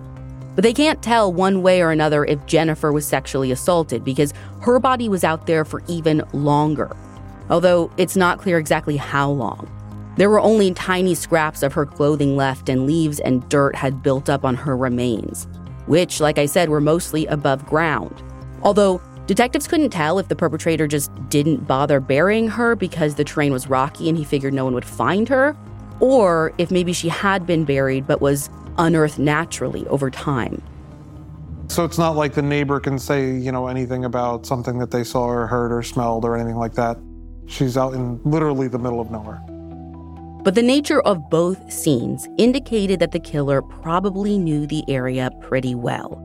But 0.54 0.64
they 0.64 0.74
can't 0.74 1.02
tell 1.02 1.32
one 1.32 1.62
way 1.62 1.82
or 1.82 1.92
another 1.92 2.26
if 2.26 2.46
Jennifer 2.46 2.92
was 2.92 3.08
sexually 3.08 3.52
assaulted 3.52 4.04
because 4.04 4.34
her 4.62 4.80
body 4.80 5.08
was 5.08 5.24
out 5.24 5.48
there 5.48 5.64
for 5.64 5.82
even 5.88 6.24
longer. 6.34 6.96
Although 7.50 7.90
it's 7.98 8.18
not 8.18 8.40
clear 8.40 8.58
exactly 8.58 8.98
how 8.98 9.30
long. 9.30 9.70
There 10.18 10.30
were 10.30 10.40
only 10.40 10.74
tiny 10.74 11.14
scraps 11.14 11.62
of 11.62 11.74
her 11.74 11.86
clothing 11.86 12.38
left, 12.38 12.70
and 12.70 12.88
leaves 12.88 13.20
and 13.20 13.48
dirt 13.50 13.76
had 13.76 14.02
built 14.02 14.30
up 14.30 14.46
on 14.46 14.56
her 14.56 14.78
remains, 14.78 15.46
which, 15.88 16.22
like 16.22 16.38
I 16.38 16.46
said, 16.46 16.70
were 16.70 16.80
mostly 16.80 17.26
above 17.26 17.66
ground. 17.66 18.24
Although 18.62 19.02
Detectives 19.28 19.68
couldn't 19.68 19.90
tell 19.90 20.20
if 20.20 20.28
the 20.28 20.36
perpetrator 20.36 20.86
just 20.86 21.12
didn't 21.30 21.68
bother 21.68 22.00
burying 22.00 22.48
her 22.48 22.76
because 22.76 23.16
the 23.16 23.24
terrain 23.24 23.52
was 23.52 23.68
rocky 23.68 24.08
and 24.08 24.18
he 24.18 24.24
figured 24.24 24.54
no 24.54 24.64
one 24.64 24.76
would 24.76 24.86
find 24.86 25.28
her, 25.30 25.58
or 26.00 26.54
if 26.60 26.70
maybe 26.70 26.94
she 26.94 27.10
had 27.10 27.48
been 27.48 27.66
buried 27.66 28.06
but 28.06 28.22
was 28.22 28.52
unearthed 28.78 29.18
naturally 29.18 29.88
over 29.88 30.12
time. 30.12 30.62
So 31.70 31.84
it's 31.84 31.98
not 31.98 32.16
like 32.16 32.36
the 32.36 32.44
neighbor 32.44 32.80
can 32.80 33.00
say, 33.00 33.32
you 33.32 33.52
know, 33.52 33.66
anything 33.66 34.06
about 34.06 34.46
something 34.46 34.78
that 34.78 34.92
they 34.92 35.04
saw 35.04 35.26
or 35.26 35.48
heard 35.48 35.72
or 35.72 35.82
smelled 35.82 36.24
or 36.24 36.38
anything 36.38 36.58
like 36.58 36.74
that. 36.74 36.98
She's 37.48 37.78
out 37.78 37.96
in 37.96 38.22
literally 38.24 38.68
the 38.68 38.78
middle 38.78 39.02
of 39.02 39.10
nowhere. 39.10 39.42
But 40.44 40.54
the 40.54 40.62
nature 40.62 41.02
of 41.02 41.32
both 41.32 41.74
scenes 41.74 42.28
indicated 42.38 43.00
that 43.00 43.12
the 43.12 43.20
killer 43.20 43.64
probably 43.64 44.38
knew 44.38 44.68
the 44.68 44.84
area 44.88 45.32
pretty 45.42 45.74
well. 45.74 46.18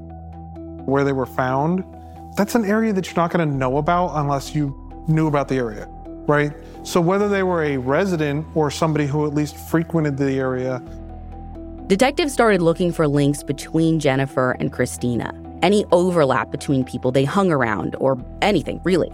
Where 0.84 1.05
they 1.05 1.12
were 1.12 1.24
found, 1.24 1.82
that's 2.37 2.55
an 2.55 2.64
area 2.64 2.93
that 2.93 3.07
you're 3.07 3.16
not 3.16 3.31
going 3.31 3.49
to 3.49 3.55
know 3.55 3.78
about 3.78 4.12
unless 4.14 4.55
you 4.55 4.74
knew 5.09 5.26
about 5.26 5.49
the 5.49 5.57
area, 5.57 5.87
right? 6.26 6.53
So 6.83 7.01
whether 7.01 7.28
they 7.28 7.43
were 7.43 7.64
a 7.64 7.76
resident 7.76 8.47
or 8.55 8.70
somebody 8.70 9.07
who 9.07 9.26
at 9.26 9.35
least 9.35 9.57
frequented 9.57 10.16
the 10.16 10.33
area. 10.39 10.81
Detectives 11.87 12.33
started 12.33 12.62
looking 12.62 12.93
for 12.93 13.09
links 13.09 13.43
between 13.43 13.99
Jennifer 13.99 14.53
and 14.61 14.72
Christina, 14.72 15.35
any 15.62 15.85
overlap 15.91 16.51
between 16.51 16.85
people 16.85 17.11
they 17.11 17.24
hung 17.24 17.51
around, 17.51 17.97
or 17.99 18.16
anything, 18.43 18.81
really. 18.85 19.11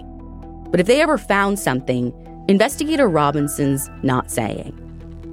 But 0.71 0.81
if 0.81 0.87
they 0.87 1.01
ever 1.01 1.17
found 1.17 1.59
something, 1.59 2.13
investigator 2.49 3.09
Robinson's 3.09 3.89
not 4.03 4.31
saying. 4.31 4.83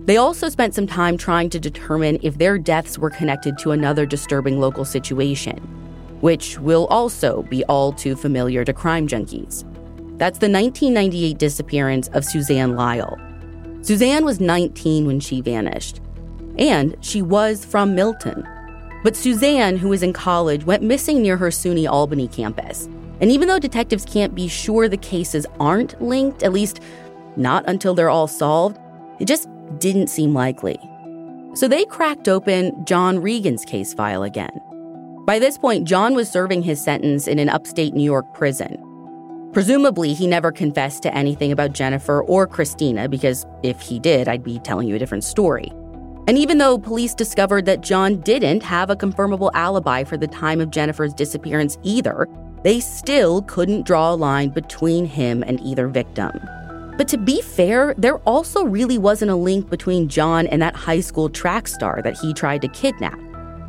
They 0.06 0.18
also 0.18 0.50
spent 0.50 0.74
some 0.74 0.88
time 0.88 1.18
trying 1.18 1.50
to 1.52 1.60
determine 1.60 2.20
if 2.24 2.38
their 2.38 2.58
deaths 2.58 2.98
were 2.98 3.10
connected 3.10 3.58
to 3.60 3.72
another 3.72 4.06
disturbing 4.06 4.60
local 4.60 4.86
situation, 4.86 5.60
which 6.24 6.58
will 6.60 6.88
also 6.88 7.44
be 7.44 7.66
all 7.66 7.92
too 7.92 8.16
familiar 8.16 8.64
to 8.64 8.72
crime 8.72 9.06
junkies. 9.10 9.66
That's 10.18 10.40
the 10.40 10.50
1998 10.50 11.38
disappearance 11.38 12.08
of 12.14 12.24
Suzanne 12.24 12.76
Lyall. 12.76 13.20
Suzanne 13.86 14.24
was 14.24 14.40
19 14.40 15.06
when 15.06 15.20
she 15.20 15.42
vanished, 15.42 16.00
and 16.58 16.96
she 17.02 17.22
was 17.22 17.66
from 17.66 17.94
Milton. 17.94 18.48
But 19.04 19.18
Suzanne, 19.18 19.76
who 19.76 19.90
was 19.90 20.02
in 20.02 20.14
college, 20.14 20.64
went 20.64 20.82
missing 20.82 21.22
near 21.22 21.36
her 21.36 21.50
SUNY 21.50 21.90
Albany 21.90 22.30
campus. 22.30 22.86
And 23.20 23.30
even 23.30 23.50
though 23.50 23.60
detectives 23.60 24.06
can't 24.06 24.34
be 24.34 24.48
sure 24.48 24.88
the 24.88 24.96
cases 24.96 25.46
aren't 25.60 26.02
linked, 26.02 26.42
at 26.42 26.54
least 26.54 26.80
not 27.36 27.68
until 27.68 27.94
they're 27.94 28.10
all 28.10 28.28
solved, 28.28 28.80
it 29.20 29.26
just 29.26 29.50
didn't 29.78 30.08
seem 30.08 30.34
likely. 30.34 30.80
So 31.54 31.68
they 31.68 31.84
cracked 31.84 32.30
open 32.30 32.86
John 32.86 33.22
Regan's 33.22 33.66
case 33.66 33.94
file 33.94 34.24
again. 34.24 34.58
By 35.26 35.40
this 35.40 35.58
point, 35.58 35.88
John 35.88 36.16
was 36.16 36.30
serving 36.30 36.64
his 36.64 36.84
sentence 36.84 37.30
in 37.30 37.40
an 37.40 37.48
upstate 37.48 37.94
New 37.94 38.04
York 38.04 38.34
prison. 38.34 38.78
Presumably, 39.54 40.14
he 40.14 40.28
never 40.28 40.52
confessed 40.52 41.02
to 41.04 41.16
anything 41.16 41.54
about 41.54 41.72
Jennifer 41.72 42.24
or 42.24 42.46
Christina, 42.46 43.08
because 43.08 43.46
if 43.64 43.80
he 43.80 44.00
did, 44.00 44.28
I'd 44.28 44.44
be 44.44 44.60
telling 44.60 44.86
you 44.86 44.96
a 44.96 45.00
different 45.00 45.24
story. 45.24 45.72
And 46.28 46.38
even 46.38 46.58
though 46.58 46.78
police 46.78 47.14
discovered 47.14 47.66
that 47.68 47.80
John 47.80 48.20
didn't 48.20 48.64
have 48.64 48.90
a 48.90 48.98
confirmable 48.98 49.50
alibi 49.54 50.04
for 50.04 50.18
the 50.18 50.28
time 50.28 50.60
of 50.60 50.72
Jennifer's 50.72 51.14
disappearance 51.14 51.78
either, 51.84 52.28
they 52.64 52.82
still 52.82 53.44
couldn't 53.44 53.86
draw 53.86 54.14
a 54.14 54.16
line 54.16 54.50
between 54.50 55.06
him 55.06 55.42
and 55.48 55.62
either 55.62 55.88
victim. 55.88 56.32
But 56.98 57.08
to 57.08 57.18
be 57.18 57.42
fair, 57.42 57.94
there 57.98 58.18
also 58.20 58.66
really 58.66 58.98
wasn't 58.98 59.32
a 59.32 59.36
link 59.36 59.70
between 59.70 60.10
John 60.10 60.48
and 60.48 60.62
that 60.62 60.76
high 60.76 61.00
school 61.00 61.30
track 61.30 61.70
star 61.70 62.02
that 62.04 62.18
he 62.18 62.34
tried 62.34 62.62
to 62.64 62.68
kidnap. 62.68 63.20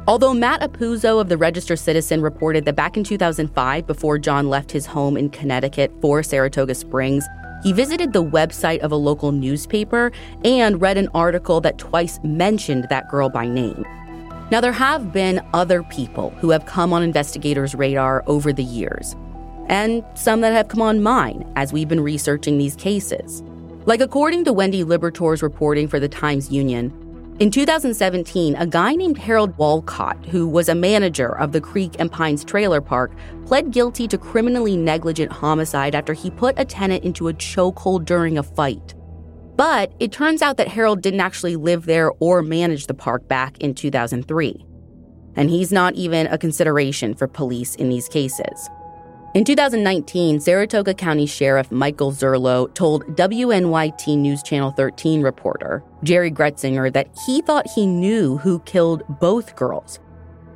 Although 0.06 0.34
Matt 0.34 0.60
Apuzzo 0.60 1.18
of 1.18 1.30
the 1.30 1.38
Register 1.38 1.76
Citizen 1.76 2.20
reported 2.20 2.66
that 2.66 2.76
back 2.76 2.98
in 2.98 3.04
2005, 3.04 3.86
before 3.86 4.18
John 4.18 4.50
left 4.50 4.70
his 4.70 4.84
home 4.84 5.16
in 5.16 5.30
Connecticut 5.30 5.90
for 6.02 6.22
Saratoga 6.22 6.74
Springs, 6.74 7.24
he 7.62 7.72
visited 7.72 8.12
the 8.12 8.22
website 8.22 8.80
of 8.80 8.92
a 8.92 8.96
local 8.96 9.32
newspaper 9.32 10.12
and 10.44 10.78
read 10.78 10.98
an 10.98 11.08
article 11.14 11.62
that 11.62 11.78
twice 11.78 12.20
mentioned 12.22 12.86
that 12.90 13.08
girl 13.08 13.30
by 13.30 13.46
name. 13.46 13.82
Now, 14.50 14.60
there 14.60 14.72
have 14.72 15.10
been 15.10 15.40
other 15.54 15.82
people 15.84 16.30
who 16.32 16.50
have 16.50 16.66
come 16.66 16.92
on 16.92 17.02
investigators' 17.02 17.74
radar 17.74 18.22
over 18.26 18.52
the 18.52 18.62
years 18.62 19.16
and 19.68 20.04
some 20.12 20.42
that 20.42 20.52
have 20.52 20.68
come 20.68 20.82
on 20.82 21.02
mine 21.02 21.50
as 21.56 21.72
we've 21.72 21.88
been 21.88 22.02
researching 22.02 22.58
these 22.58 22.76
cases. 22.76 23.42
Like 23.86 24.00
according 24.00 24.44
to 24.44 24.52
Wendy 24.52 24.84
Liberatore's 24.84 25.42
reporting 25.42 25.88
for 25.88 25.98
the 25.98 26.08
Times 26.10 26.50
Union, 26.50 26.92
in 27.40 27.50
2017, 27.50 28.54
a 28.54 28.64
guy 28.64 28.94
named 28.94 29.18
Harold 29.18 29.58
Walcott, 29.58 30.24
who 30.26 30.46
was 30.46 30.68
a 30.68 30.74
manager 30.74 31.36
of 31.36 31.50
the 31.50 31.60
Creek 31.60 31.96
and 31.98 32.10
Pines 32.10 32.44
trailer 32.44 32.80
park, 32.80 33.10
pled 33.44 33.72
guilty 33.72 34.06
to 34.06 34.16
criminally 34.16 34.76
negligent 34.76 35.32
homicide 35.32 35.96
after 35.96 36.12
he 36.12 36.30
put 36.30 36.56
a 36.58 36.64
tenant 36.64 37.02
into 37.02 37.26
a 37.26 37.34
chokehold 37.34 38.04
during 38.04 38.38
a 38.38 38.42
fight. 38.44 38.94
But 39.56 39.92
it 39.98 40.12
turns 40.12 40.42
out 40.42 40.58
that 40.58 40.68
Harold 40.68 41.02
didn't 41.02 41.20
actually 41.20 41.56
live 41.56 41.86
there 41.86 42.12
or 42.20 42.40
manage 42.40 42.86
the 42.86 42.94
park 42.94 43.26
back 43.26 43.58
in 43.58 43.74
2003. 43.74 44.64
And 45.34 45.50
he's 45.50 45.72
not 45.72 45.94
even 45.94 46.28
a 46.28 46.38
consideration 46.38 47.14
for 47.14 47.26
police 47.26 47.74
in 47.74 47.88
these 47.88 48.08
cases. 48.08 48.70
In 49.34 49.42
2019, 49.42 50.38
Saratoga 50.38 50.94
County 50.94 51.26
Sheriff 51.26 51.72
Michael 51.72 52.12
Zurlo 52.12 52.72
told 52.72 53.04
WNYT 53.16 54.16
News 54.16 54.44
Channel 54.44 54.70
13 54.70 55.22
reporter 55.22 55.82
Jerry 56.04 56.30
Gretzinger 56.30 56.92
that 56.92 57.08
he 57.26 57.42
thought 57.42 57.68
he 57.68 57.84
knew 57.84 58.36
who 58.36 58.60
killed 58.60 59.02
both 59.18 59.56
girls. 59.56 59.98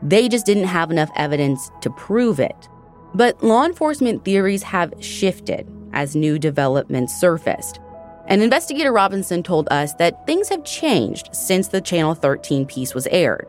They 0.00 0.28
just 0.28 0.46
didn't 0.46 0.68
have 0.68 0.92
enough 0.92 1.10
evidence 1.16 1.72
to 1.80 1.90
prove 1.90 2.38
it. 2.38 2.68
But 3.14 3.42
law 3.42 3.64
enforcement 3.64 4.24
theories 4.24 4.62
have 4.62 4.94
shifted 5.00 5.68
as 5.92 6.14
new 6.14 6.38
developments 6.38 7.20
surfaced. 7.20 7.80
And 8.28 8.42
investigator 8.42 8.92
Robinson 8.92 9.42
told 9.42 9.66
us 9.72 9.92
that 9.94 10.24
things 10.24 10.50
have 10.50 10.62
changed 10.62 11.30
since 11.32 11.66
the 11.66 11.80
Channel 11.80 12.14
13 12.14 12.64
piece 12.64 12.94
was 12.94 13.08
aired. 13.08 13.48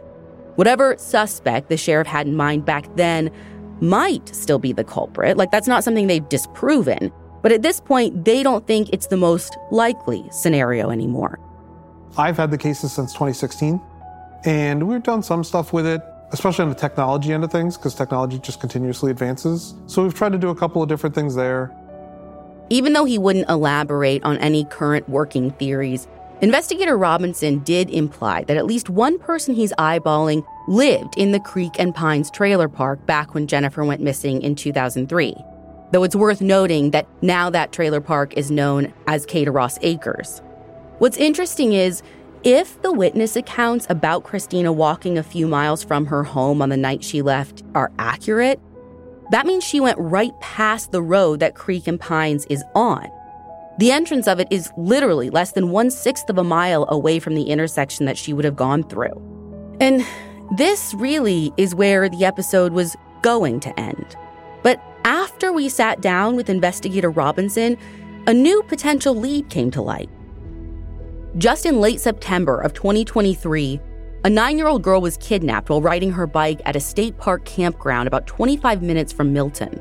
Whatever 0.55 0.97
suspect 0.97 1.69
the 1.69 1.77
sheriff 1.77 2.07
had 2.07 2.25
in 2.25 2.35
mind 2.35 2.65
back 2.65 2.93
then 2.95 3.29
might 3.81 4.33
still 4.35 4.59
be 4.59 4.73
the 4.73 4.83
culprit. 4.83 5.37
Like, 5.37 5.51
that's 5.51 5.67
not 5.67 5.83
something 5.83 6.07
they've 6.07 6.27
disproven. 6.29 7.11
But 7.41 7.51
at 7.51 7.61
this 7.61 7.79
point, 7.79 8.25
they 8.25 8.43
don't 8.43 8.67
think 8.67 8.89
it's 8.91 9.07
the 9.07 9.17
most 9.17 9.57
likely 9.71 10.25
scenario 10.31 10.89
anymore. 10.89 11.39
I've 12.17 12.37
had 12.37 12.51
the 12.51 12.57
cases 12.57 12.91
since 12.91 13.13
2016, 13.13 13.81
and 14.45 14.87
we've 14.87 15.03
done 15.03 15.23
some 15.23 15.43
stuff 15.43 15.71
with 15.71 15.85
it, 15.85 16.01
especially 16.31 16.63
on 16.63 16.69
the 16.69 16.75
technology 16.75 17.31
end 17.31 17.43
of 17.43 17.51
things, 17.51 17.77
because 17.77 17.95
technology 17.95 18.39
just 18.39 18.59
continuously 18.59 19.11
advances. 19.11 19.75
So 19.87 20.03
we've 20.03 20.13
tried 20.13 20.33
to 20.33 20.37
do 20.37 20.49
a 20.49 20.55
couple 20.55 20.83
of 20.83 20.89
different 20.89 21.15
things 21.15 21.35
there. 21.35 21.73
Even 22.69 22.93
though 22.93 23.05
he 23.05 23.17
wouldn't 23.17 23.49
elaborate 23.49 24.23
on 24.23 24.37
any 24.37 24.65
current 24.65 25.07
working 25.07 25.51
theories, 25.51 26.07
Investigator 26.41 26.97
Robinson 26.97 27.59
did 27.59 27.89
imply 27.89 28.43
that 28.45 28.57
at 28.57 28.65
least 28.65 28.89
one 28.89 29.17
person 29.19 29.55
he's 29.55 29.73
eyeballing 29.73 30.45
lived 30.69 31.17
in 31.17 31.31
the 31.31 31.39
Creek 31.39 31.79
and 31.79 31.95
Pines 31.95 32.29
trailer 32.29 32.69
park 32.69 33.03
back 33.07 33.33
when 33.33 33.47
Jennifer 33.47 33.83
went 33.83 34.01
missing 34.01 34.41
in 34.43 34.53
2003. 34.53 35.35
Though 35.91 36.03
it's 36.03 36.15
worth 36.15 36.41
noting 36.41 36.91
that 36.91 37.07
now 37.23 37.49
that 37.49 37.71
trailer 37.71 37.99
park 37.99 38.37
is 38.37 38.51
known 38.51 38.93
as 39.07 39.25
Ross 39.47 39.79
Acres. 39.81 40.43
What's 40.99 41.17
interesting 41.17 41.73
is 41.73 42.03
if 42.43 42.79
the 42.83 42.93
witness 42.93 43.35
accounts 43.35 43.87
about 43.89 44.23
Christina 44.23 44.71
walking 44.71 45.17
a 45.17 45.23
few 45.23 45.47
miles 45.47 45.83
from 45.83 46.05
her 46.05 46.23
home 46.23 46.61
on 46.61 46.69
the 46.69 46.77
night 46.77 47.03
she 47.03 47.23
left 47.23 47.63
are 47.73 47.91
accurate, 47.97 48.59
that 49.31 49.47
means 49.47 49.63
she 49.63 49.79
went 49.79 49.97
right 49.97 50.39
past 50.39 50.91
the 50.91 51.01
road 51.01 51.39
that 51.39 51.55
Creek 51.55 51.87
and 51.87 51.99
Pines 51.99 52.45
is 52.45 52.63
on. 52.75 53.07
The 53.79 53.91
entrance 53.91 54.27
of 54.27 54.39
it 54.39 54.47
is 54.51 54.71
literally 54.77 55.31
less 55.31 55.53
than 55.53 55.71
one 55.71 55.89
sixth 55.89 56.29
of 56.29 56.37
a 56.37 56.43
mile 56.43 56.85
away 56.89 57.17
from 57.17 57.33
the 57.33 57.43
intersection 57.43 58.05
that 58.05 58.17
she 58.17 58.33
would 58.33 58.45
have 58.45 58.55
gone 58.55 58.83
through. 58.83 59.77
And 59.79 60.05
this 60.51 60.93
really 60.93 61.53
is 61.57 61.75
where 61.75 62.09
the 62.09 62.25
episode 62.25 62.73
was 62.73 62.95
going 63.21 63.59
to 63.61 63.79
end. 63.79 64.15
But 64.63 64.81
after 65.05 65.53
we 65.53 65.69
sat 65.69 66.01
down 66.01 66.35
with 66.35 66.49
investigator 66.49 67.09
Robinson, 67.09 67.77
a 68.27 68.33
new 68.33 68.63
potential 68.63 69.15
lead 69.15 69.49
came 69.49 69.71
to 69.71 69.81
light. 69.81 70.09
Just 71.37 71.65
in 71.65 71.79
late 71.79 71.99
September 71.99 72.59
of 72.59 72.73
2023, 72.73 73.79
a 74.25 74.29
nine 74.29 74.57
year 74.57 74.67
old 74.67 74.81
girl 74.81 74.99
was 74.99 75.17
kidnapped 75.17 75.69
while 75.69 75.81
riding 75.81 76.11
her 76.11 76.27
bike 76.27 76.61
at 76.65 76.75
a 76.75 76.79
state 76.79 77.17
park 77.17 77.45
campground 77.45 78.07
about 78.07 78.27
25 78.27 78.81
minutes 78.81 79.13
from 79.13 79.31
Milton. 79.31 79.79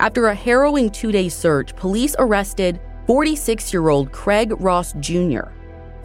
After 0.00 0.26
a 0.28 0.34
harrowing 0.34 0.90
two 0.90 1.12
day 1.12 1.28
search, 1.28 1.76
police 1.76 2.16
arrested 2.18 2.80
46 3.06 3.72
year 3.72 3.88
old 3.90 4.12
Craig 4.12 4.52
Ross 4.60 4.94
Jr. 4.94 5.48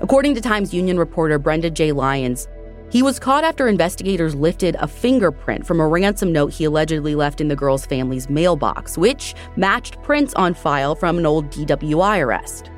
According 0.01 0.35
to 0.35 0.41
Times 0.41 0.73
Union 0.73 0.99
reporter 0.99 1.39
Brendan 1.39 1.73
J. 1.73 1.93
Lyons, 1.93 2.47
he 2.89 3.03
was 3.03 3.19
caught 3.19 3.43
after 3.43 3.67
investigators 3.67 4.35
lifted 4.35 4.75
a 4.79 4.87
fingerprint 4.87 5.65
from 5.65 5.79
a 5.79 5.87
ransom 5.87 6.31
note 6.31 6.53
he 6.53 6.65
allegedly 6.65 7.15
left 7.15 7.41
in 7.41 7.47
the 7.47 7.55
girl's 7.55 7.85
family's 7.85 8.29
mailbox, 8.29 8.97
which 8.97 9.35
matched 9.55 10.01
prints 10.01 10.33
on 10.35 10.53
file 10.53 10.95
from 10.95 11.17
an 11.17 11.25
old 11.25 11.49
DWI 11.49 12.23
arrest. 12.23 12.71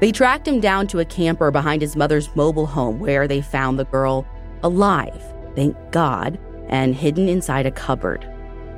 They 0.00 0.12
tracked 0.12 0.46
him 0.46 0.60
down 0.60 0.86
to 0.88 0.98
a 0.98 1.04
camper 1.04 1.50
behind 1.50 1.80
his 1.80 1.96
mother's 1.96 2.34
mobile 2.34 2.66
home 2.66 2.98
where 2.98 3.26
they 3.26 3.40
found 3.40 3.78
the 3.78 3.84
girl 3.86 4.26
alive, 4.62 5.22
thank 5.54 5.76
God, 5.92 6.38
and 6.68 6.94
hidden 6.94 7.28
inside 7.28 7.66
a 7.66 7.70
cupboard. 7.70 8.28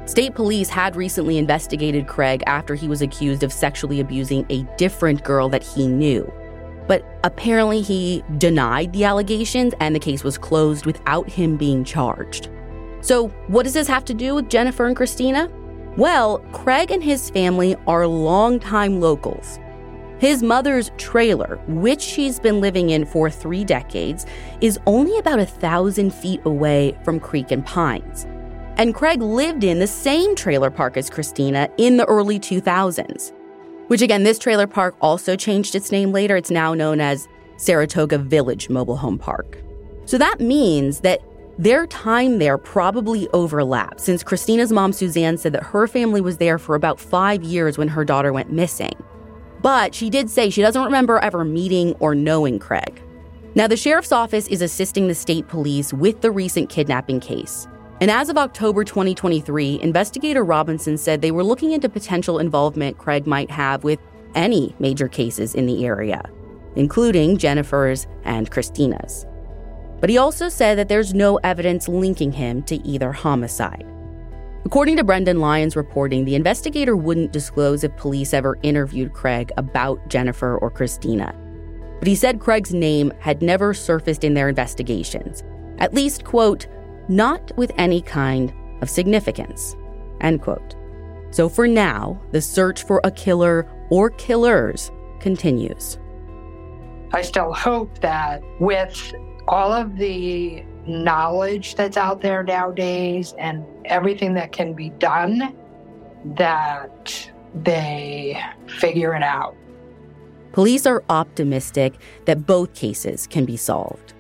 State 0.05 0.37
police 0.37 0.68
had 0.68 0.95
recently 0.95 1.37
investigated 1.37 2.07
Craig 2.07 2.45
after 2.47 2.77
he 2.77 2.87
was 2.87 3.03
accused 3.03 3.43
of 3.43 3.53
sexually 3.53 3.99
abusing 3.99 4.47
a 4.51 4.62
different 4.77 5.24
girl 5.24 5.49
that 5.49 5.64
he 5.64 5.89
knew. 5.89 6.31
But 6.87 7.05
apparently, 7.24 7.82
he 7.82 8.22
denied 8.39 8.93
the 8.93 9.05
allegations 9.05 9.74
and 9.80 9.95
the 9.95 10.01
case 10.01 10.22
was 10.22 10.39
closed 10.39 10.87
without 10.87 11.28
him 11.28 11.57
being 11.57 11.84
charged. 11.84 12.49
So, 13.01 13.28
what 13.49 13.64
does 13.64 13.74
this 13.74 13.89
have 13.89 14.05
to 14.07 14.14
do 14.14 14.34
with 14.34 14.49
Jennifer 14.49 14.87
and 14.87 14.97
Christina? 14.97 15.51
Well, 15.97 16.39
Craig 16.53 16.91
and 16.91 17.03
his 17.03 17.30
family 17.30 17.76
are 17.87 18.07
longtime 18.07 19.01
locals. 19.01 19.59
His 20.18 20.43
mother's 20.43 20.91
trailer, 20.97 21.59
which 21.68 22.01
she's 22.01 22.41
been 22.41 22.61
living 22.61 22.91
in 22.91 23.05
for 23.05 23.30
three 23.30 23.64
decades, 23.64 24.24
is 24.61 24.78
only 24.87 25.16
about 25.18 25.39
a 25.39 25.47
thousand 25.47 26.12
feet 26.12 26.41
away 26.47 26.99
from 27.05 27.20
Creek 27.20 27.51
and 27.51 27.64
Pines. 27.64 28.26
And 28.78 28.95
Craig 28.95 29.20
lived 29.20 29.62
in 29.62 29.78
the 29.78 29.87
same 29.87 30.34
trailer 30.34 30.70
park 30.70 30.97
as 30.97 31.11
Christina 31.11 31.68
in 31.76 31.97
the 31.97 32.07
early 32.07 32.39
2000s. 32.39 33.32
Which, 33.89 34.03
again, 34.03 34.24
this 34.24 34.39
trailer 34.39 34.66
park 34.66 34.97
also 35.01 35.37
changed 35.37 35.74
its 35.74 35.93
name 35.93 36.12
later. 36.12 36.37
It's 36.37 36.51
now 36.51 36.74
known 36.74 37.01
as 37.01 37.28
Saratoga 37.57 38.18
Village 38.18 38.68
Mobile 38.68 38.97
Home 38.97 39.18
Park. 39.18 39.59
So 40.05 40.18
that 40.18 40.41
means 40.41 41.01
that 41.01 41.22
their 41.59 41.87
time 41.87 42.39
there 42.39 42.59
probably 42.59 43.28
overlapped, 43.28 44.01
since 44.01 44.22
Christina's 44.22 44.72
mom, 44.72 44.93
Suzanne, 44.93 45.39
said 45.39 45.53
that 45.53 45.62
her 45.62 45.87
family 45.87 46.20
was 46.20 46.37
there 46.37 46.59
for 46.59 46.74
about 46.74 47.01
five 47.01 47.43
years 47.43 47.78
when 47.78 47.89
her 47.89 48.05
daughter 48.05 48.32
went 48.32 48.53
missing. 48.53 48.93
But 49.62 49.95
she 49.95 50.11
did 50.11 50.28
say 50.28 50.51
she 50.51 50.61
doesn't 50.61 50.84
remember 50.84 51.18
ever 51.18 51.45
meeting 51.45 51.95
or 51.95 52.14
knowing 52.14 52.59
Craig. 52.59 53.03
Now, 53.55 53.66
the 53.66 53.76
sheriff's 53.76 54.12
office 54.12 54.47
is 54.49 54.61
assisting 54.61 55.09
the 55.09 55.14
state 55.14 55.49
police 55.49 55.95
with 55.95 56.20
the 56.20 56.30
recent 56.30 56.68
kidnapping 56.68 57.20
case. 57.20 57.66
And 58.01 58.11
as 58.11 58.28
of 58.28 58.36
October 58.36 58.84
2023, 58.84 59.80
investigator 59.80 60.44
Robinson 60.44 60.99
said 60.99 61.22
they 61.22 61.30
were 61.30 61.44
looking 61.44 61.72
into 61.72 61.88
potential 61.88 62.38
involvement 62.38 62.99
Craig 62.99 63.26
might 63.26 63.51
have 63.51 63.84
with 63.84 63.99
any 64.34 64.74
major 64.78 65.09
cases 65.09 65.55
in 65.55 65.64
the 65.64 65.86
area, 65.86 66.22
including 66.74 67.38
Jennifer's 67.38 68.07
and 68.24 68.51
Christina's. 68.51 69.24
But 69.99 70.11
he 70.11 70.18
also 70.18 70.51
said 70.51 70.76
that 70.76 70.88
there's 70.88 71.14
no 71.14 71.36
evidence 71.36 71.88
linking 71.88 72.32
him 72.32 72.62
to 72.64 72.76
either 72.86 73.12
homicide. 73.12 73.86
According 74.66 74.99
to 74.99 75.05
Brendan 75.05 75.40
Lyons 75.40 75.74
reporting, 75.74 76.26
the 76.26 76.34
investigator 76.34 76.97
wouldn't 76.97 77.32
disclose 77.32 77.82
if 77.82 77.97
police 77.97 78.34
ever 78.34 78.59
interviewed 78.62 79.14
Craig 79.14 79.53
about 79.57 80.07
Jennifer 80.09 80.59
or 80.59 80.70
Christina. 80.70 81.34
But 81.99 82.09
he 82.09 82.14
said 82.14 82.40
Craig's 82.40 82.74
name 82.74 83.11
had 83.20 83.40
never 83.40 83.72
surfaced 83.72 84.22
in 84.22 84.34
their 84.34 84.51
investigations. 84.51 85.42
At 85.78 85.94
least, 85.94 86.24
quote, 86.24 86.66
not 87.09 87.52
with 87.57 87.72
any 87.76 88.00
kind 88.00 88.52
of 88.82 88.90
significance. 88.90 89.76
End 90.20 90.42
quote. 90.42 90.74
So 91.30 91.48
for 91.48 91.66
now, 91.68 92.20
the 92.32 92.40
search 92.40 92.84
for 92.84 93.00
a 93.04 93.11
killer 93.11 93.66
or 93.90 94.11
killers 94.11 94.90
continues. 95.20 95.98
I 97.12 97.22
still 97.22 97.52
hope 97.52 98.00
that 98.00 98.42
with 98.61 99.14
all 99.48 99.72
of 99.72 99.96
the 99.96 100.64
knowledge 100.86 101.74
that's 101.74 101.96
out 101.96 102.20
there 102.20 102.42
nowadays 102.42 103.34
and 103.38 103.64
everything 103.84 104.34
that 104.34 104.52
can 104.52 104.72
be 104.72 104.90
done, 104.90 105.57
that 106.36 107.30
they 107.54 108.42
figure 108.66 109.14
it 109.14 109.22
out. 109.22 109.57
Police 110.52 110.86
are 110.86 111.04
optimistic 111.09 111.94
that 112.24 112.46
both 112.46 112.74
cases 112.74 113.26
can 113.26 113.44
be 113.44 113.57
solved. 113.57 114.14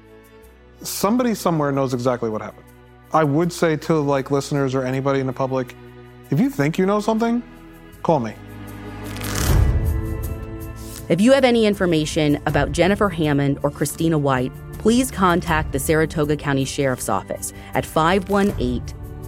Somebody 0.82 1.34
somewhere 1.34 1.72
knows 1.72 1.94
exactly 1.94 2.28
what 2.30 2.42
happened. 2.42 2.65
I 3.16 3.24
would 3.24 3.50
say 3.50 3.76
to 3.78 3.94
like 3.94 4.30
listeners 4.30 4.74
or 4.74 4.84
anybody 4.84 5.20
in 5.20 5.26
the 5.26 5.32
public, 5.32 5.74
if 6.30 6.38
you 6.38 6.50
think 6.50 6.76
you 6.76 6.84
know 6.84 7.00
something, 7.00 7.42
call 8.02 8.20
me. 8.20 8.34
If 11.08 11.20
you 11.20 11.32
have 11.32 11.44
any 11.44 11.64
information 11.64 12.38
about 12.44 12.72
Jennifer 12.72 13.08
Hammond 13.08 13.58
or 13.62 13.70
Christina 13.70 14.18
White, 14.18 14.52
please 14.72 15.10
contact 15.10 15.72
the 15.72 15.78
Saratoga 15.78 16.36
County 16.36 16.66
Sheriff's 16.66 17.08
Office 17.08 17.54
at 17.72 17.86
518 17.86 18.82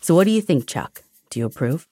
So, 0.00 0.14
what 0.14 0.24
do 0.24 0.30
you 0.30 0.40
think, 0.40 0.66
Chuck? 0.66 1.02
Do 1.30 1.40
you 1.40 1.46
approve? 1.46 1.86